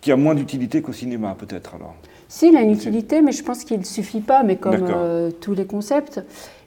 qui 0.00 0.12
a 0.12 0.16
moins 0.16 0.34
d'utilité 0.34 0.82
qu'au 0.82 0.92
cinéma, 0.92 1.36
peut-être 1.38 1.74
alors? 1.74 1.96
Si, 2.34 2.48
il 2.48 2.56
a 2.56 2.62
une 2.62 2.72
utilité, 2.72 3.22
mais 3.22 3.30
je 3.30 3.44
pense 3.44 3.62
qu'il 3.62 3.78
ne 3.78 3.84
suffit 3.84 4.20
pas, 4.20 4.42
mais 4.42 4.56
comme 4.56 4.88
euh, 4.90 5.30
tous 5.40 5.54
les 5.54 5.66
concepts. 5.66 6.20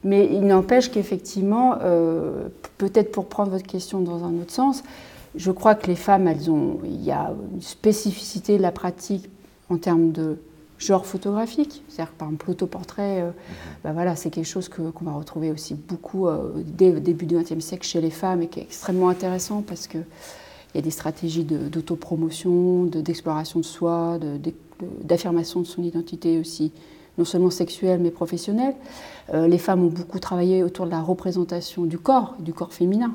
Mais 0.05 0.29
il 0.31 0.47
n'empêche 0.47 0.89
qu'effectivement, 0.89 1.75
euh, 1.81 2.47
peut-être 2.77 3.11
pour 3.11 3.25
prendre 3.25 3.51
votre 3.51 3.67
question 3.67 3.99
dans 3.99 4.23
un 4.23 4.33
autre 4.39 4.53
sens, 4.53 4.81
je 5.35 5.51
crois 5.51 5.75
que 5.75 5.87
les 5.87 5.97
femmes, 5.97 6.25
elles 6.25 6.49
ont, 6.49 6.79
il 6.85 7.03
y 7.03 7.11
a 7.11 7.33
une 7.53 7.61
spécificité 7.61 8.57
de 8.57 8.61
la 8.61 8.71
pratique 8.71 9.29
en 9.69 9.75
termes 9.75 10.13
de 10.13 10.37
genre 10.77 11.05
photographique. 11.05 11.83
C'est-à-dire 11.89 12.13
par 12.13 12.29
exemple, 12.29 12.45
l'autoportrait, 12.47 13.23
euh, 13.23 13.31
ben 13.83 13.91
voilà, 13.91 14.15
c'est 14.15 14.29
quelque 14.29 14.47
chose 14.47 14.69
qu'on 14.69 14.93
va 15.03 15.11
retrouver 15.11 15.51
aussi 15.51 15.73
beaucoup 15.73 16.29
dès 16.55 16.93
le 16.93 17.01
début 17.01 17.25
du 17.25 17.35
XXe 17.35 17.59
siècle 17.59 17.85
chez 17.85 17.99
les 17.99 18.09
femmes 18.09 18.41
et 18.41 18.47
qui 18.47 18.61
est 18.61 18.63
extrêmement 18.63 19.09
intéressant 19.09 19.63
parce 19.67 19.87
que 19.87 19.97
il 20.73 20.77
y 20.77 20.79
a 20.79 20.81
des 20.81 20.91
stratégies 20.91 21.43
d'autopromotion, 21.43 22.83
d'exploration 22.83 23.59
de, 23.59 23.65
soi, 23.65 24.19
d'affirmation 25.03 25.61
de, 25.61 25.65
son 25.65 25.83
identité 25.83 26.39
aussi, 26.39 26.71
non 27.17 27.25
seulement 27.25 27.49
sexuelle 27.49 27.99
mais 27.99 28.11
professionnelle. 28.11 28.75
Euh, 29.33 29.47
les 29.47 29.57
femmes 29.57 29.83
ont 29.83 29.89
beaucoup 29.89 30.19
travaillé 30.19 30.63
autour 30.63 30.85
de 30.85 30.91
la 30.91 31.01
représentation 31.01 31.83
du 31.83 31.97
corps, 31.97 32.35
du 32.39 32.53
corps 32.53 32.73
féminin. 32.73 33.13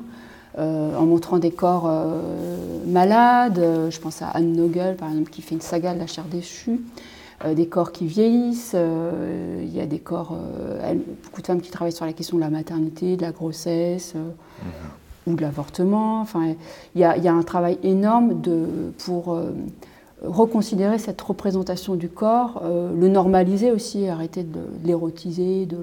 Euh, 0.59 0.95
en 0.95 1.07
montrant 1.07 1.39
des 1.39 1.49
corps 1.49 1.87
euh, 1.87 2.85
malades, 2.85 3.89
je 3.89 3.99
pense 3.99 4.21
à 4.21 4.27
Anne 4.27 4.53
Nogel 4.53 4.95
par 4.95 5.09
exemple 5.09 5.31
qui 5.31 5.41
fait 5.41 5.55
une 5.55 5.61
saga 5.61 5.95
de 5.95 5.99
la 5.99 6.07
chair 6.07 6.25
déchue, 6.25 6.79
des 7.55 7.67
corps 7.67 7.91
qui 7.91 8.05
vieillissent, 8.05 8.73
il 8.73 9.75
y 9.75 9.81
a 9.81 9.85
des 9.85 9.99
corps, 9.99 10.37
beaucoup 11.23 11.41
de 11.41 11.45
femmes 11.45 11.59
qui 11.59 11.71
travaillent 11.71 11.91
sur 11.91 12.05
la 12.05 12.13
question 12.13 12.37
de 12.37 12.41
la 12.41 12.49
maternité, 12.49 13.17
de 13.17 13.21
la 13.21 13.31
grossesse, 13.31 14.13
mhm 14.15 14.71
ou 15.27 15.35
de 15.35 15.41
l'avortement. 15.41 16.21
Enfin, 16.21 16.55
il 16.95 17.01
y, 17.01 17.03
a 17.03 17.33
un 17.33 17.43
travail 17.43 17.77
énorme 17.83 18.41
de, 18.41 18.91
pour 19.05 19.33
euh, 19.33 19.51
reconsidérer 20.23 20.97
cette 20.97 21.21
représentation 21.21 21.95
du 21.95 22.09
corps, 22.09 22.61
euh, 22.63 22.93
le 22.95 23.09
normaliser 23.09 23.71
aussi, 23.71 24.07
arrêter 24.07 24.43
de, 24.43 24.61
l'érotiser, 24.83 25.65
de, 25.65 25.77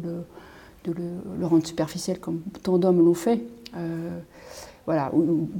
le, 0.86 1.47
rendre 1.47 1.66
superficiel 1.66 2.18
comme 2.18 2.41
tant 2.62 2.78
d'hommes 2.78 3.05
l'ont 3.05 3.14
fait. 3.14 3.43
Euh, 3.76 4.18
voilà, 4.86 5.12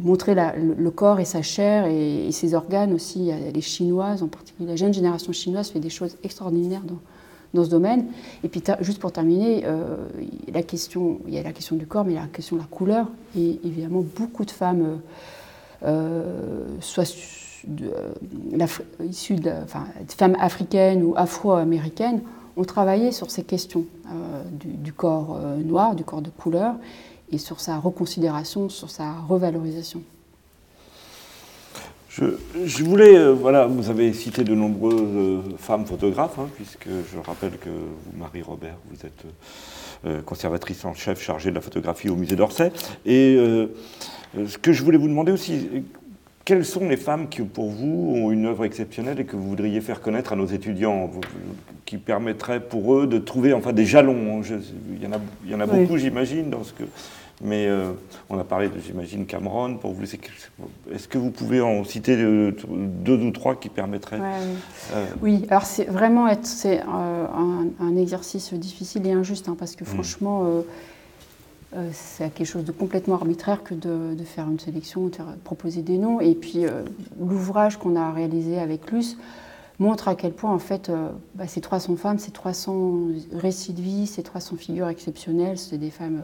montrer 0.03 0.35
le, 0.35 0.91
corps 0.91 1.21
et 1.21 1.25
sa 1.25 1.43
chair 1.43 1.87
et, 1.87 2.33
ses 2.33 2.55
organes 2.55 2.93
aussi. 2.93 3.31
Les 3.55 3.61
Chinoises, 3.61 4.23
en 4.23 4.29
particulier 4.29 4.69
la 4.69 4.77
jeune 4.77 4.93
génération 4.93 5.33
chinoise, 5.33 5.69
fait 5.69 5.79
des 5.79 5.91
choses 5.91 6.17
extraordinaires 6.25 6.83
dans, 7.55 7.65
ce 7.65 7.71
domaine. 7.71 8.07
Et 8.43 8.49
puis, 8.49 8.63
juste 8.81 8.99
pour 8.99 9.13
terminer, 9.13 9.63
euh, 9.67 9.97
il 10.19 10.49
y 10.49 10.51
a 10.51 11.43
la 11.43 11.53
question 11.53 11.77
du 11.77 11.87
corps, 11.87 12.05
mais 12.05 12.13
il 12.13 12.17
y 12.17 12.19
a 12.19 12.23
la 12.23 12.29
question 12.29 12.57
de 12.57 12.63
la 12.63 12.67
couleur. 12.67 13.07
Et 13.37 13.61
évidemment, 13.63 14.05
beaucoup 14.17 14.45
de 14.45 14.51
femmes, 14.51 15.01
soit 16.81 17.05
euh, 17.83 19.05
issues 19.05 19.37
de, 19.37 19.51
enfin, 19.65 19.87
femmes 20.09 20.37
africaines 20.41 21.03
ou 21.03 21.15
afro-américaines, 21.17 22.23
ont 22.57 22.65
travaillé 22.65 23.13
sur 23.13 23.31
ces 23.31 23.45
questions 23.45 23.85
du, 24.53 24.93
corps 24.93 25.39
noir, 25.65 25.95
du 25.95 26.05
corps 26.05 26.21
de 26.21 26.31
couleur, 26.31 26.75
et 27.31 27.39
sur 27.39 27.61
sa 27.61 27.79
reconsidération, 27.79 28.69
sur 28.69 28.91
sa 28.91 29.13
revalorisation. 29.29 30.03
Je, 32.11 32.83
voulais, 32.83 33.17
euh, 33.17 33.33
voilà, 33.33 33.67
vous 33.67 33.89
avez 33.89 34.13
cité 34.13 34.43
de 34.43 34.55
nombreuses 34.55 34.95
euh, 34.95 35.41
femmes 35.57 35.87
photographes, 35.87 36.39
hein, 36.41 36.49
puisque 36.57 36.89
je 36.89 37.19
rappelle 37.19 37.53
que 37.53 37.69
vous, 37.69 38.19
Marie-Robert, 38.19 38.75
vous 38.91 39.07
êtes 39.07 39.25
euh, 40.05 40.21
conservatrice 40.21 40.85
en 40.85 40.93
chef 40.93 41.23
chargée 41.23 41.51
de 41.51 41.55
la 41.55 41.61
photographie 41.61 42.09
au 42.09 42.17
musée 42.17 42.35
d'Orsay. 42.35 42.73
Et 43.07 43.37
ce 44.35 44.59
que 44.59 44.73
je 44.73 44.83
voulais 44.83 44.99
vous 44.99 45.09
demander 45.09 45.31
aussi, 45.31 45.69
quelles 46.51 46.65
sont 46.65 46.89
les 46.89 46.97
femmes 46.97 47.29
qui, 47.29 47.43
pour 47.43 47.71
vous, 47.71 48.13
ont 48.17 48.33
une 48.33 48.47
œuvre 48.47 48.65
exceptionnelle 48.65 49.21
et 49.21 49.25
que 49.25 49.37
vous 49.37 49.49
voudriez 49.51 49.81
faire 49.81 50.01
connaître 50.01 50.33
à 50.33 50.37
nos 50.37 50.47
étudiants, 50.47 51.09
qui 51.85 51.97
permettraient 51.97 52.59
pour 52.59 52.97
eux 52.97 53.07
de 53.07 53.19
trouver 53.19 53.53
enfin 53.53 53.73
des 53.73 53.87
jalons 53.87 54.43
Il 54.43 55.01
y 55.01 55.07
en 55.07 55.13
a, 55.13 55.21
il 55.45 55.51
y 55.53 55.55
en 55.55 55.61
a 55.61 55.67
beaucoup, 55.67 55.97
j'imagine, 55.97 56.51
dans 56.51 56.65
ce 56.65 56.73
que 56.73 56.83
mais 57.43 57.69
euh, 57.69 57.93
on 58.29 58.39
a 58.39 58.45
parlé, 58.45 58.69
j'imagine, 58.85 59.27
Cameron. 59.27 59.77
Pour 59.77 59.93
vous, 59.93 60.03
est-ce 60.03 61.09
que 61.09 61.19
vous 61.19 61.31
pouvez 61.31 61.61
en 61.61 61.85
citer 61.85 62.17
deux, 62.17 63.17
ou 63.17 63.31
trois 63.31 63.55
qui 63.55 63.69
permettraient 63.69 64.21
euh, 64.21 65.07
Oui, 65.23 65.47
alors 65.51 65.65
c'est 65.65 65.85
vraiment 65.85 66.29
c'est 66.43 66.81
euh, 66.81 67.27
un, 67.81 67.97
exercice 67.97 68.53
difficile 68.53 69.07
et 69.07 69.13
injuste, 69.13 69.49
hein, 69.49 69.57
parce 69.59 69.77
que 69.77 69.85
hmm. 69.85 69.87
franchement, 69.87 70.65
c'est 71.93 72.35
quelque 72.35 72.47
chose 72.47 72.65
de 72.65 72.73
complètement 72.73 73.15
arbitraire 73.15 73.63
que 73.63 73.75
de, 73.75 74.25
faire 74.25 74.49
une 74.49 74.59
sélection, 74.59 75.07
de 75.07 75.17
proposer 75.45 75.83
des 75.83 75.99
noms. 75.99 76.21
Et 76.21 76.35
puis 76.35 76.65
l'ouvrage 77.19 77.77
qu'on 77.77 77.97
a 77.97 78.13
réalisé 78.13 78.59
avec 78.59 78.91
Luce 78.91 79.17
montre 79.79 80.09
à 80.09 80.15
quel 80.15 80.33
point 80.33 80.53
en 80.53 80.59
fait 80.59 80.91
bah, 81.37 81.47
ces 81.47 81.61
300 81.61 81.97
femmes, 81.97 82.19
ces 82.19 82.33
300 82.33 82.99
récits 83.35 83.73
de 83.73 83.83
vie, 83.83 84.07
ces 84.07 84.23
300 84.23 84.57
figures 84.57 84.89
exceptionnelles, 84.89 85.59
c'est 85.59 85.79
des 85.79 85.91
femmes 85.91 86.23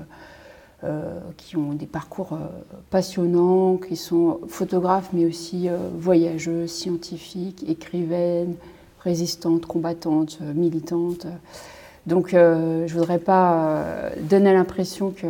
euh, 0.85 1.21
qui 1.39 1.57
ont 1.57 1.73
des 1.73 1.87
parcours 1.87 2.35
euh, 2.35 2.49
passionnants, 2.91 3.79
qui 3.79 3.97
sont 3.97 4.41
photographes 4.47 5.09
mais 5.15 5.25
aussi 5.25 5.71
euh, 5.71 5.79
voyageuses, 5.97 6.71
scientifiques, 6.71 7.65
écrivaines, 7.67 8.57
résistantes, 9.01 9.65
combattantes, 9.65 10.39
militantes. 10.55 11.27
Donc 12.07 12.31
je 12.31 12.83
ne 12.83 12.99
voudrais 12.99 13.19
pas 13.19 13.83
donner 14.21 14.53
l'impression 14.53 15.11
que 15.11 15.27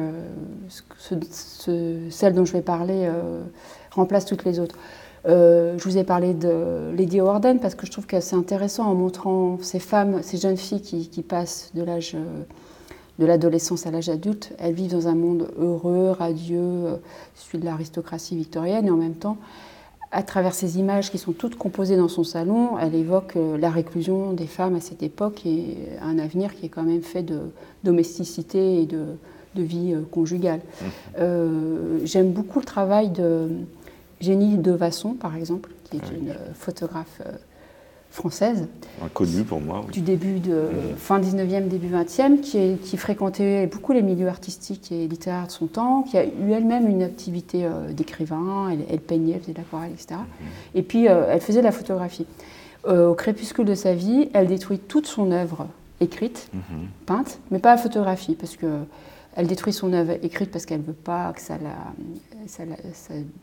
celle 2.11 2.35
dont 2.35 2.45
je 2.45 2.53
vais 2.53 2.61
parler 2.61 3.09
remplace 3.93 4.27
toutes 4.27 4.45
les 4.45 4.61
autres. 4.61 4.77
je 5.25 5.83
vous 5.83 5.97
ai 5.97 6.05
parlé 6.05 6.35
de 6.35 6.93
Lady 6.95 7.21
Warden 7.21 7.61
parce 7.61 7.75
que 7.75 7.87
je 7.87 7.93
trouve 7.93 8.07
que 8.07 8.21
c'est 8.21 8.37
intéressant 8.37 8.85
en 8.85 8.95
montrant 8.95 9.59
ces 9.63 9.79
femmes, 9.79 10.23
ces 10.23 10.37
jeunes 10.37 10.59
filles 10.59 10.83
qui, 10.83 11.09
qui 11.09 11.23
passent 11.23 11.71
de 11.75 11.83
l'âge 11.83 12.15
de 13.19 13.27
l'adolescence 13.27 13.87
à 13.87 13.91
l'âge 13.91 14.09
adulte, 14.09 14.53
elles 14.59 14.75
vivent 14.75 14.93
dans 14.93 15.09
un 15.09 15.15
monde 15.15 15.49
heureux, 15.59 16.11
radieux, 16.11 16.59
euh, 16.61 16.97
celui 17.35 17.59
de 17.59 17.65
l'aristocratie 17.65 18.37
victorienne, 18.37 18.87
et 18.87 18.91
en 18.91 18.97
même 18.97 19.15
temps, 19.15 19.39
à 20.17 20.23
travers 20.23 20.55
ces 20.55 20.79
images 20.79 21.11
qui 21.11 21.19
sont 21.19 21.33
toutes 21.33 21.57
composées 21.57 21.99
dans 21.99 22.09
son 22.09 22.25
salon, 22.25 22.79
elle 22.79 22.95
évoque 22.95 23.37
euh, 23.37 23.59
la 23.59 23.69
réclusion 23.69 24.33
des 24.33 24.47
femmes 24.47 24.75
à 24.75 24.81
cette 24.81 25.03
époque 25.03 25.45
et 25.45 25.77
un 26.01 26.19
avenir 26.19 26.55
qui 26.55 26.65
est 26.65 26.69
quand 26.71 26.85
même 26.85 27.03
fait 27.03 27.23
de 27.23 27.41
domesticité 27.85 28.81
et 28.81 28.87
de, 28.87 29.05
vie 29.57 29.93
euh, 29.93 30.01
conjugale. 30.11 30.61
Mmh. 31.19 32.05
J'aime 32.05 32.33
beaucoup 32.33 32.61
le 32.61 32.65
travail 32.65 33.11
de 33.11 33.51
Jenny 34.21 34.57
Devasson, 34.57 35.13
par 35.13 35.37
exemple, 35.37 35.71
qui 35.85 35.99
est 35.99 36.11
une 36.11 36.35
photographe 36.55 37.21
française. 38.11 38.67
Inconnue 39.05 39.45
pour 39.45 39.61
moi. 39.61 39.85
Du 39.93 40.01
début 40.01 40.41
de 40.41 40.55
mmh. 40.55 40.97
fin 40.97 41.21
19e, 41.21 41.69
début 41.69 41.89
20e, 41.89 42.41
qui, 42.41 42.77
qui, 42.83 42.97
fréquentait 42.97 43.67
beaucoup 43.67 43.93
les 43.93 44.03
milieux 44.03 44.29
artistiques 44.29 44.91
et 44.91 45.07
littéraires 45.07 45.47
de 45.47 45.53
son 45.53 45.67
temps, 45.67 46.03
qui 46.03 46.17
a 46.17 46.25
eu 46.25 46.53
elle-même 46.53 46.89
une 46.89 47.03
activité 47.03 47.69
d'écrivain, 47.91 48.71
elle, 48.89 49.01
peignait, 49.01 49.39
faisait 49.39 49.53
de 49.53 49.59
l'aquarelle, 49.59 49.93
etc. 49.93 50.15
Mmh. 50.15 50.45
Et 50.77 50.83
puis 50.83 51.05
elle 51.07 51.41
faisait 51.41 51.61
de 51.61 51.65
la 51.65 51.73
photographie. 51.73 52.27
au 52.89 53.15
crépuscule 53.15 53.67
de 53.67 53.75
sa 53.75 53.95
vie, 53.95 54.31
elle 54.33 54.47
détruit 54.47 54.79
toute 54.79 55.07
son 55.07 55.31
œuvre 55.31 55.67
écrite, 56.01 56.49
mmh. 56.53 56.59
peinte, 57.07 57.39
mais 57.51 57.59
pas 57.59 57.71
la 57.71 57.79
photographie, 57.79 58.35
parce 58.35 58.57
que 58.57 58.67
elle 59.37 59.47
détruit 59.47 59.73
son 59.73 59.93
œuvre 59.93 60.13
écrite 60.23 60.51
parce 60.51 60.65
qu'elle 60.65 60.81
ne 60.81 60.87
veut 60.87 60.93
pas 60.93 61.33
que 61.35 61.43
ça, 61.43 61.59
la, 61.63 62.67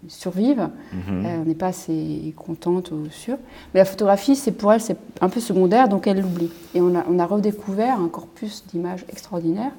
survive. 0.07 0.69
Mhm. 0.91 1.25
Elle 1.25 1.43
n'est 1.43 1.55
pas 1.55 1.67
assez 1.67 2.33
contente 2.35 2.91
ou 2.91 3.09
sûre. 3.11 3.37
Mais 3.73 3.79
la 3.79 3.85
photographie, 3.85 4.35
c'est 4.35 4.51
pour 4.51 4.73
elle, 4.73 4.81
c'est 4.81 4.97
un 5.21 5.29
peu 5.29 5.39
secondaire, 5.39 5.87
donc 5.89 6.07
elle 6.07 6.19
l'oublie. 6.19 6.51
Et 6.73 6.81
on 6.81 6.95
a, 6.95 7.05
on 7.07 7.19
a, 7.19 7.25
redécouvert 7.25 7.99
un 7.99 8.07
corpus 8.07 8.63
d'images 8.71 9.05
extraordinaires, 9.07 9.71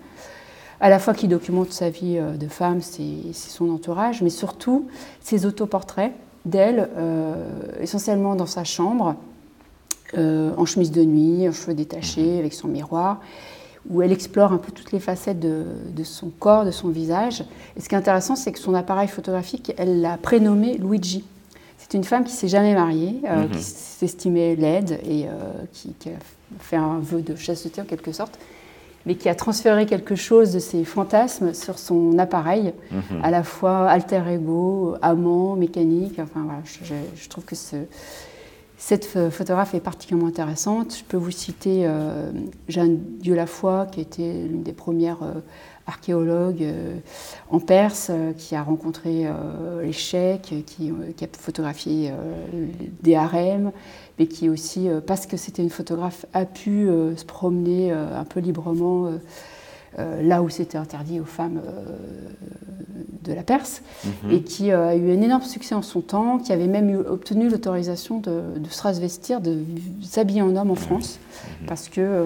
à 0.80 0.88
la 0.88 0.98
fois 0.98 1.14
qui 1.14 1.28
documente 1.28 1.72
sa 1.72 1.90
vie 1.90 2.16
euh, 2.18 2.36
de 2.36 2.46
femme, 2.46 2.80
c'est 2.80 3.32
son 3.32 3.70
entourage, 3.70 4.22
mais 4.22 4.30
surtout 4.30 4.86
ses 5.20 5.46
autoportraits 5.46 6.12
d'elle, 6.44 6.90
euh, 6.96 7.34
essentiellement 7.80 8.36
dans 8.36 8.46
sa 8.46 8.64
chambre, 8.64 9.16
euh, 10.16 10.52
en 10.56 10.64
chemise 10.64 10.92
de 10.92 11.02
nuit, 11.02 11.48
en 11.48 11.52
cheveux 11.52 11.74
détachés, 11.74 12.34
mhm. 12.34 12.38
avec 12.38 12.52
son 12.52 12.68
miroir 12.68 13.20
où 13.90 14.02
elle 14.02 14.12
explore 14.12 14.52
un 14.52 14.58
peu 14.58 14.72
toutes 14.72 14.92
les 14.92 15.00
facettes 15.00 15.40
de, 15.40 15.64
son 16.04 16.30
corps, 16.30 16.64
de 16.64 16.70
son 16.70 16.88
visage. 16.88 17.44
Et 17.76 17.80
ce 17.80 17.88
qui 17.88 17.94
est 17.94 17.98
intéressant, 17.98 18.36
c'est 18.36 18.52
que 18.52 18.58
son 18.58 18.74
appareil 18.74 19.08
photographique, 19.08 19.72
elle 19.76 20.00
l'a 20.00 20.16
prénommé 20.16 20.78
Luigi. 20.78 21.24
C'est 21.78 21.94
une 21.94 22.04
femme 22.04 22.24
qui 22.24 22.32
s'est 22.32 22.48
jamais 22.48 22.74
mariée, 22.74 23.20
euh, 23.28 23.42
mhm. 23.42 23.50
qui 23.50 23.62
s'estimait 23.62 24.56
laide 24.56 24.98
et 25.04 25.26
euh, 25.26 25.30
qui, 25.72 25.94
a 26.06 26.10
fait 26.60 26.76
un 26.76 26.98
vœu 26.98 27.20
de 27.20 27.36
chasteté 27.36 27.82
en 27.82 27.84
quelque 27.84 28.12
sorte, 28.12 28.38
mais 29.04 29.16
qui 29.16 29.28
a 29.28 29.34
transféré 29.34 29.84
quelque 29.84 30.14
chose 30.14 30.52
de 30.52 30.60
ses 30.60 30.84
fantasmes 30.84 31.52
sur 31.52 31.78
son 31.78 32.18
appareil, 32.18 32.72
mhm. 32.90 33.20
à 33.22 33.30
la 33.30 33.42
fois 33.42 33.86
alter 33.90 34.22
ego, 34.30 34.94
amant, 35.02 35.56
mécanique. 35.56 36.18
Enfin 36.18 36.40
voilà, 36.44 36.60
je, 36.64 36.94
je 37.22 37.28
trouve 37.28 37.44
que 37.44 37.54
ce, 37.54 37.76
cette 38.86 39.06
photographe 39.30 39.72
est 39.72 39.80
particulièrement 39.80 40.28
intéressante. 40.28 40.98
Je 40.98 41.04
peux 41.04 41.16
vous 41.16 41.30
citer 41.30 41.86
euh, 41.86 42.30
Jeanne 42.68 42.98
Dieu-Lafoy, 43.18 43.86
qui 43.90 44.02
était 44.02 44.30
l'une 44.30 44.62
des 44.62 44.74
premières 44.74 45.22
euh, 45.22 45.40
archéologues 45.86 46.62
euh, 46.62 46.98
en 47.48 47.60
Perse, 47.60 48.10
qui 48.36 48.54
a 48.54 48.62
rencontré 48.62 49.26
les 49.82 49.92
cheikhs, 49.92 50.64
qui, 50.66 50.90
a 50.90 51.26
photographié 51.32 52.12
des 53.02 53.14
harems, 53.14 53.72
mais 54.18 54.26
qui 54.26 54.50
aussi, 54.50 54.88
parce 55.06 55.24
que 55.24 55.38
c'était 55.38 55.62
une 55.62 55.70
photographe, 55.70 56.26
a 56.34 56.44
pu 56.44 56.86
se 57.16 57.24
promener 57.24 57.90
un 57.90 58.24
peu 58.24 58.40
librement 58.40 59.06
euh, 59.06 59.18
là 59.98 60.42
où 60.42 60.48
c'était 60.48 60.78
interdit 60.78 61.20
aux 61.20 61.24
femmes 61.24 61.60
euh, 61.64 61.84
de 63.22 63.32
la 63.32 63.42
Perse, 63.42 63.82
mhm. 64.04 64.30
et 64.32 64.42
qui 64.42 64.70
euh, 64.70 64.88
a 64.88 64.94
eu 64.96 65.10
un 65.10 65.22
énorme 65.22 65.42
succès 65.42 65.74
en 65.74 65.82
son 65.82 66.00
temps, 66.00 66.38
qui 66.38 66.52
avait 66.52 66.66
même 66.66 67.04
obtenu 67.08 67.48
l'autorisation 67.48 68.18
de, 68.18 68.42
se 68.68 68.82
rasvestir, 68.82 69.40
de 69.40 69.58
s'habiller 70.02 70.42
en 70.42 70.54
homme 70.56 70.70
en 70.70 70.74
France, 70.74 71.18
mhm. 71.60 71.66
parce 71.66 71.88
que 71.88 72.24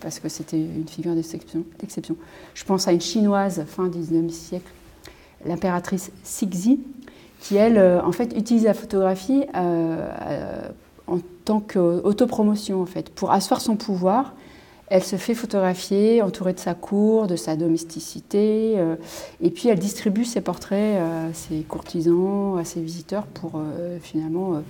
parce 0.00 0.18
que 0.18 0.28
c'était 0.28 0.60
une 0.60 0.88
figure 0.88 1.14
d'exception. 1.14 2.16
Je 2.54 2.64
pense 2.64 2.88
à 2.88 2.92
une 2.92 3.00
chinoise 3.00 3.64
fin 3.66 3.88
du 3.88 3.98
19e 3.98 4.30
siècle, 4.30 4.72
l'impératrice 5.44 6.10
Sixi, 6.24 6.80
qui 7.40 7.56
elle, 7.56 7.78
en 7.78 8.12
fait, 8.12 8.36
utilise 8.36 8.64
la 8.64 8.74
photographie 8.74 9.44
en 9.54 11.18
tant 11.44 11.60
qu'autopromotion, 11.60 12.82
en 12.82 12.86
fait, 12.86 13.10
pour 13.10 13.32
asseoir 13.32 13.60
son 13.60 13.76
pouvoir 13.76 14.34
elle 14.90 15.04
se 15.04 15.16
fait 15.16 15.34
photographier 15.34 16.20
entourée 16.20 16.52
de 16.52 16.58
sa 16.58 16.74
cour, 16.74 17.28
de 17.28 17.36
sa 17.36 17.54
domesticité, 17.54 18.74
euh, 18.76 18.96
et 19.40 19.50
puis 19.50 19.68
elle 19.68 19.78
distribue 19.78 20.24
ses 20.24 20.40
portraits 20.40 21.00
à 21.00 21.32
ses 21.32 21.60
courtisans, 21.60 22.58
à 22.58 22.64
ses 22.64 22.80
visiteurs 22.80 23.26
pour 23.26 23.52
euh, 23.54 23.98
finalement 24.02 24.56
euh, 24.56 24.60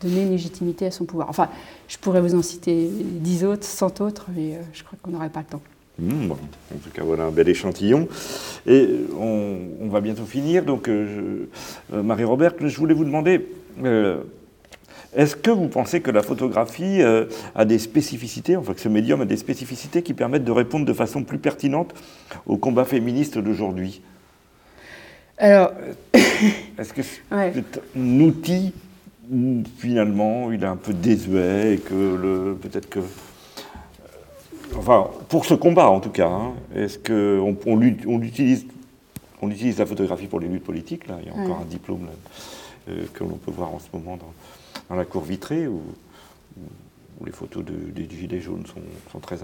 donner 0.00 0.22
une 0.22 0.30
légitimité 0.30 0.86
à 0.86 0.92
son 0.92 1.04
pouvoir. 1.04 1.28
Enfin, 1.28 1.48
je 1.88 1.98
pourrais 1.98 2.20
vous 2.20 2.36
en 2.36 2.42
citer 2.42 2.88
dix 2.88 3.44
autres, 3.44 3.64
cent 3.64 4.00
autres, 4.00 4.26
mais 4.36 4.60
je 4.72 4.84
crois 4.84 4.96
qu'on 5.02 5.10
n'aurait 5.10 5.30
pas 5.30 5.40
le 5.40 5.46
temps. 5.46 5.62
Mmh, 5.98 6.30
en 6.30 6.78
tout 6.84 6.90
cas, 6.94 7.02
voilà 7.02 7.24
un 7.24 7.30
bel 7.30 7.48
échantillon. 7.48 8.06
Et 8.66 8.88
on, 9.18 9.88
va 9.88 10.00
bientôt 10.00 10.26
finir. 10.26 10.64
Donc, 10.64 10.90
Marie-Robert, 11.90 12.52
je 12.60 12.76
voulais 12.76 12.92
vous 12.92 13.06
demander 13.06 13.48
est-ce 15.16 15.34
que 15.34 15.50
vous 15.50 15.68
pensez 15.68 16.02
que 16.02 16.10
la 16.10 16.22
photographie 16.22 17.00
euh, 17.00 17.24
a 17.54 17.64
des 17.64 17.78
spécificités, 17.78 18.54
enfin 18.54 18.74
que 18.74 18.80
ce 18.80 18.88
médium 18.88 19.22
a 19.22 19.24
des 19.24 19.38
spécificités 19.38 20.02
qui 20.02 20.12
permettent 20.12 20.44
de 20.44 20.52
répondre 20.52 20.84
de 20.84 20.92
façon 20.92 21.24
plus 21.24 21.38
pertinente 21.38 21.94
au 22.46 22.58
combat 22.58 22.84
féministe 22.84 23.38
d'aujourd'hui? 23.38 24.02
Alors. 25.38 25.72
Est-ce 26.78 26.92
que 26.92 27.02
c'est 27.02 27.22
un 27.32 28.20
outil 28.20 28.74
où 29.32 29.62
finalement 29.78 30.52
il 30.52 30.62
est 30.62 30.66
un 30.66 30.76
peu 30.76 30.92
désuet 30.92 31.74
et 31.74 31.78
que 31.78 32.54
peut-être 32.60 32.88
que. 32.90 32.98
Euh, 32.98 33.02
enfin, 34.76 35.08
pour 35.30 35.46
ce 35.46 35.54
combat 35.54 35.88
en 35.88 36.00
tout 36.00 36.10
cas, 36.10 36.28
hein, 36.28 36.52
est-ce 36.74 36.98
qu'on 36.98 37.56
on, 37.66 37.78
on, 38.06 38.22
utilise, 38.22 38.66
on 39.40 39.50
utilise 39.50 39.78
la 39.78 39.86
photographie 39.86 40.26
pour 40.26 40.40
les 40.40 40.48
luttes 40.48 40.64
politiques 40.64 41.08
Là, 41.08 41.16
il 41.22 41.28
y 41.28 41.30
a 41.30 41.34
encore 41.34 41.62
un 41.62 41.68
diplôme 41.68 42.06
euh, 42.90 43.04
que 43.14 43.24
l'on 43.24 43.36
peut 43.36 43.50
voir 43.50 43.74
en 43.74 43.78
ce 43.78 43.86
moment 43.94 44.16
dans 44.16 44.32
dans 44.88 44.96
la 44.96 45.04
cour 45.04 45.22
vitrée 45.22 45.66
où, 45.66 45.82
les 47.24 47.32
photos 47.32 47.64
des 47.64 48.08
gilets 48.10 48.40
jaunes 48.40 48.64
sont, 49.10 49.20
très. 49.20 49.36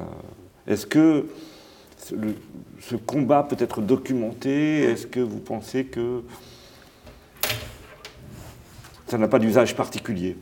Est-ce 0.66 0.86
que 0.86 1.26
ce 1.98 2.96
combat 2.96 3.42
peut 3.42 3.56
être 3.58 3.80
documenté? 3.80 4.82
Est-ce 4.82 5.06
que 5.06 5.20
vous 5.20 5.38
pensez 5.38 5.84
que 5.86 6.22
ça 9.12 9.18
n'a 9.18 9.28
pas 9.28 9.38
d'usage 9.38 9.76
particulier? 9.76 10.38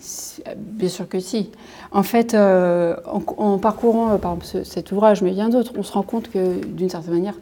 Bien 0.56 0.88
sûr 0.88 1.08
que 1.08 1.18
si. 1.18 1.50
En 1.90 2.04
fait, 2.04 2.34
euh, 2.34 2.94
en, 3.04 3.58
parcourant 3.58 4.12
euh, 4.12 4.62
cet 4.62 4.92
ouvrage, 4.92 5.22
mais 5.22 5.32
bien 5.32 5.48
d'autres, 5.48 5.72
on 5.76 5.82
se 5.82 5.92
rend 5.92 6.04
compte 6.04 6.30
que 6.30 6.64
d'une 6.64 6.88
certaine 6.88 7.14
manière, 7.14 7.34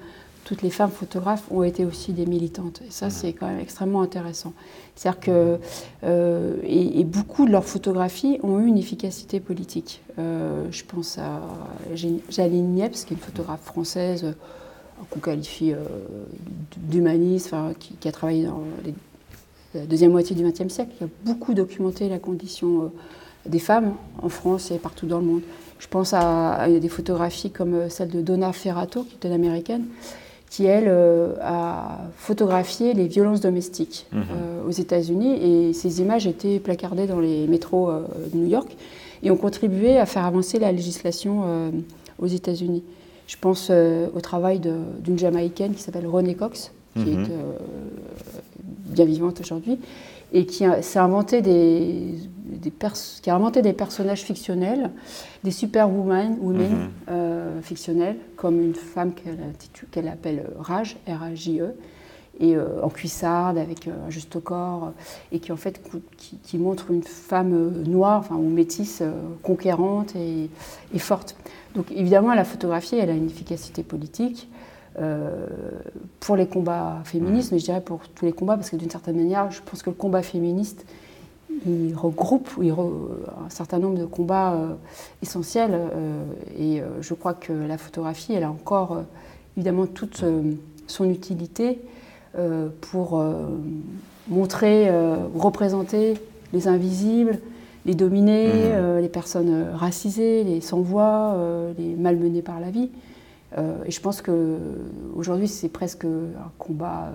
toutes 0.48 0.62
les 0.62 0.70
femmes 0.70 0.90
photographes 0.90 1.44
ont 1.50 1.62
été 1.62 1.84
aussi 1.84 2.14
des 2.14 2.24
militantes. 2.24 2.80
Et 2.88 2.90
ça, 2.90 3.10
c'est 3.10 3.34
quand 3.34 3.46
même 3.46 3.60
extrêmement 3.60 4.00
intéressant. 4.00 4.54
C'est-à-dire 4.96 5.20
que, 5.20 5.58
euh, 6.04 6.56
et, 6.62 7.04
beaucoup 7.04 7.44
de 7.44 7.50
leurs 7.50 7.66
photographies 7.66 8.40
ont 8.42 8.58
eu 8.58 8.64
une 8.64 8.78
efficacité 8.78 9.40
politique. 9.40 10.00
Euh, 10.18 10.64
je 10.70 10.84
pense 10.84 11.18
à 11.18 11.42
Jaline 12.30 12.74
Niepce, 12.74 13.04
qui 13.04 13.12
est 13.12 13.16
une 13.18 13.22
photographe 13.22 13.60
française 13.60 14.24
euh, 14.24 14.32
qu'on 15.10 15.20
qualifie 15.20 15.74
d'humaniste, 16.78 17.54
qui, 17.78 17.92
qui, 17.96 18.08
a 18.08 18.12
travaillé 18.12 18.46
dans 18.46 18.62
la 19.74 19.84
deuxième 19.84 20.12
moitié 20.12 20.34
du 20.34 20.42
XXe 20.42 20.72
siècle, 20.72 20.92
qui 20.96 21.04
a 21.04 21.08
beaucoup 21.26 21.52
documenté 21.52 22.08
la 22.08 22.18
condition 22.18 22.90
des 23.44 23.58
femmes 23.58 23.92
en 24.22 24.30
France 24.30 24.70
et 24.70 24.78
partout 24.78 25.06
dans 25.06 25.18
le 25.18 25.26
monde. 25.26 25.42
Je 25.78 25.88
pense 25.88 26.14
à, 26.14 26.54
à 26.54 26.70
des 26.70 26.88
photographies 26.88 27.50
comme 27.50 27.90
celle 27.90 28.08
de 28.08 28.22
Donna 28.22 28.52
Ferrato, 28.54 29.04
qui 29.04 29.14
est 29.14 29.28
une 29.28 29.34
américaine, 29.34 29.84
qui, 30.50 30.64
elle, 30.64 30.88
euh, 30.88 31.34
a 31.42 31.98
photographié 32.16 32.94
les 32.94 33.06
violences 33.06 33.40
domestiques 33.40 34.06
mhm. 34.12 34.20
euh, 34.20 34.68
aux 34.68 34.70
États-Unis. 34.70 35.34
Et 35.42 35.72
ces 35.72 36.00
images 36.00 36.26
étaient 36.26 36.58
placardées 36.58 37.06
dans 37.06 37.20
les 37.20 37.46
métros 37.46 37.90
euh, 37.90 38.02
de 38.32 38.38
New 38.38 38.46
York 38.46 38.76
et 39.22 39.30
ont 39.30 39.36
contribué 39.36 39.98
à 39.98 40.06
faire 40.06 40.24
avancer 40.24 40.58
la 40.58 40.70
législation 40.70 41.42
aux 42.20 42.28
États-Unis. 42.28 42.84
Je 43.26 43.34
pense 43.40 43.68
au 43.68 44.20
travail 44.20 44.60
d'une 44.60 45.18
Jamaïcaine 45.18 45.74
qui 45.74 45.82
s'appelle 45.82 46.06
Ronnie 46.06 46.36
Cox, 46.36 46.70
qui 46.94 47.00
est 47.00 47.16
mhm. 47.16 47.28
bien 48.86 49.04
vivante 49.04 49.40
aujourd'hui, 49.40 49.76
et 50.32 50.46
qui 50.46 50.64
s'est 50.82 50.98
inventé 51.00 51.42
des, 51.42 52.14
qui 53.22 53.30
a 53.30 53.34
inventé 53.34 53.62
des 53.62 53.72
personnages 53.72 54.22
fictionnels, 54.22 54.90
des 55.44 55.50
superwomen 55.50 56.36
women, 56.40 56.70
mhm. 56.70 56.90
euh, 57.10 57.62
fictionnels, 57.62 58.16
comme 58.36 58.60
une 58.60 58.74
femme 58.74 59.12
qu'elle 59.90 60.08
appelle 60.08 60.44
Rage, 60.58 60.96
R-A-J-E, 61.06 61.74
et 62.40 62.54
euh, 62.54 62.82
en 62.82 62.88
cuissarde, 62.88 63.58
avec 63.58 63.88
euh, 63.88 64.06
un 64.06 64.10
juste 64.10 64.40
corps, 64.40 64.92
et 65.32 65.40
qui 65.40 65.50
en 65.50 65.56
fait 65.56 65.82
qui, 66.44 66.58
montre 66.58 66.90
une 66.90 67.02
femme 67.02 67.82
noire, 67.84 68.20
enfin, 68.20 68.36
ou 68.36 68.48
métisse, 68.48 69.02
conquérante 69.42 70.14
et, 70.14 70.48
et, 70.94 70.98
forte. 70.98 71.36
Donc 71.74 71.90
évidemment, 71.90 72.32
la 72.34 72.44
photographie, 72.44 72.96
elle 72.96 73.10
a 73.10 73.14
une 73.14 73.26
efficacité 73.26 73.82
politique. 73.82 74.48
pour 76.18 76.34
les 76.34 76.48
combats 76.48 77.02
féministes, 77.04 77.52
mais 77.52 77.60
je 77.60 77.66
dirais 77.66 77.80
pour 77.80 78.00
tous 78.08 78.24
les 78.24 78.32
combats, 78.32 78.56
parce 78.56 78.70
que 78.70 78.76
d'une 78.76 78.90
certaine 78.90 79.16
manière, 79.16 79.48
je 79.52 79.60
pense 79.62 79.82
que 79.82 79.90
le 79.90 79.96
combat 79.96 80.22
féministe, 80.22 80.84
il 81.66 81.94
regroupe 81.94 82.48
un 82.58 83.50
certain 83.50 83.78
nombre 83.78 83.98
de 83.98 84.04
combats 84.04 84.54
euh, 84.54 84.74
essentiels. 85.22 85.72
Euh, 85.72 86.24
et 86.58 86.80
euh, 86.80 86.86
je 87.00 87.14
crois 87.14 87.34
que 87.34 87.52
la 87.52 87.78
photographie, 87.78 88.32
elle 88.32 88.44
a 88.44 88.50
encore 88.50 89.02
évidemment 89.56 89.86
toute 89.86 90.24
son 90.86 91.10
utilité 91.10 91.80
pour 92.92 93.20
montrer, 94.28 94.88
représenter 95.34 96.14
les 96.52 96.68
invisibles, 96.68 97.40
les 97.84 97.94
dominés, 97.94 98.52
mmh. 98.52 98.98
les 99.00 99.08
personnes 99.08 99.66
racisées, 99.74 100.44
les 100.44 100.60
sans-voix, 100.60 101.36
les 101.76 101.96
malmenés 101.96 102.42
par 102.42 102.60
la 102.60 102.70
vie. 102.70 102.90
et 103.56 103.90
je 103.90 104.00
pense 104.00 104.22
qu'aujourd'hui, 104.22 105.48
c'est 105.48 105.68
presque 105.68 106.04
un 106.04 106.50
combat, 106.58 107.10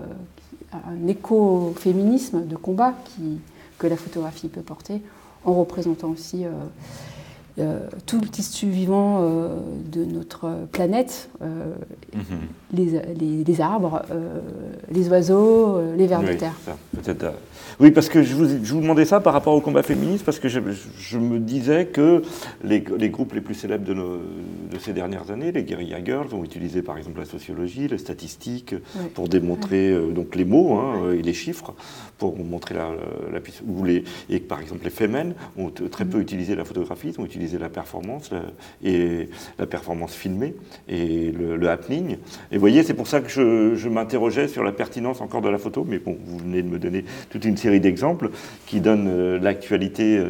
un 0.73 1.07
écoféminisme 1.07 2.45
de 2.45 2.57
combat 2.57 2.93
qui, 3.05 3.39
que 3.83 3.87
la 3.87 3.97
photographie 3.97 4.47
peut 4.47 4.61
porter, 4.61 5.01
en 5.43 5.53
représentant 5.53 6.09
aussi 6.09 6.45
euh, 7.59 7.87
tout 8.07 8.19
le 8.19 8.27
tissu 8.27 8.67
vivant 8.67 9.19
euh, 9.21 9.49
de 9.91 10.05
notre 10.05 10.49
planète, 10.71 11.29
euh, 11.43 11.75
mhm. 12.15 12.23
les, 12.73 13.61
arbres, 13.61 14.01
les 14.89 15.07
oiseaux, 15.09 15.79
les 15.95 16.07
vers 16.07 16.23
de 16.23 16.33
terre. 16.33 16.55
Peut-être 16.95 17.33
oui, 17.79 17.91
parce 17.91 18.09
que 18.09 18.23
je 18.23 18.35
vous, 18.35 18.47
je 18.47 18.73
vous, 18.73 18.81
demandais 18.81 19.05
ça 19.05 19.19
par 19.19 19.33
rapport 19.33 19.53
au 19.53 19.61
combat 19.61 19.83
féministe, 19.83 20.25
parce 20.25 20.39
que 20.39 20.49
je, 20.49 20.59
je 20.99 21.17
me 21.17 21.39
disais 21.39 21.85
que 21.87 22.21
les, 22.63 22.83
les, 22.97 23.09
groupes 23.09 23.33
les 23.33 23.41
plus 23.41 23.55
célèbres 23.55 23.85
de, 23.85 23.93
nos, 23.93 24.17
de, 24.17 24.79
ces 24.79 24.93
dernières 24.93 25.31
années, 25.31 25.51
les 25.51 25.63
guerrilla 25.63 26.03
girls, 26.03 26.33
ont 26.33 26.43
utilisé 26.43 26.81
par 26.81 26.97
exemple 26.97 27.19
la 27.19 27.25
sociologie, 27.25 27.87
les 27.87 27.97
statistiques, 27.97 28.75
pour 29.13 29.27
démontrer 29.27 29.91
euh, 29.91 30.11
donc 30.11 30.35
les 30.35 30.45
mots 30.45 30.77
hein, 30.77 31.13
et 31.13 31.21
les 31.21 31.33
chiffres, 31.33 31.73
pour 32.17 32.37
montrer 32.37 32.75
la, 32.75 32.89
la, 33.31 33.39
ou 33.67 33.83
les, 33.83 34.03
et 34.29 34.39
par 34.39 34.59
exemple 34.61 34.83
les 34.83 34.89
femmes 34.89 35.33
ont 35.57 35.69
très 35.69 36.05
peu 36.05 36.17
mm. 36.17 36.21
utilisé 36.21 36.55
la 36.55 36.65
photographie, 36.65 37.13
ont 37.17 37.25
utilisé 37.25 37.57
la 37.57 37.69
performance 37.69 38.29
et 38.83 39.29
la 39.59 39.65
performance 39.65 40.13
filmée 40.13 40.55
et 40.87 41.31
le, 41.31 41.69
happening. 41.69 42.17
Et 42.51 42.55
vous 42.55 42.59
voyez, 42.59 42.83
c'est 42.83 42.93
pour 42.93 43.07
ça 43.07 43.21
que 43.21 43.29
je, 43.29 43.75
je 43.75 43.89
m'interrogeais 43.89 44.47
sur 44.47 44.63
la 44.63 44.71
pertinence 44.71 45.21
encore 45.21 45.41
de 45.41 45.49
la 45.49 45.57
photo, 45.57 45.85
mais 45.87 45.99
bon, 45.99 46.17
vous 46.25 46.37
venez 46.39 46.61
de 46.61 46.67
me 46.67 46.77
donner 46.77 47.05
toute 47.29 47.45
une 47.45 47.57
série 47.63 47.79
d'exemples 47.79 48.29
qui 48.65 48.81
donnent 48.81 49.07
euh, 49.09 49.39
l'actualité 49.39 50.21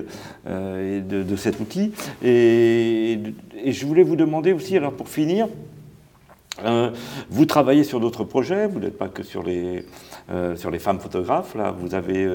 euh, 0.48 1.02
de, 1.02 1.36
cet 1.36 1.60
outil. 1.60 1.92
Et, 2.24 3.20
je 3.66 3.86
voulais 3.86 4.04
vous 4.04 4.16
demander 4.16 4.54
aussi, 4.54 4.78
alors 4.78 4.94
pour 4.94 5.10
finir, 5.10 5.48
euh, 6.64 6.92
vous 7.30 7.46
travaillez 7.46 7.84
sur 7.84 8.00
d'autres 8.00 8.24
projets, 8.24 8.68
vous 8.68 8.80
n'êtes 8.80 8.98
pas 8.98 9.08
que 9.08 9.24
sur 9.24 9.42
les, 9.42 9.86
sur 10.56 10.70
les 10.70 10.80
femmes 10.80 11.00
photographes, 11.00 11.56
là, 11.56 11.72
vous 11.72 11.96
avez 11.96 12.28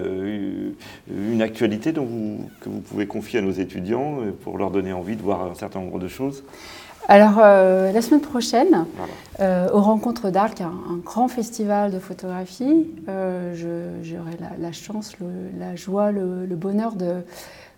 une 1.08 1.42
actualité 1.42 1.92
dont 1.92 2.04
vous, 2.04 2.50
que 2.60 2.68
vous 2.68 2.80
pouvez 2.80 3.06
confier 3.06 3.38
à 3.38 3.42
nos 3.42 3.52
étudiants 3.52 4.18
pour 4.42 4.58
leur 4.58 4.70
donner 4.70 4.92
envie 4.92 5.16
de 5.16 5.22
voir 5.22 5.42
un 5.42 5.54
certain 5.54 5.80
nombre 5.80 5.98
de 5.98 6.08
choses 6.08 6.42
alors, 7.10 7.38
euh, 7.38 7.90
la 7.90 8.02
semaine 8.02 8.20
prochaine, 8.20 8.84
euh, 9.40 9.70
aux 9.72 9.80
Rencontres 9.80 10.28
d'Arc, 10.28 10.60
un, 10.60 10.98
grand 11.02 11.28
festival 11.28 11.90
de 11.90 11.98
photographie, 11.98 12.86
euh, 13.08 13.54
j'aurai 14.02 14.36
la, 14.60 14.72
chance, 14.72 15.14
la 15.58 15.74
joie, 15.74 16.12
le, 16.12 16.44
bonheur 16.54 16.92
de 16.96 17.22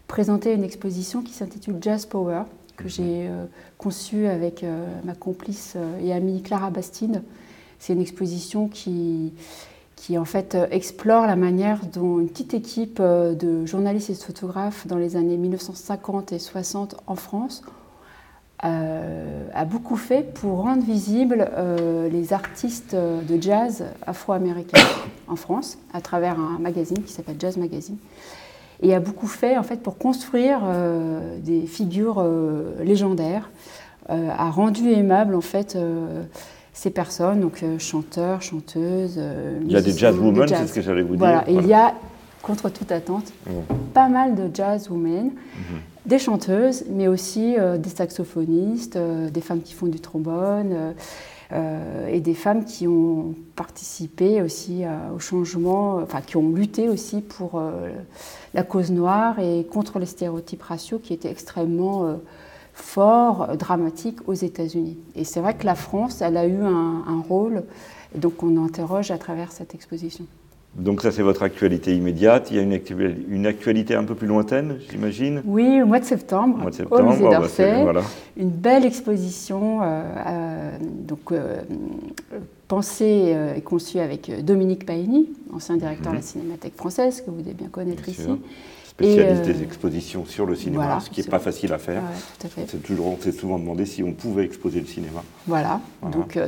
présenter 0.08 0.52
une 0.52 0.64
exposition 0.64 1.22
qui 1.22 1.32
s'intitule 1.32 1.76
Jazz 1.80 2.06
Power, 2.06 2.42
que 2.76 2.84
mhm. 2.84 2.88
j'ai 2.88 3.30
conçue 3.78 4.26
avec 4.26 4.64
ma 5.04 5.14
complice 5.14 5.76
et 6.02 6.12
amie 6.12 6.42
Clara 6.42 6.70
Bastide. 6.70 7.22
C'est 7.78 7.92
une 7.92 8.00
exposition 8.00 8.66
qui, 8.66 9.32
qui 9.94 10.18
en 10.18 10.24
fait 10.24 10.58
explore 10.72 11.28
la 11.28 11.36
manière 11.36 11.78
dont 11.86 12.18
une 12.18 12.28
petite 12.28 12.52
équipe 12.52 13.00
de 13.00 13.64
journalistes 13.64 14.10
et 14.10 14.14
de 14.14 14.18
photographes 14.18 14.88
dans 14.88 14.98
les 14.98 15.14
années 15.14 15.36
1950 15.36 16.32
et 16.32 16.40
60 16.40 16.96
en 17.06 17.14
France 17.14 17.62
euh, 17.64 17.79
a 18.62 19.64
beaucoup 19.64 19.96
fait 19.96 20.34
pour 20.34 20.62
rendre 20.62 20.82
visibles 20.82 21.50
euh, 21.56 22.08
les 22.08 22.32
artistes 22.32 22.94
de 22.94 23.40
jazz 23.40 23.84
afro-américains 24.06 24.82
en 25.28 25.36
France 25.36 25.78
à 25.94 26.00
travers 26.00 26.38
un 26.38 26.58
magazine 26.58 27.02
qui 27.02 27.12
s'appelle 27.12 27.36
Jazz 27.38 27.56
Magazine 27.56 27.96
et 28.82 28.94
a 28.94 29.00
beaucoup 29.00 29.26
fait 29.26 29.56
en 29.56 29.62
fait 29.62 29.82
pour 29.82 29.98
construire 29.98 30.60
euh, 30.64 31.38
des 31.38 31.66
figures 31.66 32.24
légendaires, 32.82 33.50
a 34.08 34.50
rendu 34.50 34.90
aimables 34.90 35.36
en 35.36 35.40
fait 35.40 35.78
ces 36.72 36.90
personnes, 36.90 37.40
donc 37.40 37.62
chanteurs, 37.78 38.42
chanteuses. 38.42 39.20
il 39.62 39.70
y 39.70 39.76
a 39.76 39.80
des 39.80 39.96
jazz 39.96 40.18
women, 40.18 40.48
c'est 40.48 40.66
ce 40.66 40.74
que 40.74 40.80
j'allais 40.82 41.02
vous 41.02 41.16
dire. 41.16 41.18
Voilà, 41.18 41.44
il 41.48 41.66
y 41.66 41.72
a 41.72 41.94
contre 42.42 42.70
toute 42.70 42.90
attente, 42.90 43.32
pas 43.94 44.08
mal 44.08 44.34
de 44.34 44.50
jazz 44.52 44.88
women, 44.90 45.26
mhm. 45.26 45.80
Des 46.06 46.18
chanteuses, 46.18 46.84
mais 46.88 47.08
aussi 47.08 47.56
euh, 47.58 47.76
des 47.76 47.90
saxophonistes, 47.90 48.96
euh, 48.96 49.30
des 49.30 49.40
femmes 49.40 49.62
qui 49.62 49.74
font 49.74 49.86
du 49.86 50.00
trombone, 50.00 50.94
euh, 51.52 52.06
et 52.08 52.20
des 52.20 52.34
femmes 52.34 52.64
qui 52.64 52.86
ont 52.86 53.34
participé 53.56 54.40
aussi 54.40 54.84
au 55.14 55.18
changement, 55.18 55.96
enfin 55.96 56.20
qui 56.20 56.36
ont 56.36 56.48
lutté 56.54 56.88
aussi 56.88 57.22
pour 57.22 57.60
la 58.54 58.62
cause 58.62 58.92
noire 58.92 59.40
et 59.40 59.64
contre 59.64 59.98
les 59.98 60.06
stéréotypes 60.06 60.62
raciaux 60.62 61.00
qui 61.00 61.12
étaient 61.12 61.30
extrêmement 61.30 62.20
forts, 62.72 63.56
dramatiques 63.56 64.28
aux 64.28 64.34
États-Unis. 64.34 64.96
Et 65.16 65.24
c'est 65.24 65.40
vrai 65.40 65.54
que 65.54 65.66
la 65.66 65.74
France, 65.74 66.22
elle 66.22 66.36
a 66.36 66.46
eu 66.46 66.62
un, 66.62 67.20
rôle, 67.28 67.64
donc 68.14 68.44
on 68.44 68.64
interroge 68.64 69.10
à 69.10 69.18
travers 69.18 69.50
cette 69.50 69.74
exposition. 69.74 70.26
Donc 70.76 71.02
ça, 71.02 71.10
c'est 71.10 71.22
votre 71.22 71.42
actualité 71.42 71.96
immédiate. 71.96 72.50
Il 72.50 72.56
y 72.56 72.60
a 72.60 72.62
une, 72.62 73.46
actualité 73.46 73.94
un 73.94 74.04
peu 74.04 74.14
plus 74.14 74.28
lointaine, 74.28 74.78
j'imagine 74.90 75.42
Oui, 75.44 75.82
au 75.82 75.86
mois 75.86 75.98
de 75.98 76.04
septembre, 76.04 76.56
au, 76.58 76.60
mois 76.60 76.70
de 76.70 76.76
septembre, 76.76 77.02
au 77.02 77.10
musée 77.10 77.24
bah, 77.24 77.38
d'Orsay. 77.38 77.84
Une 78.36 78.50
belle 78.50 78.84
exposition 78.84 79.82
euh, 79.82 80.02
euh, 80.26 80.70
donc, 80.80 81.32
euh, 81.32 81.60
pensée 82.68 83.36
et 83.56 83.60
conçue 83.62 83.98
avec 83.98 84.44
Dominique 84.44 84.86
Paini, 84.86 85.28
ancien 85.52 85.76
directeur 85.76 86.12
de 86.12 86.18
la 86.18 86.22
mhm. 86.22 86.26
Cinémathèque 86.26 86.76
française, 86.76 87.20
que 87.20 87.30
vous 87.30 87.42
devez 87.42 87.54
bien 87.54 87.68
connaître 87.68 88.08
ici. 88.08 88.28
Spécialiste 88.86 89.42
des 89.42 89.62
expositions 89.62 90.24
sur 90.24 90.46
le 90.46 90.54
cinéma, 90.54 91.00
ce 91.00 91.10
qui 91.10 91.20
n'est 91.20 91.28
pas 91.28 91.38
facile 91.40 91.72
à 91.72 91.78
faire. 91.78 92.02
C'est 92.38 92.82
toujours, 92.82 93.06
on 93.06 93.18
s'est 93.20 93.32
souvent 93.32 93.58
demandé 93.58 93.86
si 93.86 94.04
on 94.04 94.12
pouvait 94.12 94.44
exposer 94.44 94.80
le 94.80 94.86
cinéma. 94.86 95.24
Voilà, 95.46 95.80
voilà. 96.00 96.16
donc 96.16 96.38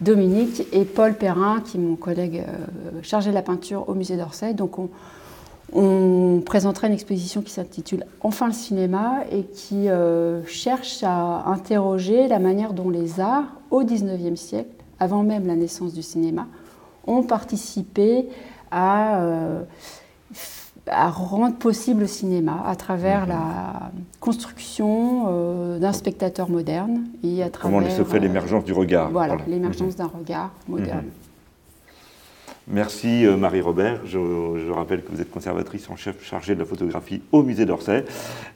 Dominique 0.00 0.62
et 0.72 0.84
Paul 0.84 1.14
Perrin, 1.14 1.60
qui 1.60 1.76
est 1.76 1.80
mon 1.80 1.96
collègue 1.96 2.44
euh, 2.46 3.00
chargé 3.02 3.30
de 3.30 3.34
la 3.34 3.42
peinture 3.42 3.88
au 3.88 3.94
musée 3.94 4.16
d'Orsay. 4.16 4.54
Donc 4.54 4.76
on, 4.78 6.42
présentera 6.44 6.88
une 6.88 6.94
exposition 6.94 7.42
qui 7.42 7.52
s'intitule 7.52 8.04
Enfin 8.22 8.46
le 8.46 8.52
cinéma 8.52 9.18
et 9.30 9.44
qui 9.44 9.88
euh, 9.88 10.44
cherche 10.46 11.04
à 11.04 11.44
interroger 11.46 12.26
la 12.26 12.38
manière 12.38 12.72
dont 12.72 12.90
les 12.90 13.20
arts, 13.20 13.44
au 13.70 13.84
XIXe 13.84 14.40
siècle, 14.40 14.70
avant 14.98 15.22
même 15.22 15.46
la 15.46 15.54
naissance 15.54 15.92
du 15.92 16.02
cinéma, 16.02 16.46
ont 17.06 17.22
participé 17.22 18.26
à 18.70 19.20
euh, 19.20 19.62
à 20.90 21.10
rendre 21.10 21.56
possible 21.56 22.00
le 22.00 22.06
cinéma 22.06 22.62
à 22.66 22.76
travers 22.76 23.26
la 23.26 23.90
construction 24.18 25.26
euh, 25.28 25.78
d'un 25.78 25.92
spectateur 25.92 26.48
moderne 26.48 27.04
et 27.22 27.42
à 27.42 27.50
travers. 27.50 27.78
Comment 27.78 27.90
se 27.90 28.04
fait 28.04 28.18
l'émergence 28.18 28.64
du 28.64 28.72
regard 28.72 29.10
Voilà, 29.10 29.36
l'émergence 29.46 29.92
mhm. 29.92 29.98
d'un 29.98 30.10
regard 30.18 30.50
moderne. 30.68 31.06
Mhm. 31.06 31.12
Merci 32.72 33.26
euh, 33.26 33.36
Marie-Robert. 33.36 34.06
Je, 34.06 34.70
rappelle 34.70 35.02
que 35.02 35.10
vous 35.10 35.20
êtes 35.20 35.30
conservatrice 35.30 35.90
en 35.90 35.96
chef 35.96 36.24
chargée 36.24 36.54
de 36.54 36.60
la 36.60 36.64
photographie 36.64 37.22
au 37.32 37.42
musée 37.42 37.66
d'Orsay. 37.66 38.04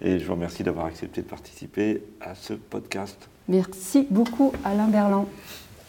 Et 0.01 0.19
je 0.19 0.27
vous 0.27 0.35
remercie 0.35 0.63
d'avoir 0.63 0.87
accepté 0.87 1.23
de 1.23 1.27
participer 1.27 2.03
à 2.21 2.35
ce 2.35 2.55
podcast. 2.55 3.29
Merci 3.49 4.07
beaucoup 4.11 4.53
Alain 4.65 4.87
Berland. 4.87 5.27